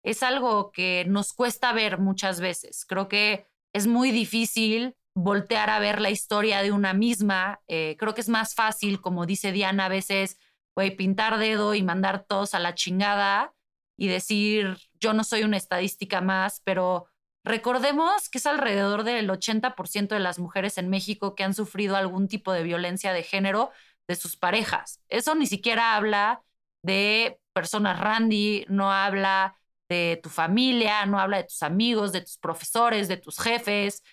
es 0.03 0.21
algo 0.21 0.71
que 0.71 1.05
nos 1.07 1.33
cuesta 1.33 1.73
ver 1.73 1.97
muchas 1.97 2.39
veces. 2.39 2.85
Creo 2.85 3.07
que 3.07 3.47
es 3.73 3.87
muy 3.87 4.11
difícil 4.11 4.95
voltear 5.15 5.69
a 5.69 5.79
ver 5.79 5.99
la 5.99 6.11
historia 6.11 6.61
de 6.61 6.71
una 6.71 6.93
misma. 6.93 7.61
Eh, 7.67 7.95
creo 7.97 8.13
que 8.13 8.21
es 8.21 8.29
más 8.29 8.53
fácil, 8.53 9.01
como 9.01 9.25
dice 9.25 9.51
Diana, 9.51 9.85
a 9.85 9.89
veces, 9.89 10.37
güey, 10.75 10.95
pintar 10.95 11.39
dedo 11.39 11.73
y 11.73 11.81
mandar 11.81 12.25
todos 12.27 12.53
a 12.53 12.59
la 12.59 12.75
chingada 12.75 13.53
y 13.97 14.07
decir, 14.09 14.77
yo 14.99 15.13
no 15.13 15.23
soy 15.23 15.43
una 15.43 15.57
estadística 15.57 16.21
más, 16.21 16.61
pero 16.63 17.07
recordemos 17.45 18.29
que 18.29 18.39
es 18.39 18.45
alrededor 18.45 19.03
del 19.03 19.29
80% 19.29 20.15
de 20.15 20.19
las 20.19 20.39
mujeres 20.39 20.77
en 20.77 20.89
México 20.89 21.35
que 21.35 21.43
han 21.43 21.53
sufrido 21.53 21.95
algún 21.95 22.27
tipo 22.27 22.51
de 22.51 22.63
violencia 22.63 23.13
de 23.13 23.23
género 23.23 23.71
de 24.07 24.15
sus 24.15 24.35
parejas. 24.35 25.01
Eso 25.07 25.35
ni 25.35 25.45
siquiera 25.47 25.95
habla 25.95 26.41
de 26.83 27.39
personas 27.53 27.99
randy, 27.99 28.65
no 28.67 28.91
habla 28.91 29.57
de 29.89 30.19
tu 30.21 30.29
familia, 30.29 31.05
no 31.05 31.19
habla 31.19 31.37
de 31.37 31.43
tus 31.45 31.63
amigos, 31.63 32.11
de 32.11 32.21
tus 32.21 32.37
profesores, 32.37 33.07
de 33.07 33.17
tus 33.17 33.39
jefes, 33.39 34.03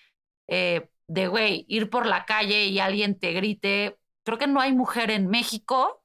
eh, 0.47 0.89
de, 1.07 1.27
güey, 1.27 1.65
ir 1.67 1.89
por 1.89 2.05
la 2.05 2.25
calle 2.25 2.65
y 2.65 2.79
alguien 2.79 3.19
te 3.19 3.33
grite. 3.33 3.97
Creo 4.23 4.37
que 4.37 4.47
no 4.47 4.61
hay 4.61 4.73
mujer 4.73 5.11
en 5.11 5.27
México 5.27 6.03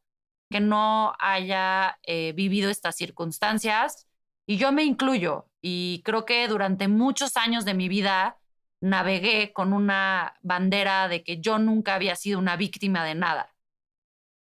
que 0.50 0.60
no 0.60 1.14
haya 1.18 1.98
eh, 2.04 2.32
vivido 2.34 2.70
estas 2.70 2.96
circunstancias 2.96 4.08
y 4.46 4.56
yo 4.56 4.72
me 4.72 4.84
incluyo 4.84 5.47
y 5.68 6.02
creo 6.04 6.24
que 6.24 6.48
durante 6.48 6.88
muchos 6.88 7.36
años 7.36 7.64
de 7.64 7.74
mi 7.74 7.88
vida 7.88 8.38
navegué 8.80 9.52
con 9.52 9.72
una 9.72 10.34
bandera 10.42 11.08
de 11.08 11.22
que 11.24 11.40
yo 11.40 11.58
nunca 11.58 11.94
había 11.94 12.16
sido 12.16 12.38
una 12.38 12.56
víctima 12.56 13.04
de 13.04 13.14
nada. 13.14 13.54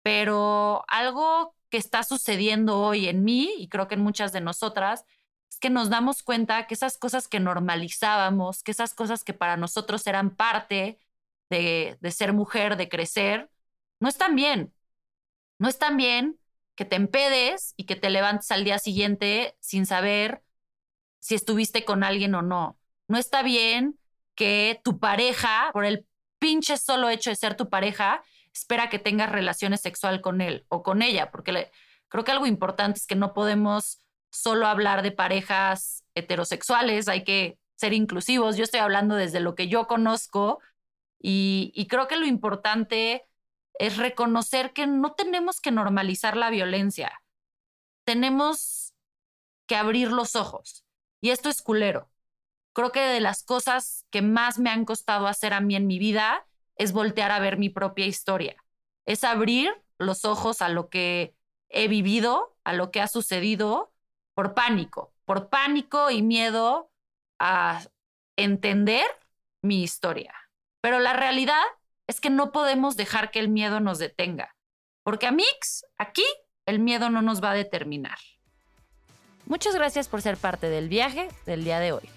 Pero 0.02 0.84
algo 0.88 1.56
que 1.70 1.78
está 1.78 2.02
sucediendo 2.04 2.80
hoy 2.80 3.08
en 3.08 3.24
mí 3.24 3.50
y 3.58 3.68
creo 3.68 3.88
que 3.88 3.96
en 3.96 4.02
muchas 4.02 4.32
de 4.32 4.40
nosotras 4.40 5.04
es 5.50 5.58
que 5.58 5.70
nos 5.70 5.90
damos 5.90 6.22
cuenta 6.22 6.66
que 6.66 6.74
esas 6.74 6.98
cosas 6.98 7.28
que 7.28 7.40
normalizábamos, 7.40 8.62
que 8.62 8.70
esas 8.72 8.94
cosas 8.94 9.24
que 9.24 9.34
para 9.34 9.56
nosotros 9.56 10.06
eran 10.06 10.30
parte 10.36 11.00
de, 11.50 11.98
de 12.00 12.10
ser 12.12 12.32
mujer, 12.32 12.76
de 12.76 12.88
crecer, 12.88 13.50
no 14.00 14.08
están 14.08 14.36
bien. 14.36 14.72
No 15.58 15.68
están 15.68 15.96
bien 15.96 16.38
que 16.76 16.84
te 16.84 16.96
empedes 16.96 17.74
y 17.76 17.84
que 17.86 17.96
te 17.96 18.10
levantes 18.10 18.50
al 18.52 18.64
día 18.64 18.78
siguiente 18.78 19.56
sin 19.60 19.86
saber 19.86 20.45
si 21.26 21.34
estuviste 21.34 21.84
con 21.84 22.04
alguien 22.04 22.36
o 22.36 22.42
no. 22.42 22.78
No 23.08 23.18
está 23.18 23.42
bien 23.42 23.98
que 24.36 24.80
tu 24.84 25.00
pareja, 25.00 25.70
por 25.72 25.84
el 25.84 26.06
pinche 26.38 26.76
solo 26.76 27.08
hecho 27.08 27.30
de 27.30 27.36
ser 27.36 27.56
tu 27.56 27.68
pareja, 27.68 28.22
espera 28.54 28.88
que 28.88 29.00
tengas 29.00 29.32
relaciones 29.32 29.80
sexual 29.80 30.20
con 30.20 30.40
él 30.40 30.66
o 30.68 30.84
con 30.84 31.02
ella, 31.02 31.32
porque 31.32 31.72
creo 32.06 32.22
que 32.22 32.30
algo 32.30 32.46
importante 32.46 33.00
es 33.00 33.08
que 33.08 33.16
no 33.16 33.34
podemos 33.34 34.02
solo 34.30 34.68
hablar 34.68 35.02
de 35.02 35.10
parejas 35.10 36.04
heterosexuales, 36.14 37.08
hay 37.08 37.24
que 37.24 37.58
ser 37.74 37.92
inclusivos. 37.92 38.56
Yo 38.56 38.62
estoy 38.62 38.78
hablando 38.78 39.16
desde 39.16 39.40
lo 39.40 39.56
que 39.56 39.66
yo 39.66 39.88
conozco 39.88 40.60
y, 41.20 41.72
y 41.74 41.88
creo 41.88 42.06
que 42.06 42.18
lo 42.18 42.26
importante 42.26 43.26
es 43.80 43.96
reconocer 43.96 44.72
que 44.72 44.86
no 44.86 45.14
tenemos 45.14 45.60
que 45.60 45.72
normalizar 45.72 46.36
la 46.36 46.50
violencia, 46.50 47.20
tenemos 48.04 48.94
que 49.66 49.74
abrir 49.74 50.12
los 50.12 50.36
ojos. 50.36 50.85
Y 51.26 51.30
esto 51.30 51.48
es 51.48 51.60
culero. 51.60 52.08
Creo 52.72 52.92
que 52.92 53.00
de 53.00 53.18
las 53.18 53.42
cosas 53.42 54.06
que 54.10 54.22
más 54.22 54.60
me 54.60 54.70
han 54.70 54.84
costado 54.84 55.26
hacer 55.26 55.54
a 55.54 55.60
mí 55.60 55.74
en 55.74 55.88
mi 55.88 55.98
vida 55.98 56.46
es 56.76 56.92
voltear 56.92 57.32
a 57.32 57.40
ver 57.40 57.58
mi 57.58 57.68
propia 57.68 58.06
historia, 58.06 58.54
es 59.06 59.24
abrir 59.24 59.72
los 59.98 60.24
ojos 60.24 60.62
a 60.62 60.68
lo 60.68 60.88
que 60.88 61.34
he 61.68 61.88
vivido, 61.88 62.56
a 62.62 62.74
lo 62.74 62.92
que 62.92 63.00
ha 63.00 63.08
sucedido 63.08 63.92
por 64.34 64.54
pánico, 64.54 65.12
por 65.24 65.48
pánico 65.48 66.12
y 66.12 66.22
miedo 66.22 66.92
a 67.40 67.82
entender 68.36 69.06
mi 69.62 69.82
historia. 69.82 70.32
Pero 70.80 71.00
la 71.00 71.12
realidad 71.12 71.64
es 72.06 72.20
que 72.20 72.30
no 72.30 72.52
podemos 72.52 72.96
dejar 72.96 73.32
que 73.32 73.40
el 73.40 73.48
miedo 73.48 73.80
nos 73.80 73.98
detenga, 73.98 74.54
porque 75.02 75.26
a 75.26 75.32
Mix, 75.32 75.84
aquí, 75.98 76.24
el 76.66 76.78
miedo 76.78 77.10
no 77.10 77.20
nos 77.20 77.42
va 77.42 77.50
a 77.50 77.54
determinar. 77.54 78.18
Muchas 79.46 79.74
gracias 79.74 80.08
por 80.08 80.22
ser 80.22 80.36
parte 80.36 80.68
del 80.68 80.88
viaje 80.88 81.28
del 81.46 81.64
día 81.64 81.80
de 81.80 81.92
hoy. 81.92 82.08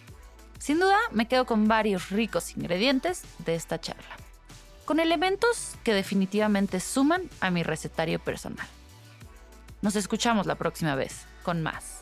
Sin 0.60 0.80
duda, 0.80 0.98
me 1.12 1.28
quedo 1.28 1.46
con 1.46 1.68
varios 1.68 2.10
ricos 2.10 2.56
ingredientes 2.58 3.24
de 3.46 3.56
esta 3.56 3.80
charla 3.80 4.18
con 4.90 5.00
elementos 5.00 5.76
que 5.84 5.94
definitivamente 5.94 6.80
suman 6.80 7.30
a 7.42 7.52
mi 7.52 7.62
recetario 7.62 8.18
personal. 8.18 8.66
Nos 9.84 9.96
escuchamos 9.96 10.48
la 10.48 10.56
próxima 10.56 10.96
vez 10.96 11.28
con 11.44 11.62
más. 11.62 12.02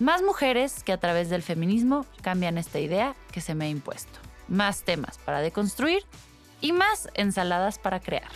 Más 0.00 0.20
mujeres 0.20 0.82
que 0.82 0.90
a 0.90 0.98
través 0.98 1.30
del 1.30 1.44
feminismo 1.44 2.06
cambian 2.22 2.58
esta 2.58 2.80
idea 2.80 3.14
que 3.30 3.40
se 3.40 3.54
me 3.54 3.66
ha 3.66 3.68
impuesto. 3.68 4.18
Más 4.48 4.82
temas 4.82 5.18
para 5.18 5.42
deconstruir 5.42 6.02
y 6.60 6.72
más 6.72 7.08
ensaladas 7.14 7.78
para 7.78 8.00
crear. 8.00 8.32